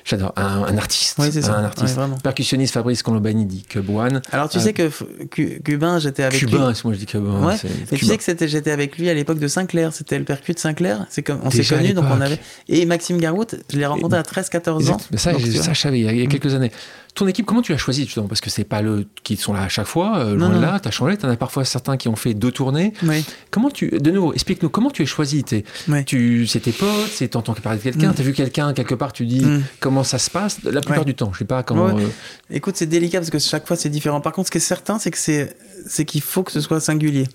[0.05, 1.55] j'adore un, un artiste, Ouais, ça.
[1.55, 1.95] un Ouais, artiste.
[1.95, 2.17] vraiment.
[2.17, 4.91] Percussionniste Fabrice Colombani dit que Boine, Alors tu Euh, sais que
[5.31, 6.49] Cu- Cubain, j'étais avec lui.
[6.51, 7.55] cubain, moi je dis cubain, Ouais,
[7.93, 10.59] Mais tu sais que j'étais avec lui à l'époque de Sinclair, c'était le percu de
[10.59, 11.07] Sinclair.
[11.11, 12.39] C'est comme, on s'est connus, donc on avait.
[12.69, 14.99] Et Maxime Garout, je l'ai rencontré à 13-14 ans.
[15.17, 16.29] Ça, Donc, ça, je savais il y a, il y a Mm.
[16.29, 16.73] quelques années.
[17.17, 18.29] Ton équipe, comment tu l'as choisi justement?
[18.29, 20.61] Parce que c'est pas le qui sont là à chaque fois, euh, loin Non, de
[20.61, 20.79] là.
[20.81, 21.17] T'as changé.
[21.17, 22.93] T'en as parfois certains qui ont fait deux tournées.
[23.03, 25.43] Oui, Comment tu, de nouveau, explique-nous comment tu es choisi.
[25.89, 26.05] Oui.
[26.05, 28.11] tu, c'est tes potes, c'est t'entends parler de quelqu'un.
[28.11, 28.15] Mm.
[28.15, 29.63] T'as vu quelqu'un quelque part, tu dis Mm.
[29.81, 30.59] comment ça se passe?
[30.63, 31.05] La plupart Ouais.
[31.07, 31.87] du temps, je sais pas comment.
[31.87, 32.05] Ouais.
[32.05, 32.09] euh,
[32.51, 34.21] Écoute, c'est délicat parce que chaque fois c'est différent.
[34.21, 35.57] Par contre, ce qui est certain, c'est que c'est,
[35.87, 37.27] c'est qu'il faut que ce soit singulier.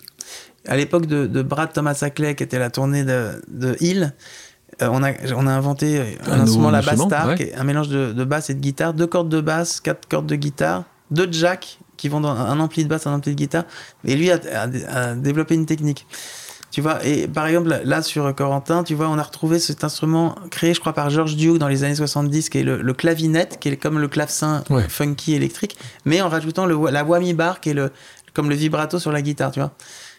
[0.68, 4.14] À l'époque de, de Brad Thomas Ackley, qui était la tournée de, de Hill,
[4.82, 7.54] euh, on, a, on a inventé un, Un instrument, la bass instrument, star, ouais.
[7.56, 10.36] un mélange de, de basse et de guitare, deux cordes de basse, quatre cordes de
[10.36, 13.64] guitare, deux jacks qui vont dans un ampli de basse, un ampli de guitare.
[14.06, 16.08] Et lui a, a- a développé une technique.
[16.72, 20.36] Tu vois, et par exemple, là sur Corentin, tu vois, on a retrouvé cet instrument
[20.52, 23.58] créé, je crois, par George Duke dans les années 70, qui est le, le clavinette,
[23.60, 24.88] qui est comme le clavecin Ouais.
[24.88, 27.92] funky électrique, mais en rajoutant le, la whammy bar, qui est le,
[28.34, 29.74] comme le vibrato sur la guitare, tu vois.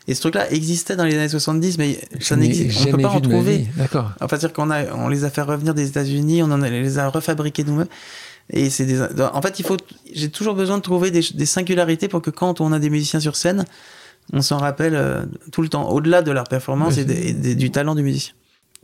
[0.09, 2.71] Et ce truc-là existait dans les années 70, mais ça n'existe.
[2.81, 3.67] On peut jamais pas en trouver.
[3.77, 4.11] D'accord.
[4.21, 6.99] Enfin, c'est-à-dire qu'on a, on les a fait revenir des États-Unis, on en a, les
[6.99, 7.87] a refabriqués nous-mêmes.
[8.51, 9.77] Et c'est des, en fait, il faut,
[10.13, 13.21] j'ai toujours besoin de trouver des, des singularités pour que quand on a des musiciens
[13.21, 13.65] sur scène,
[14.33, 15.23] on s'en rappelle euh,
[15.53, 18.35] tout le temps, au-delà de leur performance et, des- et des- du talent du musicien.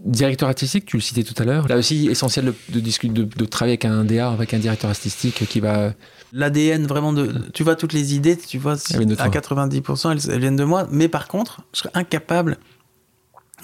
[0.05, 1.66] Directeur artistique, tu le citais tout à l'heure.
[1.66, 5.59] Là aussi, essentiel de, de, de travailler avec un DA, avec un directeur artistique qui
[5.59, 5.93] va.
[6.33, 9.29] L'ADN vraiment de, tu vois, toutes les idées, tu vois, de à toi.
[9.29, 10.87] 90%, elles, elles viennent de moi.
[10.91, 12.59] Mais par contre, je serais incapable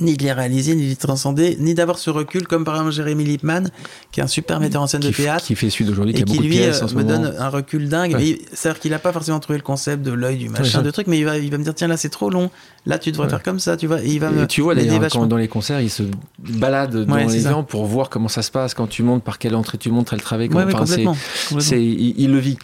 [0.01, 2.93] ni de les réaliser, ni de les transcender, ni d'avoir ce recul, comme par exemple
[2.93, 3.63] Jérémy Lipman,
[4.11, 6.23] qui est un super metteur en scène de Qui, théâtre, qui fait celui d'aujourd'hui, qui
[6.23, 7.21] a qui beaucoup de lui pièces euh, en ce me moment.
[7.23, 8.15] donne un recul dingue.
[8.15, 8.39] Ouais.
[8.53, 10.83] C'est-à-dire qu'il n'a pas forcément trouvé le concept de l'œil, du machin, ça.
[10.83, 12.51] de trucs, mais il va, il va me dire tiens là c'est trop long,
[12.87, 13.31] là tu devrais Ouais.
[13.31, 14.03] faire comme ça, tu vois.
[14.03, 16.03] Et il va Et me tu vois d'ailleurs quand dans les concerts, il se
[16.39, 19.39] balade dans Ouais, les gens pour voir comment ça se passe quand tu montes, par
[19.39, 20.49] quelle entrée tu montes, travaille.
[20.49, 21.17] Ouais, Comment, ouais, enfin, complètement.
[21.51, 21.77] complètement.
[21.77, 22.59] il, il le vit.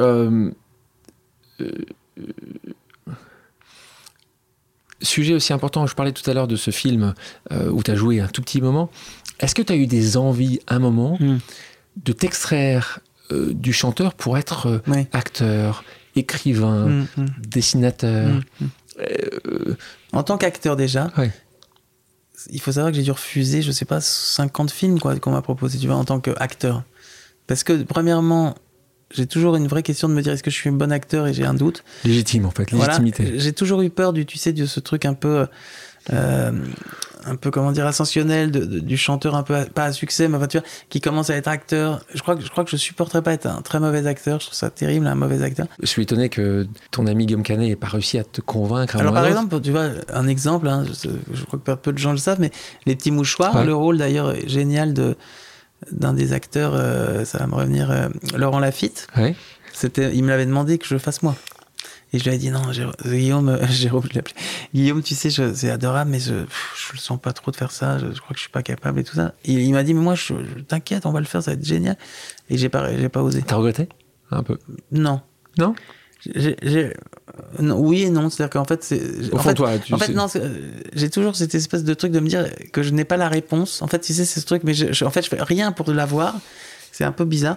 [0.00, 0.50] Euh,
[1.60, 1.70] euh,
[5.04, 7.14] sujet aussi important, je parlais tout à l'heure de ce film
[7.52, 8.90] euh, où tu as joué un tout petit moment.
[9.40, 11.38] Est-ce que tu as eu des envies, un moment, Hmm.
[12.04, 13.00] de t'extraire
[13.32, 15.84] euh, du chanteur pour être euh, acteur,
[16.16, 18.40] écrivain, Mm, mm, dessinateur
[20.12, 21.10] En tant qu'acteur déjà,
[22.50, 25.78] il faut savoir que j'ai dû refuser, je sais pas, 50 films qu'on m'a proposé,
[25.78, 26.82] tu vois, en tant qu'acteur.
[27.46, 28.54] Parce que premièrement,
[29.12, 31.26] j'ai toujours une vraie question de me dire est-ce que je suis un bon acteur
[31.26, 31.84] et j'ai un doute?
[32.04, 32.98] Légitime en fait, Voilà.
[32.98, 33.38] légitimité.
[33.38, 35.46] J'ai toujours eu peur du, tu sais, de ce truc un peu,
[36.12, 36.52] euh,
[37.26, 40.28] un peu comment dire, ascensionnel de- de- du chanteur un peu à- pas à succès,
[40.28, 42.04] mais enfin tu vois, qui commence à être acteur.
[42.14, 44.40] Je crois que je crois que je supporterais pas être un très mauvais acteur.
[44.40, 45.66] Je trouve ça terrible, un mauvais acteur.
[45.80, 48.96] Je suis étonné que ton ami Guillaume Canet n'ait pas réussi à te convaincre.
[48.96, 51.98] à Alors par exemple, tu vois, un exemple, hein, je, je crois que peu de
[51.98, 52.50] gens le savent, mais
[52.84, 53.64] les petits mouchoirs, Ouais.
[53.64, 55.16] le rôle d'ailleurs génial de
[55.92, 59.06] d'un des acteurs, euh, ça va me revenir, euh, Laurent Lafitte.
[59.16, 59.34] Ouais.
[59.72, 61.34] C'était, il me l'avait demandé que je le fasse moi.
[62.12, 64.34] Et je lui ai dit non, Jérôme, Guillaume, euh, Jérôme, je l'appelais.
[64.72, 67.72] Guillaume, tu sais, je- c'est adorable, mais je, je le sens pas trop de faire
[67.72, 67.98] ça.
[67.98, 69.34] Je, je crois que je suis pas capable et tout ça.
[69.44, 71.56] Et il m'a dit mais moi, je, je- t'inquiète, on va le faire, ça va
[71.56, 71.96] être génial.
[72.50, 73.42] Et j'ai pas, j'ai pas osé.
[73.42, 73.88] T'as regretté?
[74.30, 74.58] Un peu.
[74.92, 75.20] Non.
[75.58, 75.74] Non?
[76.34, 76.92] J'ai- euh,
[77.72, 79.00] oui et non, c'est-à-dire qu'en fait, c'est.
[79.34, 80.26] En fait, toi, tu en fait, non,
[80.94, 83.82] j'ai toujours cette espèce de truc de me dire que je n'ai pas la réponse.
[83.82, 85.72] En fait, tu sais, c'est ce truc, mais je, je- en fait, je fais rien
[85.72, 86.34] pour l'avoir.
[86.92, 87.56] C'est un peu bizarre.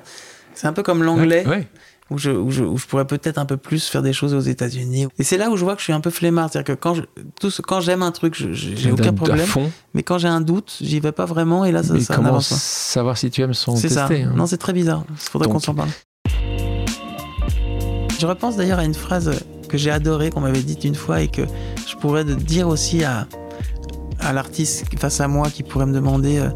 [0.55, 1.68] C'est un peu comme l'anglais, Ouais.
[2.09, 4.39] où, je, où, je, où je pourrais peut-être un peu plus faire des choses aux
[4.39, 5.07] États-Unis.
[5.20, 6.49] Et c'est là où je vois que je suis un peu flemmard.
[6.51, 7.03] C'est-à-dire que quand je-
[7.39, 9.45] tout ce- quand j'aime un truc, j'ai aucun problème.
[9.45, 9.72] fond.
[9.93, 12.39] Mais quand j'ai un doute, j'y vais pas vraiment, et là, ça, Mais ça comment
[12.41, 14.07] savoir si tu aimes sans C'est ça.
[14.07, 15.03] tester hein Non, c'est très bizarre.
[15.11, 15.89] Il faudrait qu'on s'en parle.
[18.20, 19.32] Je repense d'ailleurs à une phrase
[19.70, 21.43] que j'ai adorée, qu'on m'avait dite une fois et que
[21.88, 23.28] je pourrais dire aussi à,
[24.34, 26.49] l'artiste face à moi qui pourrait me demander euh,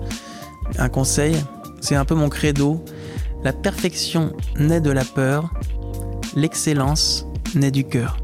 [0.80, 1.36] un conseil.
[1.80, 2.84] C'est un peu mon credo.
[3.44, 5.54] La perfection naît de la peur,
[6.36, 8.18] l'excellence naît du cœur.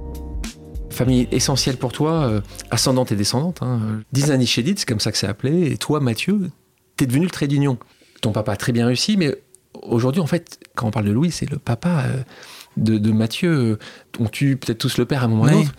[0.90, 3.60] Famille essentielle pour toi, euh, ascendante et descendante.
[3.62, 4.02] Hein.
[4.12, 5.72] Disney Chédid, c'est comme ça que c'est appelé.
[5.72, 6.50] Et toi, Mathieu,
[6.98, 7.78] t'es devenu le trait d'union.
[8.22, 9.36] Ton papa a très bien réussi, mais
[9.84, 12.24] aujourd'hui, en fait, quand on parle de Louis, c'est le papa euh,
[12.78, 13.52] de, de Mathieu.
[13.52, 13.78] euh,
[14.20, 15.62] On tue peut-être tous le père à un moment ou à un Oui.
[15.64, 15.74] autre.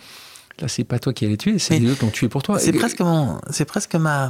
[0.59, 2.59] Là, c'est pas toi qui allais tuer, c'est les autres qui ont tué pour toi.
[2.59, 4.29] C'est presque mon, c'est presque ma,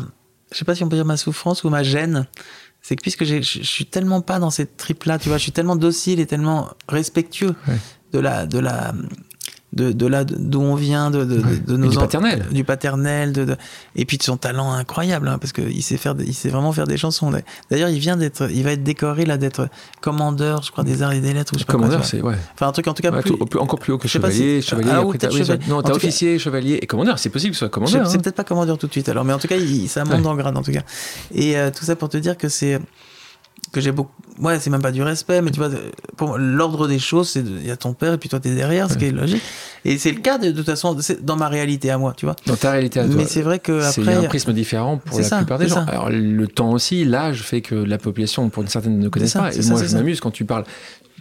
[0.51, 2.27] je sais pas si on peut dire ma souffrance ou ma gêne.
[2.81, 5.51] C'est que puisque je je suis tellement pas dans cette trip-là, tu vois, je suis
[5.51, 7.77] tellement docile et tellement respectueux Ouais.
[8.13, 8.93] de la, de la,
[9.73, 12.45] de, de là d'où on vient, de, de, de nos du paternel.
[12.51, 13.55] du paternel, de, de-
[13.95, 16.87] et puis de son talent incroyable, hein, parce qu'il sait faire, il sait vraiment faire
[16.87, 17.31] des chansons.
[17.69, 19.69] D'ailleurs, il vient d'être, il va être décoré là d'être
[20.01, 22.35] commandeur, je crois, des arts et des lettres ou je sais pas Commandeur, c'est ouais.
[22.55, 23.37] Enfin un truc en tout cas Ouais, plus.
[23.37, 24.89] tout- encore plus haut que chevalier, si- chevalier.
[24.91, 25.63] Ah, ou après, chevalier.
[25.67, 27.19] non, t'as cas- officier, chevalier et commandeur.
[27.19, 28.07] C'est possible que ce soit commandeur.
[28.07, 28.19] C'est hein.
[28.21, 30.27] peut-être pas commandeur tout de suite alors, mais en tout cas, il- ça monte Ouais.
[30.27, 30.81] en grade en tout cas.
[31.33, 32.79] Et euh, tout ça pour te dire que c'est
[33.71, 34.11] que j'ai beaucoup.
[34.39, 35.69] Ouais, c'est même pas du respect, mais tu vois,
[36.15, 38.55] pour moi, l'ordre des choses, c'est il y a ton père et puis toi t'es
[38.55, 39.41] derrière, ce qui est logique.
[39.83, 42.25] Et c'est le cas de, de toute façon c'est dans ma réalité à moi, tu
[42.25, 42.35] vois.
[42.45, 43.15] Dans ta réalité à toi.
[43.17, 45.65] Mais c'est vrai que C'est après, un prisme différent pour C'est la ça, plupart des
[45.67, 45.85] c'est gens.
[45.85, 45.91] ça.
[45.91, 49.51] Alors le temps aussi, l'âge fait que la population, pour une certaine, ne connaît pas.
[49.51, 50.63] c'est Et ça, moi, c'est je m'amuse quand tu parles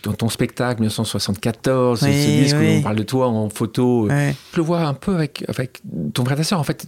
[0.05, 2.77] dans ton spectacle 1974, Oui, ce disque oui.
[2.77, 4.07] où on parle de toi en photo.
[4.07, 4.35] Ouais.
[4.53, 5.81] Je le vois un peu avec, avec
[6.15, 6.87] ton frère et ta sœur, en fait.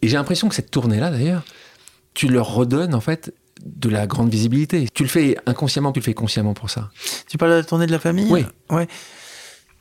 [0.00, 1.42] Et j'ai l'impression que cette tournée-là, d'ailleurs,
[2.14, 3.34] tu leur redonnes, en fait,
[3.64, 4.88] de la grande visibilité.
[4.94, 6.90] Tu le fais inconsciemment, tu le fais consciemment pour ça.
[7.28, 8.46] Tu parles de la tournée de la famille Oui.
[8.70, 8.88] Ouais.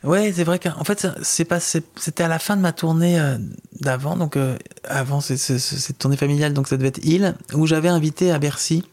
[0.04, 3.38] Ouais, c'est vrai qu'en fait, c'est pas, c'était à la fin de ma tournée euh,
[3.82, 8.32] d'avant, donc euh, avant cette tournée familiale, donc ça devait être Île, où j'avais invité
[8.32, 8.86] à Bercy.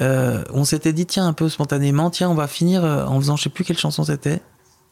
[0.00, 3.42] euh, on s'était dit, tiens, un peu spontanément, tiens, on va finir en faisant, je
[3.44, 4.40] sais plus quelle chanson c'était.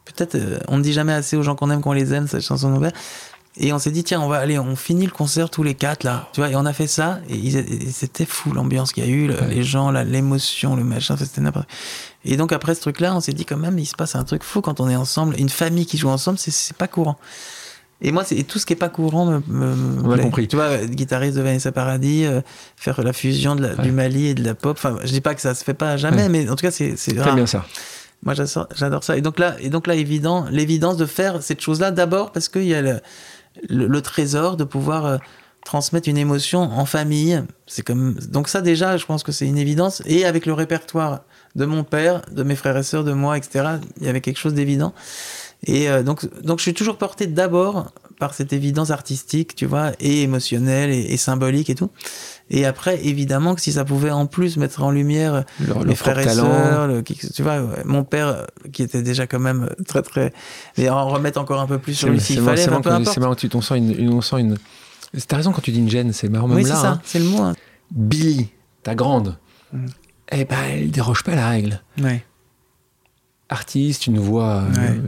[0.05, 2.69] Peut-être, on ne dit jamais assez aux gens qu'on aime qu'on les aime, cette chanson
[2.69, 2.93] nouvelle.
[3.57, 6.03] Et on s'est dit, tiens, on va aller, on finit le concert tous les quatre,
[6.03, 6.29] là.
[6.33, 7.51] Tu vois, et on a fait ça, et,
[7.91, 9.35] c'était fou l'ambiance qu'il y a eu, Ouais.
[9.49, 11.67] les gens, l'émotion, le machin, c'était n'importe
[12.23, 14.43] Et donc, après ce truc-là, on s'est dit, quand même, il se passe un truc
[14.43, 15.35] fou quand on est ensemble.
[15.37, 17.17] Une famille qui joue ensemble, c'est- pas courant.
[18.01, 20.47] Et moi, c'est tout ce qui est pas courant me, me, On a compris.
[20.47, 22.39] Tu vois, guitariste de Vanessa Paradis, euh,
[22.77, 23.83] faire la fusion de la- Ouais.
[23.83, 24.77] du Mali et de la pop.
[24.77, 26.29] Enfin, je dis pas que ça se fait pas jamais, Ouais.
[26.29, 27.65] mais en tout cas, c'est c'est bien ça.
[28.23, 29.17] Moi, j'adore j'adore ça.
[29.17, 32.63] Et donc là, et donc là, évident, l'évidence de faire cette chose-là, d'abord parce qu'il
[32.65, 32.99] y a le,
[33.67, 35.17] le, le trésor de pouvoir euh,
[35.65, 37.43] transmettre une émotion en famille.
[37.67, 40.01] C'est comme donc ça déjà, je pense que c'est une évidence.
[40.05, 41.21] Et avec le répertoire
[41.55, 43.65] de mon père, de mes frères et sœurs, de moi, etc.
[43.97, 44.93] Il y avait quelque chose d'évident.
[45.65, 49.91] Et euh, donc, donc, je suis toujours porté d'abord par cette évidence artistique, tu vois,
[49.99, 51.89] et émotionnelle et, et, symbolique et tout.
[52.49, 56.19] Et après, évidemment, que si ça pouvait en plus mettre en lumière mes leur frères
[56.19, 58.43] et sœurs, le- tu vois, mon père euh,
[58.73, 60.33] qui était déjà quand même très très,
[60.77, 62.63] mais en remettre encore un peu plus sur lui c'est s'il marrant, fallait,
[63.05, 64.57] c'est marrant tu on sent une, une- on sent une.
[65.27, 66.75] T'as raison quand tu dis une gêne, c'est marrant même Oui, c'est là.
[66.75, 67.01] ça, hein.
[67.05, 67.41] c'est le mot.
[67.41, 67.55] hein.
[67.91, 68.49] Billy,
[68.83, 69.37] ta grande,
[69.71, 69.85] Mm.
[70.31, 71.81] eh ben, elle déroge pas à la règle.
[72.01, 72.23] Ouais.
[73.49, 75.01] Artiste, une voix euh, Ouais.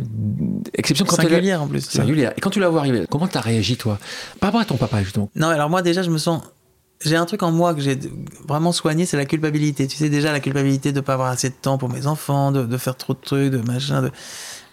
[0.73, 1.81] exception quand Singulière en plus.
[1.81, 2.33] singulière.
[2.37, 3.99] Et quand tu la vois arriver, comment t'as réagi toi?
[4.39, 5.29] Par rapport à ton papa justement.
[5.35, 6.41] Non, alors moi déjà, je me sens.
[7.03, 7.97] J'ai un truc en moi que j'ai
[8.47, 9.87] vraiment soigné, c'est la culpabilité.
[9.87, 12.63] Tu sais déjà la culpabilité de pas avoir assez de temps pour mes enfants, de,
[12.63, 14.03] de faire trop de trucs, de machin.
[14.03, 14.11] De...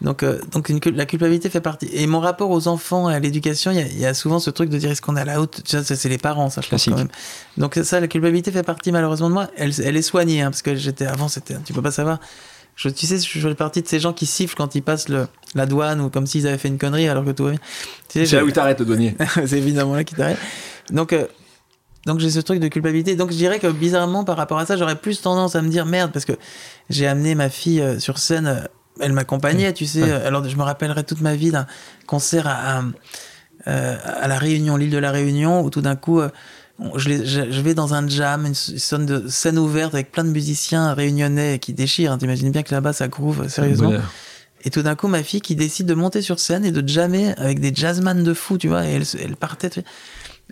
[0.02, 1.88] Donc, euh, donc une la culpabilité fait partie.
[1.90, 4.50] Et mon rapport aux enfants et à l'éducation, il y a- y, a souvent ce
[4.50, 5.62] truc de dire est-ce qu'on est à la haute?
[5.66, 6.92] Ça, c'est les parents, ça je pense Classique.
[6.92, 7.08] quand même.
[7.56, 9.48] Donc ça, la culpabilité fait partie malheureusement de moi.
[9.56, 11.56] Elle, elle est soignée hein, parce que j'étais avant, c'était.
[11.64, 12.20] Tu peux pas savoir.
[12.78, 15.26] Je, tu sais, je fais partie de ces gens qui sifflent quand ils passent le,
[15.56, 17.60] la douane ou comme s'ils avaient fait une connerie alors que tout va bien.
[18.08, 19.16] Tu sais, C'est là où t'arrêtes le douanier.
[19.46, 20.38] c'est évidemment là qui t'arrête.
[20.90, 21.26] Donc, euh,
[22.06, 23.16] donc j'ai ce truc de culpabilité.
[23.16, 25.86] Donc je dirais que bizarrement, par rapport à ça, j'aurais plus tendance à me dire
[25.86, 26.34] merde, parce que
[26.88, 28.60] j'ai amené ma fille euh, sur scène, euh,
[29.00, 30.12] elle m'accompagnait, tu sais.
[30.12, 31.66] Alors je me rappellerai toute ma vie d'un
[32.06, 32.84] concert à,
[33.66, 36.20] à, à La Réunion, l'île de la Réunion, où tout d'un coup.
[36.96, 41.58] Je, vais dans un jam, une scène, de, scène ouverte avec plein de musiciens réunionnais
[41.58, 42.12] qui déchirent.
[42.12, 42.18] hein.
[42.18, 43.92] T'imagines bien que là-bas ça groove euh, sérieusement.
[44.64, 47.32] Et tout d'un coup, ma fille qui décide de monter sur scène et de jammer
[47.36, 48.86] avec des jazzman de fou, tu vois.
[48.86, 49.70] Et elle, partait.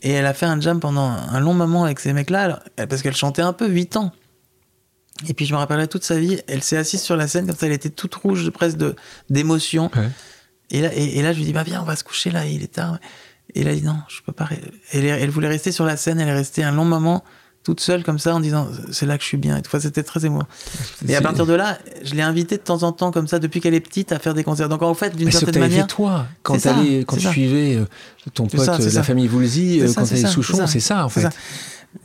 [0.03, 3.17] Et elle a fait un jam pendant un long moment avec ces mecs-là, parce qu'elle
[3.17, 4.13] chantait un peu 8 ans.
[5.29, 7.57] Et puis je me rappellerai toute sa vie, elle s'est assise sur la scène, comme
[7.57, 8.79] ça, elle était toute rouge, presque
[9.31, 9.91] d'émotion.
[9.97, 10.11] Ouais.
[10.71, 12.45] Et, là, et, et là, je lui dis, bah viens, on va se coucher là,
[12.45, 12.99] il est tard.
[13.55, 14.49] Et là, il dit, non, je peux pas.
[14.93, 17.25] Elle, elle voulait rester sur la scène, elle est restée un long moment
[17.65, 19.57] toute seule comme ça en disant, c'est là que je suis bien.
[19.57, 20.47] Et ça, c'était très émouvant.
[21.09, 23.61] Et à partir de là, je l'ai invitée de temps en temps, comme ça, depuis
[23.61, 24.69] qu'elle est petite, à faire des concerts.
[24.69, 25.87] Donc en fait, d'une certaine manière.
[25.89, 27.31] toi, quand, t'allais- quand tu ça.
[27.33, 27.85] suivais euh,
[28.35, 29.03] ton pote, ça, la ça.
[29.03, 31.05] famille Woolsey, euh, quand c'est t'allais ça, Souchon, c'est ça.
[31.05, 31.27] en fait.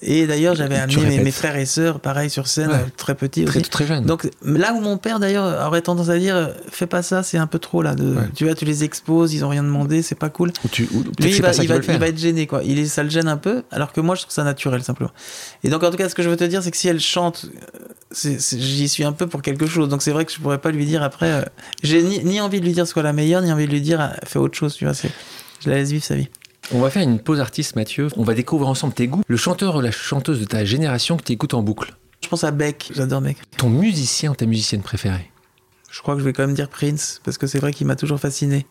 [0.02, 2.86] Et d'ailleurs, j'avais amené mes, frères et sœurs, pareil, sur scène, Ouais.
[2.98, 3.70] très petits Très, aussi.
[3.70, 4.06] très jeune.
[4.06, 7.46] Donc là où mon père d'ailleurs aurait tendance à dire fais pas ça c'est un
[7.48, 8.24] peu trop là de Ouais.
[8.34, 11.04] tu vois tu les exposes ils ont rien demandé c'est pas cool Ou tu, ou
[11.04, 13.64] lui il va, il, va, il être gêné quoi il ça le gêne un peu
[13.72, 15.12] alors que moi je trouve ça naturel simplement
[15.64, 17.00] et donc en tout cas ce que je veux te dire c'est que si elle
[17.00, 17.46] chante
[18.26, 20.72] euh, j'y suis un peu pour quelque chose donc c'est vrai que je pourrais pas
[20.72, 21.42] lui dire après euh,
[21.84, 24.02] j'ai ni, ni envie de lui dire soit la meilleure ni envie de lui dire
[24.02, 26.30] euh, fais autre chose tu vois je la laisse vivre sa vie
[26.74, 28.08] On va faire une pause artiste, Mathieu.
[28.16, 29.24] On va découvrir ensemble tes goûts.
[29.28, 31.94] Le chanteur ou la chanteuse de ta génération que tu écoutes en boucle.
[32.24, 35.28] je pense à Beck j'adore Beck Ton musicien ou ta musicienne préférée?
[35.90, 37.98] je crois que je vais quand même dire Prince parce que c'est vrai qu'il m'a
[37.98, 38.66] toujours fasciné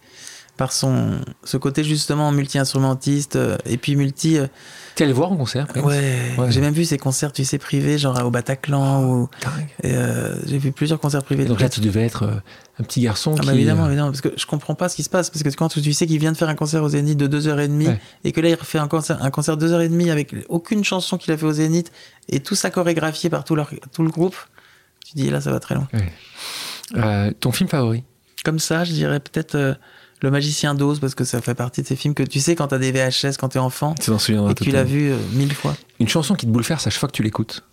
[0.60, 4.46] par son ce côté justement multi-instrumentiste euh, et puis multi euh,
[4.94, 6.52] T'es allé voir en concert Prince ouais, Ouais.
[6.52, 9.68] j'ai même vu ses concerts tu sais privés genre au Bataclan ou Dingue.
[9.82, 12.34] et, euh, j'ai vu plusieurs concerts privés Et donc là, tu devais être euh,
[12.78, 13.46] un petit garçon Ah qui.
[13.46, 15.70] bah évidemment, évidemment, parce que je comprends pas ce qui se passe, parce que quand
[15.70, 18.00] tu sais qu'il vient de faire un concert au Zénith de 2h30 Ouais.
[18.24, 21.32] et que là il refait un concert, un concert de 2h30 avec aucune chanson qu'il
[21.32, 21.90] a fait au Zénith
[22.28, 24.36] et tout ça chorégraphié par tout, leur, tout le groupe,
[25.06, 25.88] tu dis là ça va très loin.
[27.40, 28.04] ton film favori?
[28.44, 29.78] Comme ça, je dirais peut-être
[30.22, 32.68] Le Magicien d'Oz, parce que ça fait partie de ces films que tu sais quand
[32.68, 35.16] t'as des VHS, quand t'es enfant, Tu t'en souviendras et que tu l'as vu euh,
[35.32, 35.74] mille fois.
[35.98, 37.64] Une chanson qui te bouleverse à chaque fois que tu l'écoutes.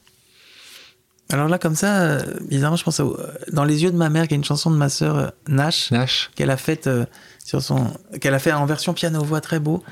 [1.30, 3.16] Alors là, comme ça, euh, bizarrement, je pense à euh,
[3.52, 5.92] Dans les yeux de ma mère, qui est une chanson de ma sœur euh, Nash.
[5.92, 6.32] Nash.
[6.36, 6.90] qu'elle a faite
[7.44, 7.88] sur son
[8.22, 9.84] qu'elle a fait en version piano voix très beau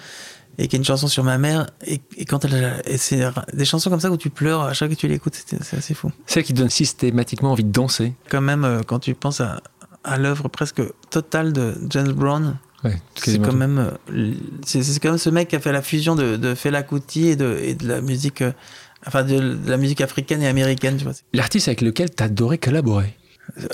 [0.58, 3.22] et qui est une chanson sur ma mère et, et quand elle et c'est
[3.54, 5.94] des chansons comme ça où tu pleures à chaque fois que tu l'écoutes c'est assez
[5.94, 8.14] fou Celle qui te donne systématiquement envie de danser.
[8.30, 9.62] quand même quand tu penses à,
[10.06, 13.80] à l'œuvre presque totale de James Brown Ouais, c'est quand même
[14.14, 14.32] euh,
[14.66, 17.36] c'est quand même ce mec qui a fait la fusion de, de Fela Kuti et
[17.36, 18.52] de, et de la musique euh,
[19.08, 22.58] enfin de, de la musique africaine et américaine tu vois L'artiste avec lequel t'as adoré
[22.60, 23.18] collaborer?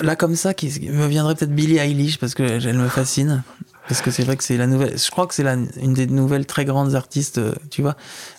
[0.02, 3.42] Là, comme ça, qui me viendrait peut-être Billie Eilish parce que elle me fascine.
[3.88, 4.98] Parce que c'est vrai que c'est la nouvelle.
[4.98, 7.96] Je crois que c'est la- une des nouvelles très grandes artistes, euh, tu vois.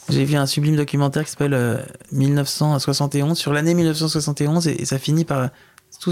[0.09, 1.77] J'ai vu un sublime documentaire qui s'appelle euh,
[2.11, 5.49] 1971 sur l'année 1971 et, et ça finit par.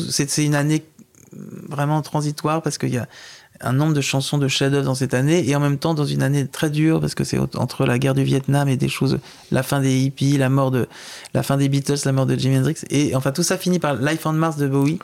[0.09, 0.84] c'est une année
[1.69, 3.07] vraiment transitoire parce qu'il y a
[3.61, 6.23] un nombre de chansons de chef-d'œuvre dans cette année et en même temps dans une
[6.23, 9.19] année très dure parce que c'est entre la guerre du Vietnam et des choses,
[9.51, 10.88] la fin des hippies, la mort de,
[11.34, 13.95] la fin des Beatles, la mort de Jimi Hendrix et enfin tout ça finit par
[13.95, 14.97] Life on Mars de Bowie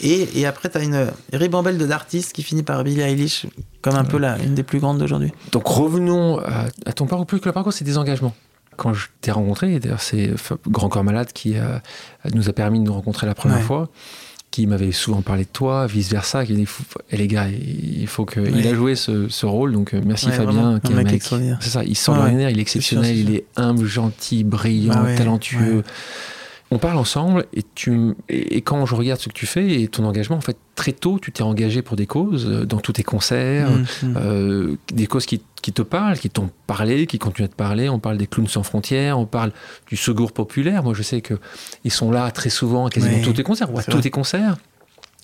[0.00, 3.46] et, et après t'as une ribambelle d'artistes qui finit par Billie Eilish
[3.82, 5.32] comme un peu la, une des plus grandes d'aujourd'hui.
[5.52, 7.26] Donc revenons à, à ton parcours.
[7.26, 8.34] Plus que le parcours, c'est des engagements.
[8.76, 10.32] Quand je t'ai rencontré, d'ailleurs c'est
[10.66, 11.78] Grand Corps Malade qui euh,
[12.32, 13.62] nous a permis de nous rencontrer la première Ouais.
[13.64, 13.90] fois,
[14.52, 18.06] qui m'avait souvent parlé de toi, vice versa, qui dit faut- eh, les gars, il
[18.06, 20.94] faut que il a joué ce, ce rôle, donc euh, merci Ouais, Fabien, qui est
[20.94, 21.22] un mec.
[21.60, 22.52] C'est ça, il Ouais, de ouais.
[22.52, 23.34] il est exceptionnel, il sûr.
[23.36, 25.82] est humble, gentil, brillant, Ah talentueux.
[26.72, 30.06] On parle ensemble et, tu, et quand je regarde ce que tu fais et ton
[30.06, 33.02] engagement, en fait, très tôt, tu t'es engagé pour des causes, euh, dans tous tes
[33.02, 34.14] concerts, Mmh, mmh.
[34.16, 37.90] euh, des causes qui, qui te parlent, qui t'ont parlé, qui continuent à te parler.
[37.90, 39.52] On parle des clowns sans frontières, on parle
[39.86, 40.82] du secours populaire.
[40.82, 43.78] Moi, je sais qu'ils sont là très souvent à quasiment Oui, tous tes concerts, ou
[43.78, 44.56] à tous tes concerts.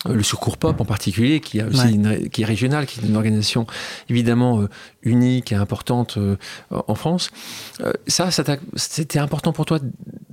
[0.07, 1.91] Euh, Le Secours Pop en particulier, qui, a aussi Ouais.
[1.91, 3.67] une- qui est régional, qui est une organisation
[4.09, 4.69] évidemment euh,
[5.03, 6.37] unique et importante euh,
[6.71, 7.31] en France.
[7.81, 9.79] Euh, ça, ça t'a- c'était important pour toi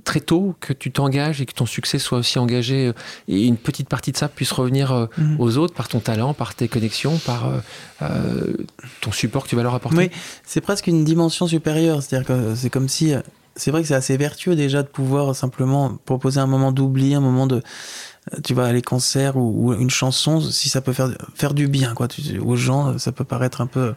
[0.05, 2.93] très tôt que tu t'engages et que ton succès soit aussi engagé euh,
[3.27, 5.35] et une petite partie de ça puisse revenir Mhm.
[5.37, 7.59] aux autres par ton talent, par tes connexions, par euh,
[8.03, 8.53] euh,
[9.01, 9.97] ton support que tu vas leur apporter?
[9.97, 10.11] Oui,
[10.45, 12.01] c'est presque une dimension supérieure.
[12.01, 13.13] C'est-à-dire que c'est comme si.
[13.59, 17.19] C'est vrai que c'est assez vertueux déjà de pouvoir simplement proposer un moment d'oubli, un
[17.21, 17.61] moment de.
[18.33, 21.93] Euh, Tu vois, les concerts ou, une chanson, si ça peut faire, faire du bien,
[21.93, 22.07] quoi.
[22.41, 23.93] Aux gens, ça peut paraître un peu.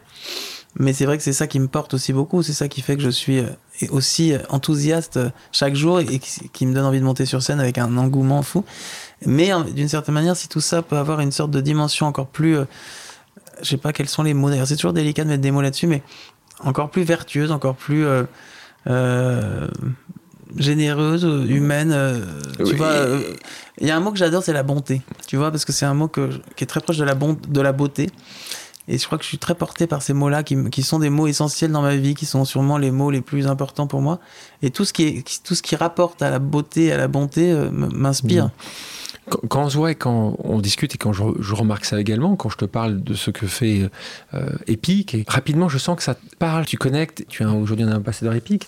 [0.79, 2.43] Mais c'est vrai que c'est ça qui me porte aussi beaucoup.
[2.43, 3.49] C'est ça qui fait que je suis euh,
[3.89, 7.77] aussi enthousiaste euh, chaque jour et qui, me donne envie de monter sur scène avec
[7.77, 8.63] un engouement fou.
[9.25, 12.27] Mais euh, d'une certaine manière, si tout ça peut avoir une sorte de dimension encore
[12.27, 12.57] plus.
[12.57, 12.65] euh,
[13.61, 14.67] je sais pas quels sont les mots d'ailleurs.
[14.67, 16.01] C'est toujours délicat de mettre des mots là-dessus, mais
[16.63, 18.23] encore plus vertueuse, encore plus euh,
[18.87, 19.67] euh,
[20.57, 21.91] généreuse, humaine.
[21.91, 22.25] euh,
[22.65, 23.33] tu vois, euh,
[23.79, 25.01] il y a un mot que j'adore, c'est la bonté.
[25.27, 27.37] Tu vois, parce que c'est un mot que, qui est très proche de la, bon,
[27.47, 28.09] de la beauté.
[28.87, 31.09] Et je crois que je suis très porté par ces mots-là, qui, qui sont des
[31.09, 34.19] mots essentiels dans ma vie, qui sont sûrement les mots les plus importants pour moi.
[34.61, 37.51] Et tout ce qui, est, tout ce qui rapporte à la beauté, à la bonté,
[37.51, 38.49] euh, m'inspire.
[39.29, 42.01] Quand, quand on se voit et quand on discute et quand je, je remarque ça
[42.01, 43.89] également, quand je te parle de ce que fait
[44.33, 47.85] euh, Epic, et rapidement je sens que ça te parle, tu connectes, tu es aujourd'hui
[47.85, 48.67] un ambassadeur Epic.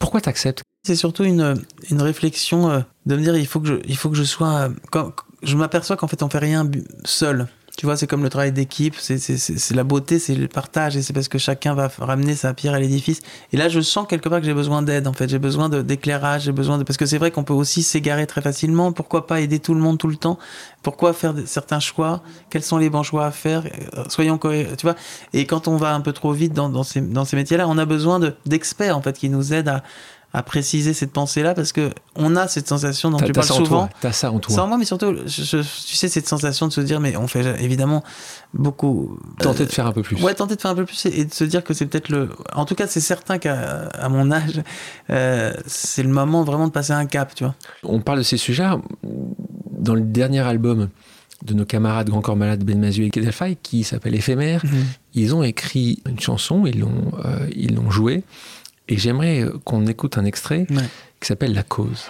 [0.00, 1.54] Pourquoi tu acceptes C'est surtout une,
[1.90, 4.54] une réflexion euh, de me dire il faut que je, il faut que je sois.
[4.54, 5.12] euh, Quand,
[5.42, 6.70] je m'aperçois qu'en fait on fait rien
[7.04, 7.48] seul.
[7.76, 11.12] Tu vois, c'est comme le travail d'équipe, c'est la beauté, c'est le partage, et c'est
[11.12, 13.18] parce que chacun va ramener sa pierre à l'édifice.
[13.52, 15.28] Et là, je sens quelque part que j'ai besoin d'aide, en fait.
[15.28, 16.84] J'ai besoin d'éclairage, j'ai besoin de.
[16.84, 18.92] Parce que c'est vrai qu'on peut aussi s'égarer très facilement.
[18.92, 20.38] Pourquoi pas aider tout le monde tout le temps?
[20.84, 22.22] Pourquoi faire certains choix?
[22.48, 23.64] Quels sont les bons choix à faire?
[23.96, 24.94] Euh, Soyons tu vois.
[25.32, 27.76] Et quand on va un peu trop vite dans, dans ces, dans ces métiers-là, on
[27.76, 29.82] a besoin de- d'experts, en fait, qui nous aident à,
[30.36, 33.64] à préciser cette pensée-là, parce que on a cette sensation dont tu parles ça en
[33.64, 33.88] souvent.
[34.00, 34.54] T'as ça en toi.
[34.54, 37.28] Sans moi, mais surtout, je- je- tu sais, cette sensation de se dire, mais on
[37.28, 38.02] fait évidemment
[38.52, 39.18] beaucoup.
[39.38, 40.20] Tenter de faire un peu plus.
[40.22, 42.30] Ouais, tenter de faire un peu plus et de se dire que c'est peut-être le.
[42.54, 44.60] En tout cas, c'est certain qu'à à mon âge,
[45.10, 47.54] euh, c'est le moment vraiment de passer un cap, tu vois.
[47.84, 48.66] On parle de ces sujets
[49.78, 50.88] dans le dernier album
[51.44, 54.62] de nos camarades Grand Corps Malade, Ben Mazu et Kedelfai, qui s'appelle Éphémère.
[55.14, 58.24] Ils ont écrit une chanson, ils l'ont euh, ils l'ont jouée,
[58.88, 60.82] et j'aimerais euh, qu'on écoute un extrait Ouais.
[61.20, 62.06] qui s'appelle La Cause.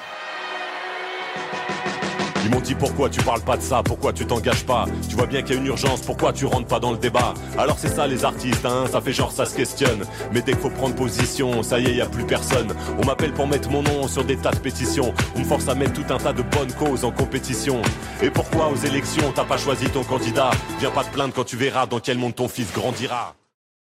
[2.47, 4.85] Ils m'ont dit pourquoi tu parles pas de ça, pourquoi tu t'engages pas?
[5.09, 7.33] Tu vois bien qu'il y a une urgence, pourquoi tu rentres pas dans le débat?
[7.57, 10.05] Alors c'est ça les artistes, hein, ça fait genre ça se questionne.
[10.31, 12.75] Mais dès qu'il faut prendre position, ça y est, y a plus personne.
[13.03, 15.15] On m'appelle pour mettre mon nom sur des tas de pétitions.
[15.35, 17.81] On me force à mettre tout un tas de bonnes causes en compétition.
[18.23, 20.51] Et pourquoi aux élections t'as pas choisi ton candidat?
[20.81, 23.35] Viens pas te plaindre quand tu verras dans quel monde ton fils grandira.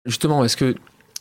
[0.06, 0.76] Justement, est-ce que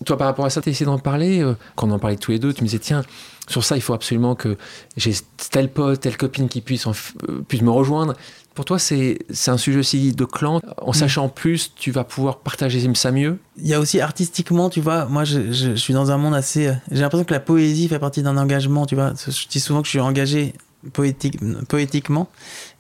[0.05, 2.17] toi, par rapport à ça, tu as essayé d'en parler euh, Quand on en parlait
[2.17, 3.03] tous les deux, tu me disais, tiens,
[3.49, 4.57] sur ça, il faut absolument que
[4.97, 5.13] j'ai
[5.51, 6.93] tel pote, telle copine qui puisse, en
[7.29, 8.15] euh, puisse me rejoindre.
[8.55, 10.61] Pour toi, c'est un sujet aussi de clan.
[10.79, 13.39] En sachant plus, tu vas pouvoir partager ça mieux.
[13.57, 16.35] Il y a aussi artistiquement, tu vois, moi je, je- je suis dans un monde
[16.35, 16.67] assez.
[16.67, 19.13] euh, J'ai l'impression que la poésie fait partie d'un engagement, tu vois.
[19.17, 20.55] Je dis souvent que je suis engagé
[20.93, 21.39] poétique,
[21.69, 22.29] poétiquement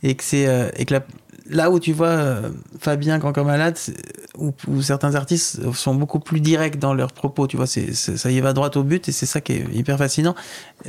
[0.02, 1.06] et que c'est euh, et que la-
[1.48, 3.96] là où tu vois euh, Fabien Corps Malade c'est-
[4.36, 8.16] ou, ou certains artistes sont beaucoup plus directs dans leurs propos, tu vois, c'est c'est-
[8.16, 10.34] ça y va droit au but et c'est ça qui est hyper fascinant.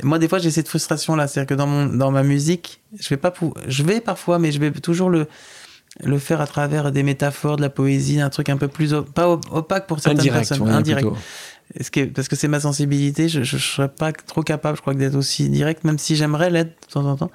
[0.02, 3.08] Moi, des fois, j'ai cette frustration là, c'est-à-dire que dans mon dans ma musique, je
[3.08, 3.32] vais pas
[3.66, 5.26] je vais parfois, mais je vais toujours le
[6.04, 9.10] le faire à travers des métaphores, de la poésie, un truc un peu plus op-
[9.12, 11.06] pas op- opaque pour certaines Indirect, personnes, dire indirect.
[11.08, 11.22] plutôt.
[11.74, 14.94] Est-ce que, parce que c'est ma sensibilité, je, je serais pas trop capable, je crois,
[14.94, 17.30] d'être aussi direct, même si j'aimerais l'être de temps en temps.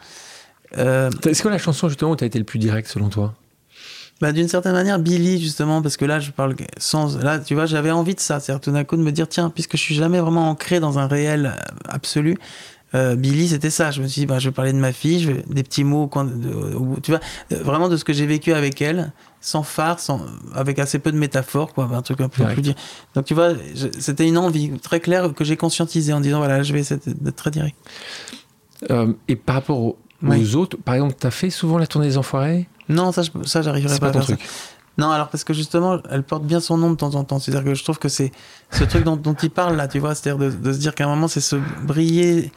[0.77, 3.33] Euh, Est-ce que la chanson, justement, où tu as été le plus direct, selon toi?
[4.21, 7.17] Bah, d'une certaine manière, Billy, justement, parce que là, je parle sans.
[7.17, 8.39] Là, tu vois, j'avais envie de ça.
[8.39, 10.99] C'est-à-dire, tout d'un coup, de me dire, tiens, puisque je suis jamais vraiment ancré dans
[10.99, 12.37] un réel euh, absolu,
[12.93, 13.91] euh, Billy, c'était ça.
[13.91, 15.83] Je me suis dit, bah, je vais parler de ma fille, je vais, des petits
[15.83, 17.19] mots, au coin de- au- tu vois,
[17.51, 19.11] euh, vraiment de ce que j'ai vécu avec elle,
[19.41, 20.21] sans phare, sans,
[20.53, 22.53] avec assez peu de métaphores, quoi, un truc un peu Direct.
[22.53, 22.75] plus dire.
[23.15, 26.63] Donc, tu vois, je- c'était une envie très claire que j'ai conscientisée en disant, voilà,
[26.63, 27.75] je vais essayer d'être très direct.
[28.91, 30.41] Euh, Et par rapport aux, Oui.
[30.43, 32.67] aux autres, par exemple, tu as fait souvent la tournée des Enfoirés?
[32.89, 34.41] Non, ça, ça, j'arriverai pas, pas à ton faire truc.
[34.47, 34.53] ça.
[34.97, 37.37] Non, alors parce que justement, elle porte bien son nom de temps en temps.
[37.39, 38.31] C'est-à-dire que je trouve que c'est
[38.71, 41.03] ce truc dont, dont il parle là, tu vois, c'est-à-dire de, de se dire qu'à
[41.05, 42.49] un moment, c'est se briller.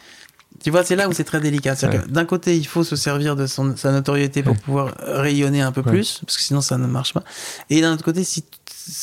[0.63, 1.75] Tu vois, c'est là où c'est très délicat.
[1.75, 4.61] C'est-à-dire que d'un côté, il faut se servir de son, sa notoriété pour Ouais.
[4.65, 5.91] pouvoir rayonner un peu Ouais.
[5.91, 7.25] plus, parce que sinon, ça ne marche pas.
[7.71, 8.45] Et d'un autre côté, si,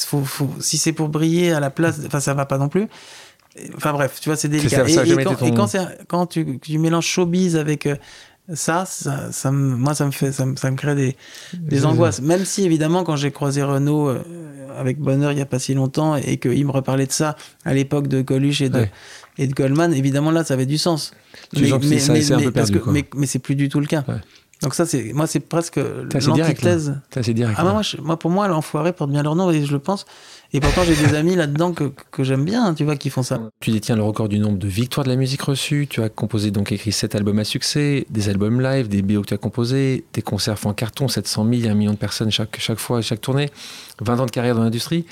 [0.05, 2.87] faut, faut- si c'est pour briller à la place, enfin, ça va pas non plus.
[3.75, 4.69] Enfin bref, tu vois, c'est délicat.
[4.69, 7.95] ça, ça et, et quand, et quand tu, tu mélanges showbiz avec euh,
[8.53, 11.15] ça, ça, ça me- moi, ça me fait, ça me, ça me crée des,
[11.53, 12.21] des angoisses.
[12.21, 14.21] Même si, évidemment, quand j'ai croisé Renaud euh,
[14.77, 17.73] avec Bonheur il y a pas si longtemps et qu'il me reparlait de ça à
[17.73, 18.91] l'époque de Coluche et de, Ouais.
[19.37, 21.11] et de Goldman, évidemment, là, ça avait du sens.
[21.55, 21.61] Tu
[22.71, 22.93] que- quoi.
[22.93, 24.03] mais, mais c'est plus du tout le cas.
[24.07, 24.15] Ouais.
[24.63, 25.77] Donc ça, c'est moi, c'est presque
[26.63, 26.99] l'antithèse.
[27.21, 27.57] C'est direct.
[27.59, 29.79] Ah bah moi, je- moi, pour moi, l'enfoiré porte bien leur nom et je le
[29.79, 30.05] pense.
[30.53, 33.41] Et pourtant, j'ai des amis là-dedans que, que j'aime bien, tu vois, qui font ça.
[33.59, 35.87] Tu détiens le record du nombre de victoires de la musique reçue.
[35.89, 39.27] Tu as composé donc écrit sept albums à succès, des albums live, des BO que
[39.27, 42.79] tu as composés, des concerts en carton, 700 000, 1 million de personnes chaque, chaque
[42.79, 43.49] fois, chaque tournée,
[44.01, 45.05] 20 ans de carrière dans l'industrie.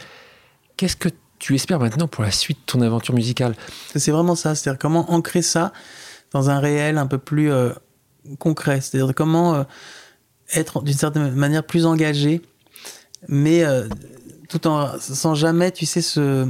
[0.77, 1.09] Qu'est-ce que
[1.39, 3.55] tu espères maintenant pour la suite de ton aventure musicale?
[3.93, 4.55] C'est vraiment ça.
[4.55, 5.73] C'est-à-dire comment ancrer ça
[6.31, 7.71] dans un réel un peu plus euh,
[8.39, 8.81] concret.
[8.81, 9.63] C'est-à-dire comment euh,
[10.53, 12.41] être d'une certaine manière plus engagé,
[13.27, 13.87] mais euh,
[14.49, 16.47] tout en sans jamais, tu sais, se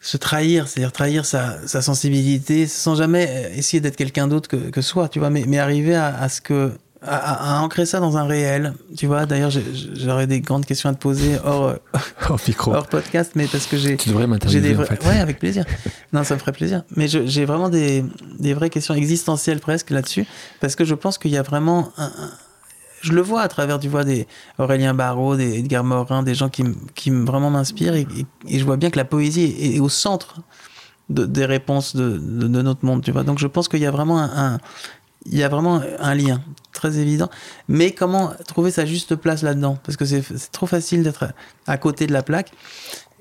[0.00, 4.80] se trahir, c'est-à-dire trahir sa, sensibilité, sans jamais euh, essayer d'être quelqu'un d'autre que, que
[4.80, 6.72] soi, tu vois, mais, mais arriver à ce que
[7.02, 9.24] à, ancrer ça dans un réel, tu vois.
[9.26, 9.50] D'ailleurs,
[9.94, 11.74] j'aurais des grandes questions à te poser hors,
[12.30, 12.74] Oh, micro.
[12.74, 14.86] hors podcast, mais parce que j'ai Tu devrais m'interviewer des en vrais...
[14.96, 15.04] fait.
[15.06, 15.64] Ouais, avec plaisir.
[16.12, 16.82] Non, ça me ferait plaisir.
[16.96, 18.04] Mais j'ai vraiment des,
[18.38, 20.26] des vraies questions existentielles presque là-dessus,
[20.60, 22.30] parce que je pense qu'il y a vraiment un, un-
[23.00, 24.26] Je le vois à travers, tu vois, des
[24.58, 26.64] Aurélien Barraud, des Edgar Morin, des gens qui,
[26.96, 28.26] qui vraiment m'inspirent, et, et-
[28.56, 30.40] et je vois bien que la poésie est, est au centre
[31.08, 33.22] de- des réponses de, de- de notre monde, tu vois.
[33.22, 34.54] Donc je pense qu'il y a vraiment un...
[34.54, 34.58] un-
[35.30, 36.40] il y a vraiment un lien
[36.78, 37.28] très évident,
[37.68, 39.78] mais comment trouver sa juste place là-dedans?
[39.84, 40.22] Parce que c'est
[40.52, 41.26] trop facile d'être
[41.66, 42.52] à côté de la plaque.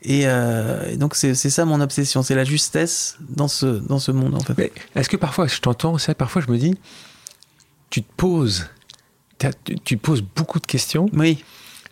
[0.03, 4.11] Et, euh, et donc c'est ça mon obsession, c'est la justesse dans ce, dans ce
[4.11, 4.71] monde en fait.
[4.95, 6.75] Est-ce que parfois, je t'entends, c'est vrai, parfois je me dis,
[7.89, 8.67] tu te poses,
[9.83, 11.43] tu, poses beaucoup de questions, Oui,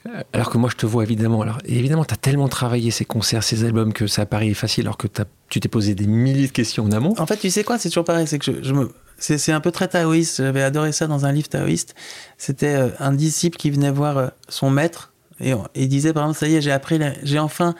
[0.07, 1.41] euh, alors que moi je te vois évidemment.
[1.41, 4.97] Alors évidemment, tu as tellement travaillé ces concerts, ces albums que ça paraît facile, alors
[4.97, 5.07] que
[5.49, 7.15] tu t'es posé des milliers de questions en amont.
[7.17, 8.91] en fait tu sais quoi, c'est toujours pareil, c'est que je, je me...
[9.17, 11.95] C'est un peu très taoïste, j'avais adoré ça dans un livre taoïste.
[12.37, 16.39] C'était euh, un disciple qui venait voir euh, son maître et, il disait par exemple,
[16.39, 17.75] ça y est, j'ai appris j'ai enfin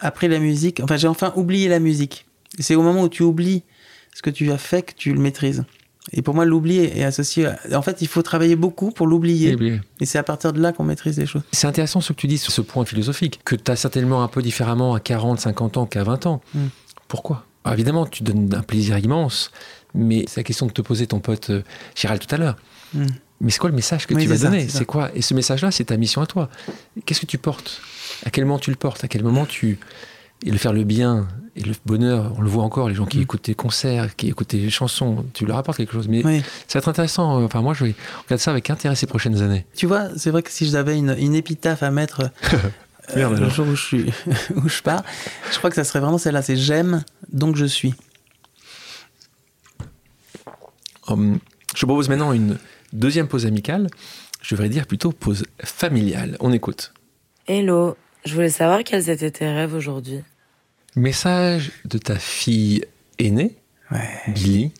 [0.00, 2.26] appris la musique, enfin j'ai enfin oublié la musique.
[2.58, 3.62] C'est au moment où tu oublies
[4.14, 5.64] ce que tu as fait que tu le maîtrises.
[6.12, 7.46] Et pour moi, l'oubli est associé.
[7.46, 9.56] à- En fait, il faut travailler beaucoup pour l'oublier.
[10.00, 11.42] Et c'est à partir de là qu'on maîtrise les choses.
[11.52, 14.28] C'est intéressant ce que tu dis sur ce point philosophique, que tu as certainement un
[14.28, 16.40] peu différemment à 40, 50 ans qu'à 20 ans.
[16.54, 16.66] Mm.
[17.06, 17.44] Pourquoi?
[17.64, 19.52] Alors, Évidemment, tu donnes un plaisir immense,
[19.94, 21.62] mais c'est la question de te poser ton pote euh,
[21.94, 22.56] Gérald tout à l'heure.
[22.94, 23.06] Mm.
[23.42, 25.10] Mais c'est quoi le message que Oui, tu vas ça, donner c'est quoi?
[25.14, 26.50] Et ce message-là, c'est ta mission à toi.
[27.06, 27.80] Qu'est-ce que tu portes?
[28.26, 29.02] À quel moment tu le portes?
[29.04, 29.78] À quel moment tu...
[30.44, 33.18] Et le faire le bien et le bonheur, on le voit encore, les gens qui
[33.18, 33.22] Mm.
[33.22, 36.08] écoutent tes concerts, qui écoutent tes chansons, tu leur apportes quelque chose.
[36.08, 36.40] Mais Oui.
[36.68, 37.40] ça va être intéressant.
[37.40, 37.94] euh, Enfin, moi, je vais
[38.24, 39.64] regarder ça avec intérêt ces prochaines années.
[39.74, 43.48] Tu vois, c'est vrai que si j'avais une, une épitaphe à mettre euh, Merde, le
[43.50, 44.12] jour où je, suis,
[44.56, 45.02] où je pars,
[45.52, 46.40] je crois que ça serait vraiment celle-là.
[46.42, 47.94] C'est j'aime, donc je suis.
[51.16, 52.58] Je propose maintenant une
[52.92, 53.88] deuxième pause amicale.
[54.42, 56.36] Je devrais dire plutôt pause familiale.
[56.40, 56.92] On écoute.
[57.46, 60.20] Hello, je voulais savoir quels étaient tes rêves aujourd'hui.
[60.96, 62.84] Message de ta fille
[63.18, 63.56] aînée,
[63.90, 64.08] Ouais.
[64.28, 64.72] Billy.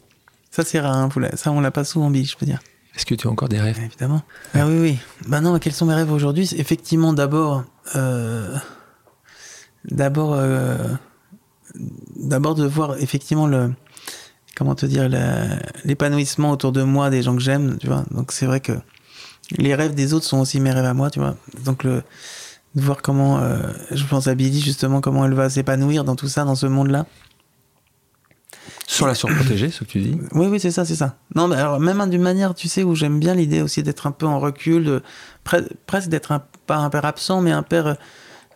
[0.51, 0.97] Ça, c'est rare.
[0.97, 2.61] hein, ça, on l'a pas souvent dit, je peux dire.
[2.97, 3.79] Est-ce que tu as encore des rêves?
[3.85, 4.23] Évidemment.
[4.55, 4.99] Ah oui, oui.
[5.29, 6.47] Bah non, quels sont mes rêves aujourd'hui?
[6.47, 8.57] C'est Effectivement, d'abord, euh,
[9.85, 10.77] d'abord, euh,
[12.17, 13.73] d'abord de voir effectivement le,
[14.61, 15.09] comment te dire,
[15.87, 18.05] l'épanouissement autour de moi des gens que j'aime, tu vois.
[18.11, 18.73] Donc c'est vrai que
[19.57, 21.35] les rêves des autres sont aussi mes rêves à moi, tu vois.
[21.65, 22.03] Donc le,
[22.75, 23.57] de voir comment, euh,
[23.91, 27.07] je pense à Billy justement, comment elle va s'épanouir dans tout ça, dans ce monde-là.
[28.87, 31.17] Sur la surprotégée, ce que tu dis Oui, oui, c'est ça, c'est ça.
[31.35, 34.13] Non, mais alors, même d'une manière, tu sais, où j'aime bien l'idée aussi d'être un
[34.13, 35.03] peu en recul, de,
[35.47, 37.95] pre- presque d'être un, pas un père absent, mais un père euh,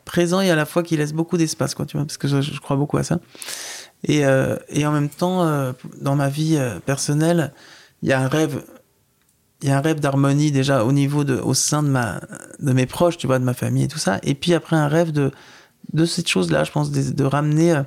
[0.05, 2.43] présent et à la fois qui laisse beaucoup d'espace, quoi, tu vois, parce que je,
[2.43, 3.20] je crois beaucoup à ça.
[4.05, 7.52] Et, euh, et en même temps, euh, dans ma vie euh, personnelle,
[8.02, 8.62] il y a un rêve,
[9.62, 12.20] il y a un rêve d'harmonie déjà au niveau de, au sein de ma,
[12.60, 14.18] de mes proches, tu vois, de ma famille et tout ça.
[14.22, 15.31] Et puis après, un rêve de,
[15.93, 17.82] de cette chose-là, je pense, de, ramener.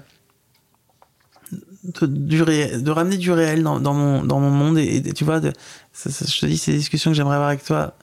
[1.83, 5.39] de, du ré- de ramener du réel dans, mon, dans mon monde et, tu vois
[5.39, 7.93] je te dis c'est des discussions que j'aimerais avoir avec toi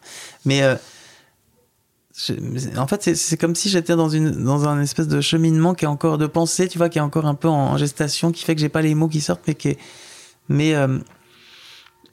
[0.44, 0.62] mais
[2.76, 5.88] en fait c'est- comme si j'étais dans une dans un espèce de cheminement qui est
[5.88, 8.60] encore de pensée tu vois qui est encore un peu en, gestation qui fait que
[8.60, 9.78] j'ai pas les mots qui sortent mais qui est,
[10.48, 10.98] mais euh,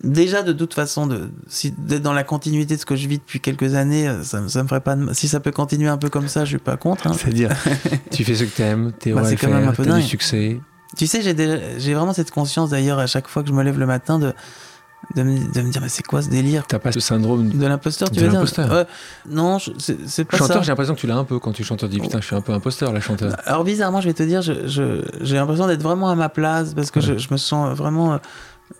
[0.03, 3.19] déjà de toute façon de si d'être dans la continuité de ce que je vis
[3.19, 5.97] depuis quelques années euh, ça, ça me ferait pas de- si ça peut continuer un
[5.97, 7.13] peu comme ça je suis pas contre hein.
[7.13, 7.51] C'est-à-dire,
[8.11, 10.59] tu fais ce que t'aimes, t'es Bah, quand même un peu du succès.
[10.97, 11.33] Tu sais, j'ai
[11.79, 14.33] j'ai vraiment cette conscience d'ailleurs à chaque fois que je me lève le matin de
[15.15, 16.65] de me, de me dire, mais c'est quoi ce délire?
[16.67, 18.41] T'as pas ce syndrome De l'imposteur, tu De veux dire?
[18.71, 18.85] Ouais.
[19.29, 21.79] Non, c'est pas chanteur, j'ai l'impression que tu l'as un peu quand tu chantes.
[21.79, 23.33] Tu dis putain, je suis un peu imposteur, la chanteuse.
[23.45, 26.99] Alors bizarrement, je vais te dire, j'ai l'impression d'être vraiment à ma place parce que
[26.99, 27.05] Ouais.
[27.05, 28.17] je, je me sens vraiment euh,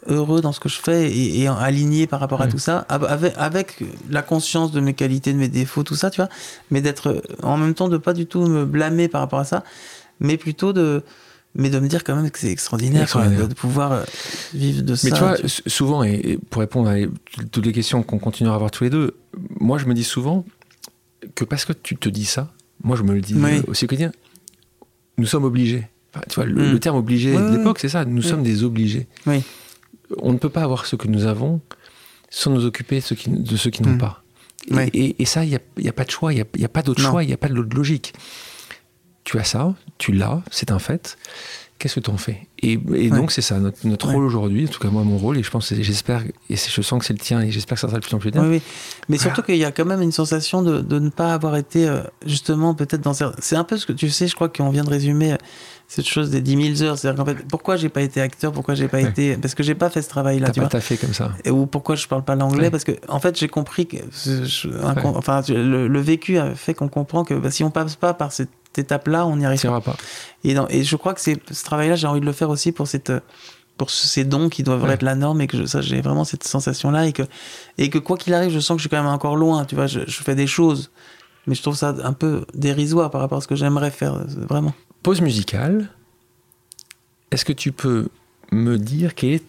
[0.07, 3.03] heureux dans ce que je fais et, et aligné par rapport à tout ça, av-
[3.06, 6.30] avec, avec la conscience de mes qualités, de mes défauts, tout ça, tu vois,
[6.69, 9.43] mais d'être euh, en même temps de pas du tout me blâmer par rapport à
[9.45, 9.64] ça,
[10.19, 11.03] mais plutôt de
[11.56, 14.03] mais de me dire quand même que c'est extraordinaire, de, de pouvoir euh,
[14.53, 15.07] vivre de ça.
[15.10, 16.95] Mais tu vois, tu- souvent, et pour répondre à
[17.52, 19.15] toutes les questions qu'on continuera à avoir tous les deux,
[19.60, 20.45] moi je me dis souvent
[21.36, 22.52] que parce que tu te dis ça,
[22.84, 23.61] moi je me le dis Oui.
[23.68, 24.11] aussi au quotidien,
[25.18, 25.88] nous sommes obligés.
[26.14, 26.72] Enfin, tu vois, le, Mm.
[26.72, 28.28] le terme obligé Oui, de l'époque, c'est ça, nous Oui.
[28.28, 29.07] sommes des obligés.
[29.28, 29.41] Oui.
[30.18, 31.61] On ne peut pas avoir ce que nous avons
[32.30, 33.98] sans nous occuper de ceux qui, de ceux qui n'ont Mm.
[33.98, 34.23] pas.
[34.69, 34.84] Et, Oui.
[34.94, 37.23] et- et ça, il n'y a, pas de choix, il n'y a, pas d'autre choix,
[37.23, 38.14] il n'y a pas d'autre logique.
[39.23, 41.18] Tu as ça, tu l'as, c'est un fait.
[41.78, 42.48] Qu'est-ce que tu en fais?
[42.61, 44.14] Et, et donc, c'est ça, notre, notre Ouais.
[44.14, 46.99] rôle aujourd'hui, en tout cas moi, mon rôle, et je pense, j'espère, et je sens
[46.99, 48.44] que c'est le tien, et j'espère que ça sera de plus en plus le tien.
[48.44, 48.61] Oui, oui.
[49.10, 49.34] Mais Voilà.
[49.34, 52.02] surtout qu'il y a quand même une sensation de, de ne pas avoir été euh,
[52.23, 53.14] justement peut-être dans.
[53.40, 55.38] C'est un peu ce que tu sais, je crois qu'on vient de résumer euh,
[55.93, 56.97] cette chose des 10 000 heures.
[56.97, 59.09] C'est-à-dire qu'en fait, pourquoi j'ai pas été acteur Pourquoi j'ai pas Ouais.
[59.09, 59.35] été...
[59.35, 60.69] Parce que j'ai pas fait ce travail-là, T'as tu pas vois.
[60.69, 61.34] taffé comme ça.
[61.49, 62.69] Ou pourquoi je parle pas l'anglais Ouais.
[62.72, 63.97] Parce que en fait, j'ai compris que...
[64.11, 65.01] ce- je- un Ouais.
[65.01, 68.13] con- Enfin, le, le vécu a fait qu'on comprend que bah, si on passe pas
[68.13, 69.81] par cette étape-là, on n'y arrive pas.
[70.45, 72.88] Et, dans- et je crois que ce travail-là, j'ai envie de le faire aussi pour
[72.88, 73.11] cette
[73.77, 74.93] pour ces dons qui doivent Ouais.
[74.93, 77.23] être la norme et que je, ça j'ai vraiment cette sensation là et que
[77.80, 79.73] et que quoi qu'il arrive je sens que je suis quand même encore loin tu
[79.76, 80.91] vois je, je fais des choses
[81.47, 84.26] mais je trouve ça un peu dérisoire par rapport à ce que j'aimerais faire euh,
[84.47, 84.73] vraiment
[85.03, 85.90] Pause musicale.
[87.32, 88.07] Est-ce que tu peux
[88.52, 89.44] me dire quelle est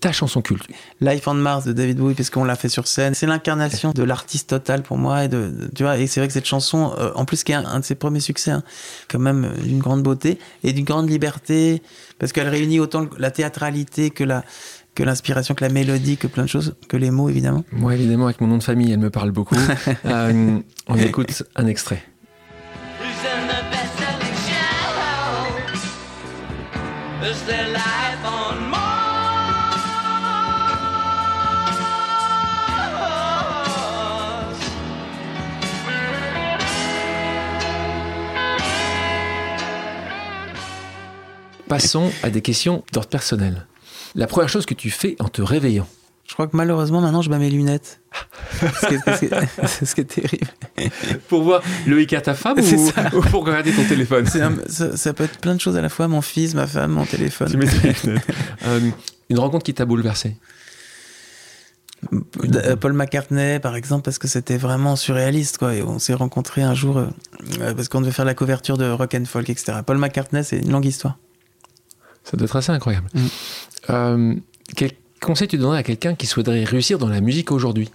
[0.00, 0.66] ta chanson culte?
[1.00, 4.02] Life on Mars de David Bowie parce qu'on l'a fait sur scène c'est l'incarnation de
[4.02, 6.92] l'artiste total pour moi et de, de- tu vois et c'est vrai que cette chanson
[6.98, 8.62] euh, en plus qui est un, un de ses premiers succès hein,
[9.08, 11.80] quand même euh, d'une grande beauté et d'une grande liberté
[12.18, 14.44] parce qu'elle réunit autant la théâtralité que la
[14.94, 18.26] que l'inspiration que la mélodie que plein de choses que les mots évidemment Moi, évidemment,
[18.26, 19.56] avec mon nom de famille, elle me parle beaucoup.
[20.04, 20.58] Euh,
[20.88, 22.02] on écoute un extrait.
[23.00, 24.13] In
[41.66, 43.66] Passons à des questions d'ordre personnel.
[44.14, 45.88] La première chose que tu fais en te réveillant.
[46.26, 48.00] Je crois que malheureusement maintenant je bats mes lunettes
[48.80, 50.46] c'est ce qui est terrible
[51.28, 55.24] Pour voir Loïc à ta femme ou, pour regarder ton téléphone un- ça, ça peut
[55.24, 57.48] être plein de choses à la fois mon fils ma femme mon téléphone.
[58.66, 58.80] Euh,
[59.30, 60.36] une rencontre qui t'a bouleversé.
[62.12, 65.74] Euh, Paul McCartney, par exemple, parce que c'était vraiment surréaliste, quoi.
[65.74, 67.06] Et on s'est rencontrés un jour euh,
[67.60, 69.78] euh, parce qu'on devait faire la couverture de Rock and Folk, etc.
[69.84, 71.18] Paul McCartney, c'est une longue histoire.
[72.24, 73.08] Ça doit être assez incroyable.
[73.14, 73.20] Mm.
[73.90, 74.34] Euh,
[74.76, 74.92] quel
[75.24, 77.90] conseil tu donnerais à quelqu'un qui souhaiterait réussir dans la musique aujourd'hui?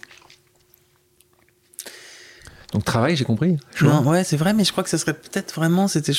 [2.73, 3.57] Donc travail, j'ai compris.
[3.81, 6.13] Non, ouais, c'est vrai, mais je crois que ce serait peut-être vraiment, c'était.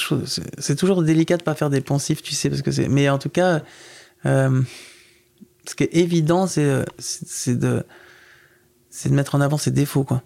[0.59, 2.89] C'est toujours délicat de pas faire des poncifs, tu sais, parce que c'est.
[2.89, 3.63] Mais en tout cas,
[4.27, 4.63] euh,
[5.69, 7.85] ce qui est évident, c'est euh, c'est c'est de,
[8.91, 10.23] c'est de mettre en avant ses défauts, quoi.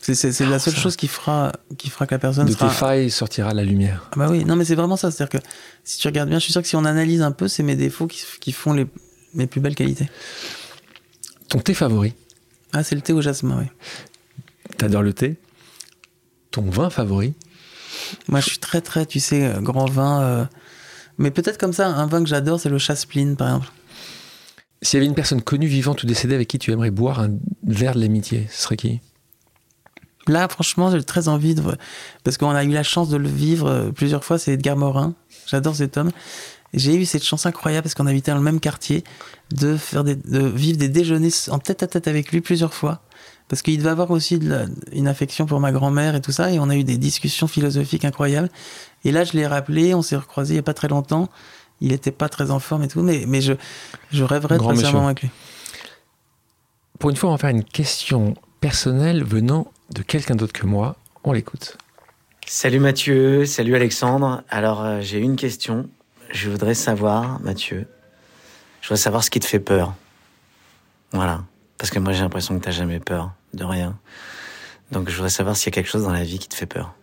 [0.00, 0.80] C'est la seule ça.
[0.80, 2.68] chose qui fera, qui fera que la personne De sera.
[2.68, 4.08] tes failles sortira la lumière.
[4.12, 5.10] Ah bah oui, non mais c'est vraiment ça.
[5.10, 5.46] C'est-à-dire que
[5.82, 7.74] si tu regardes bien, je suis sûr que si on analyse un peu, c'est mes
[7.74, 8.86] défauts qui, qui font les,
[9.36, 10.08] mes plus belles qualités.
[11.48, 12.14] Ton thé favori
[12.72, 13.66] Ah, c'est le thé au jasmin, oui.
[14.78, 15.36] T'adores le thé
[16.50, 17.34] Ton vin favori
[18.28, 20.22] Moi, je suis très, très, tu sais, euh, grand vin.
[20.22, 20.44] euh,
[21.18, 23.72] Mais peut-être comme ça, un vin que j'adore, c'est le Chaspline, par exemple.
[24.82, 27.30] S'il y avait une personne connue, vivante ou décédée avec qui tu aimerais boire un
[27.64, 29.00] verre de l'amitié, ce serait qui?
[30.28, 31.62] Là, franchement, j'ai très envie de.
[32.24, 35.14] Parce qu'on a eu la chance de le vivre euh, plusieurs fois, c'est Edgar Morin.
[35.46, 36.10] J'adore cet homme.
[36.76, 39.02] J'ai eu cette chance incroyable parce qu'on habitait dans le même quartier
[39.50, 43.00] de faire des, de vivre des déjeuners en tête à tête avec lui plusieurs fois.
[43.48, 46.52] Parce qu'il devait avoir aussi de la- une affection pour ma grand-mère et tout ça.
[46.52, 48.50] Et on a eu des discussions philosophiques incroyables.
[49.04, 51.28] Et là, je l'ai rappelé, on s'est recroisés il y a pas très longtemps.
[51.80, 53.52] Il était pas très en forme et tout, mais, mais je,
[54.10, 55.30] je rêverais Grand de passer un moment avec lui.
[56.98, 60.96] Pour une fois, on va faire une question personnelle venant de quelqu'un d'autre que moi.
[61.24, 61.76] On l'écoute.
[62.46, 64.42] Salut Mathieu, salut Alexandre.
[64.48, 65.88] Alors euh, j'ai une question.
[66.32, 67.86] Je voudrais savoir, Mathieu,
[68.80, 69.94] je voudrais savoir ce qui te fait peur.
[71.12, 71.42] Voilà.
[71.78, 73.98] Parce que moi j'ai l'impression que t'as jamais peur de rien.
[74.92, 76.66] Donc je voudrais savoir s'il y a quelque chose dans la vie qui te fait
[76.66, 76.94] peur.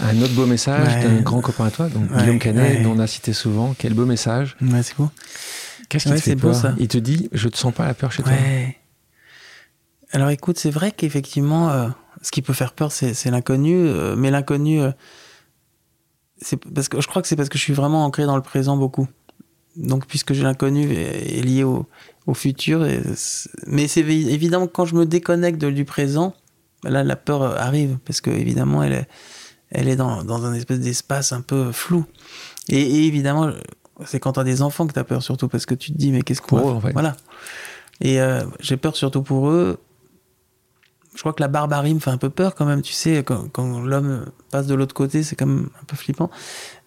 [0.00, 1.02] Un autre beau message Ouais.
[1.04, 2.82] d'un grand copain à toi, donc Ouais, Guillaume Canet, ouais.
[2.82, 3.74] dont on a cité souvent.
[3.78, 4.56] Quel beau message.
[4.60, 5.08] Ouais, c'est beau.
[5.88, 6.74] Qu'est-ce qui Ouais, te fait c'est beau, peur ça.
[6.78, 8.32] Il te dit Je te sens pas la peur chez toi.
[8.32, 8.76] Ouais.
[10.12, 11.88] Alors écoute, c'est vrai qu'effectivement, euh,
[12.22, 14.90] ce qui peut faire peur, c'est c'est l'inconnu, euh, mais l'inconnu, euh,
[16.40, 18.42] c'est parce que je crois que c'est parce que je suis vraiment ancré dans le
[18.42, 19.06] présent beaucoup.
[19.76, 21.86] donc, puisque l'inconnu est, est lié au,
[22.26, 22.84] au futur.
[22.86, 23.00] et
[23.66, 26.34] mais c'est évi- évidemment quand je me déconnecte du présent,
[26.84, 29.08] là, la peur arrive, parce que évidemment, elle est,
[29.70, 32.04] elle est dans, dans un espèce d'espace un peu flou.
[32.68, 33.50] Et, et évidemment,
[34.04, 35.96] c'est quand tu as des enfants que tu as peur, surtout, parce que tu te
[35.98, 36.92] dis, mais qu'est-ce qu'on en fait.
[36.92, 37.16] Voilà.
[38.00, 39.78] Et euh, j'ai peur surtout pour eux.
[41.14, 43.48] Je crois que la barbarie me fait un peu peur quand même, tu sais, quand,
[43.50, 46.30] quand l'homme passe de l'autre côté, c'est quand même un peu flippant.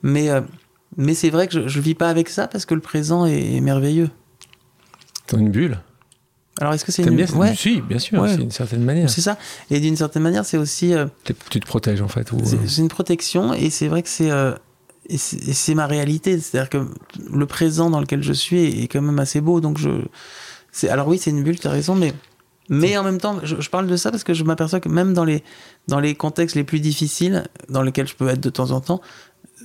[0.03, 0.41] Mais, euh,
[0.97, 3.55] mais c'est vrai que je, je vis pas avec ça parce que le présent est,
[3.55, 4.09] est merveilleux.
[5.31, 5.79] Dans une bulle?
[6.59, 7.15] Alors est-ce que c'est une...
[7.15, 8.29] bien ouais, bulle Si, bien sûr, Ouais.
[8.29, 9.09] c'est d'une certaine manière.
[9.09, 9.37] c'est ça.
[9.69, 12.31] Et d'une certaine manière, c'est aussi euh, Tu te protèges en fait.
[12.31, 14.53] ou- c'est une protection et c'est vrai que c'est euh,
[15.17, 16.39] c'est ma réalité.
[16.39, 16.87] C'est-à-dire que
[17.33, 19.59] le présent dans lequel je suis est, est quand même assez beau.
[19.61, 19.89] Donc je,
[20.87, 22.13] alors oui, c'est une bulle, tu as raison, mais
[22.71, 25.13] mais en même temps, je, je parle de ça parce que je m'aperçois que même
[25.13, 25.43] dans les
[25.87, 29.01] dans les contextes les plus difficiles, dans lesquels je peux être de temps en temps,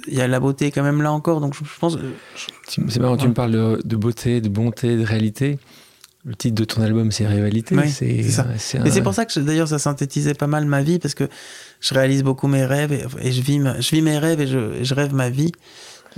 [0.09, 1.41] il y a la beauté quand même là encore.
[1.41, 1.97] Donc je, je pense,
[2.69, 5.59] C'est marrant, tu me parles de, de beauté, de bonté, de réalité.
[6.25, 7.77] Le titre de ton album, c'est Rivalité.
[7.77, 8.49] Oui, c'est ça.
[8.53, 11.29] un- c'est pour ça que d'ailleurs ça synthétisait pas mal ma vie parce que
[11.81, 14.49] je réalise beaucoup mes rêves et, et je, vis ma- je vis mes rêves et
[14.49, 15.53] je, et je rêve ma vie.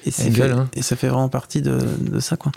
[0.06, 0.68] Et, gueule, fait- hein.
[0.74, 2.52] et ça fait vraiment partie de, de ça quoi.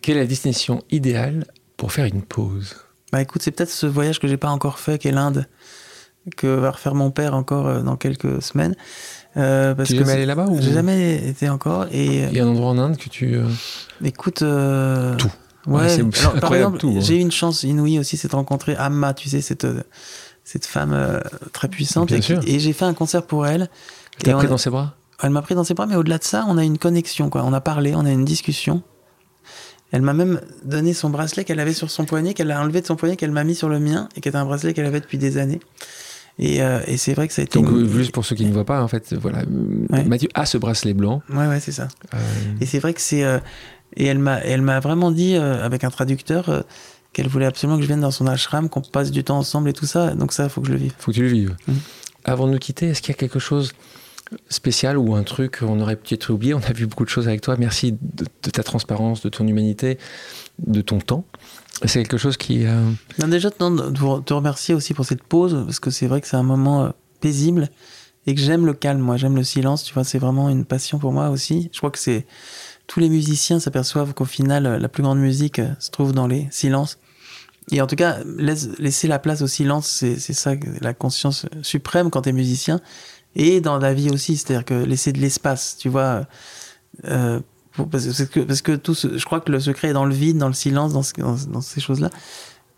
[0.00, 1.44] Quelle est la destination idéale
[1.80, 2.76] pour faire une pause
[3.12, 5.46] Bah écoute, c'est peut-être ce voyage que j'ai pas encore fait, qui est l'Inde,
[6.36, 8.76] que va refaire mon père encore euh, dans quelques semaines.
[9.36, 10.60] Euh, parce Tu es que jamais allé là-bas ou...
[10.60, 11.86] J'ai jamais été encore.
[11.92, 13.34] Et Il y a un endroit en Inde que tu.
[13.34, 13.46] euh,
[14.04, 14.42] écoute.
[14.42, 15.30] euh, Tout.
[15.66, 15.82] Ouais.
[15.82, 17.00] Ouais, c'est Alors, par incroyable, exemple, tout, hein.
[17.02, 19.82] j'ai eu une chance inouïe aussi, c'est de rencontrer Amma, tu sais, cette, euh,
[20.44, 21.20] cette femme euh,
[21.52, 22.08] très puissante.
[22.08, 22.40] Bien et, sûr.
[22.46, 23.68] et j'ai fait un concert pour elle.
[24.26, 24.94] On pris a- dans ses bras?
[25.22, 27.42] Elle m'a pris dans ses bras, mais au-delà de ça, on a une connexion, quoi.
[27.44, 28.82] On a parlé, on a une discussion.
[29.92, 32.86] Elle m'a même donné son bracelet qu'elle avait sur son poignet, qu'elle a enlevé de
[32.86, 35.00] son poignet, qu'elle m'a mis sur le mien, et qui est un bracelet qu'elle avait
[35.00, 35.60] depuis des années.
[36.38, 37.58] Et, euh, et c'est vrai que ça a été.
[37.60, 39.40] Donc, une- euh, juste pour ceux qui ne voient pas, en fait, voilà.
[39.40, 40.04] euh, Ouais.
[40.04, 41.22] Mathieu a ce bracelet blanc.
[41.28, 41.88] Ouais, ouais, c'est ça.
[42.14, 42.18] euh,
[42.60, 43.24] Et c'est vrai que c'est.
[43.24, 43.38] euh,
[43.96, 46.64] et elle m'a, elle m'a vraiment dit, avec un traducteur,
[47.12, 49.72] qu'elle voulait absolument que je vienne dans son ashram, qu'on passe du temps ensemble et
[49.72, 50.14] tout ça.
[50.14, 50.92] Donc ça, il faut que je le vive.
[50.98, 51.56] faut que tu le vives.
[51.66, 51.74] Mhm.
[52.24, 53.72] Avant de nous quitter, est-ce qu'il y a quelque chose
[54.48, 57.40] spécial ou un truc qu'on aurait peut-être oublié On a vu beaucoup de choses avec
[57.40, 57.56] toi.
[57.58, 59.98] Merci de, ta transparence, de ton humanité,
[60.58, 61.24] de ton temps.
[61.84, 62.66] C'est quelque chose qui.
[62.66, 66.20] euh, Non, déjà, non, de te remercier aussi pour cette pause, parce que c'est vrai
[66.20, 66.90] que c'est un moment euh,
[67.20, 67.68] paisible
[68.26, 70.98] et que j'aime le calme, moi, j'aime le silence, tu vois, c'est vraiment une passion
[70.98, 71.70] pour moi aussi.
[71.72, 72.26] Je crois que c'est.
[72.86, 76.46] Tous les musiciens s'aperçoivent qu'au final, euh, la plus grande musique se trouve dans les
[76.50, 76.98] silences.
[77.72, 82.10] Et en tout cas, laisse- laisser la place au silence, c'est ça, la conscience suprême
[82.10, 82.80] quand t'es musicien.
[83.36, 86.26] Et dans la vie aussi, c'est-à-dire que laisser de l'espace, tu vois.
[87.06, 87.40] euh,
[87.72, 90.14] pour- parce, que- parce que, tout ce- je crois que le secret est dans le
[90.14, 92.10] vide, dans le silence, dans, ce- dans- dans ces choses-là.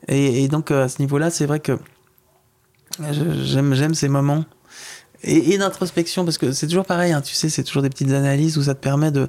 [0.09, 1.79] Et, et donc, euh, à ce niveau-là, c'est vrai que
[3.45, 4.45] j'aime j'aime ces moments.
[5.23, 8.11] Et, et d'introspection, parce que c'est toujours pareil, hein, tu sais, c'est toujours des petites
[8.13, 9.29] analyses où ça te permet de.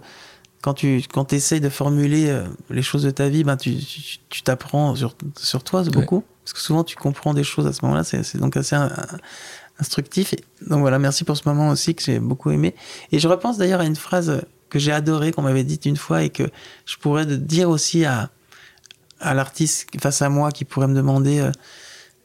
[0.62, 4.18] Quand tu quand essayes de formuler euh, les choses de ta vie, ben tu tu-
[4.30, 5.90] tu t'apprends sur, sur toi, Ouais.
[5.90, 6.24] beaucoup.
[6.44, 8.76] Parce que souvent, tu comprends des choses à ce moment-là, c'est c'est donc assez
[9.80, 10.36] instructif.
[10.68, 12.76] Donc voilà, merci pour ce moment aussi que j'ai beaucoup aimé.
[13.12, 16.24] Et je repense d'ailleurs à une phrase que j'ai adorée, qu'on m'avait dite une fois
[16.24, 16.44] et que
[16.86, 18.32] je pourrais dire aussi à,
[19.20, 21.52] à l'artiste face à moi qui pourrait me demander euh,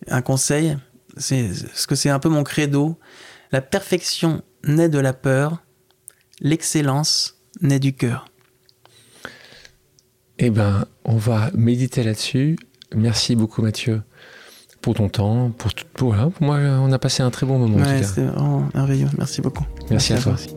[0.08, 0.76] un conseil.
[1.16, 2.98] C'est ce que c'est un peu mon credo.
[3.52, 5.62] La perfection naît de la peur,
[6.40, 8.26] l'excellence naît du cœur.
[10.38, 12.56] Eh ben, on va méditer là-dessus.
[12.94, 14.02] Merci beaucoup, Mathieu,
[14.88, 15.50] pour ton temps.
[15.94, 17.76] Pour, voilà, pour moi, on a passé un très bon moment.
[17.76, 19.08] en Ouais, c'était vraiment merveilleux.
[19.18, 19.66] Merci beaucoup.
[19.90, 20.32] Merci à toi.
[20.32, 20.48] aussi.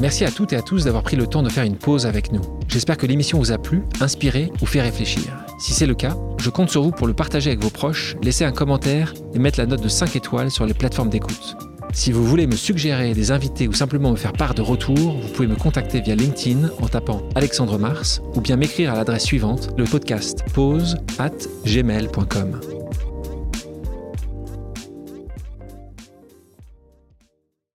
[0.00, 2.32] Merci à toutes et à tous d'avoir pris le temps de faire une pause avec
[2.32, 2.40] nous.
[2.68, 5.24] J'espère que l'émission vous a plu, inspiré ou fait réfléchir.
[5.58, 8.44] Si c'est le cas, je compte sur vous pour le partager avec vos proches, laisser
[8.44, 11.56] un commentaire et mettre la note de 5 étoiles sur les plateformes d'écoute.
[11.92, 15.28] Si vous voulez me suggérer des invités ou simplement me faire part de retours, vous
[15.34, 19.68] pouvez me contacter via LinkedIn en tapant Alexandre Mars ou bien m'écrire à l'adresse suivante,
[19.76, 21.30] le podcast pause at
[21.66, 22.75] gmail.com.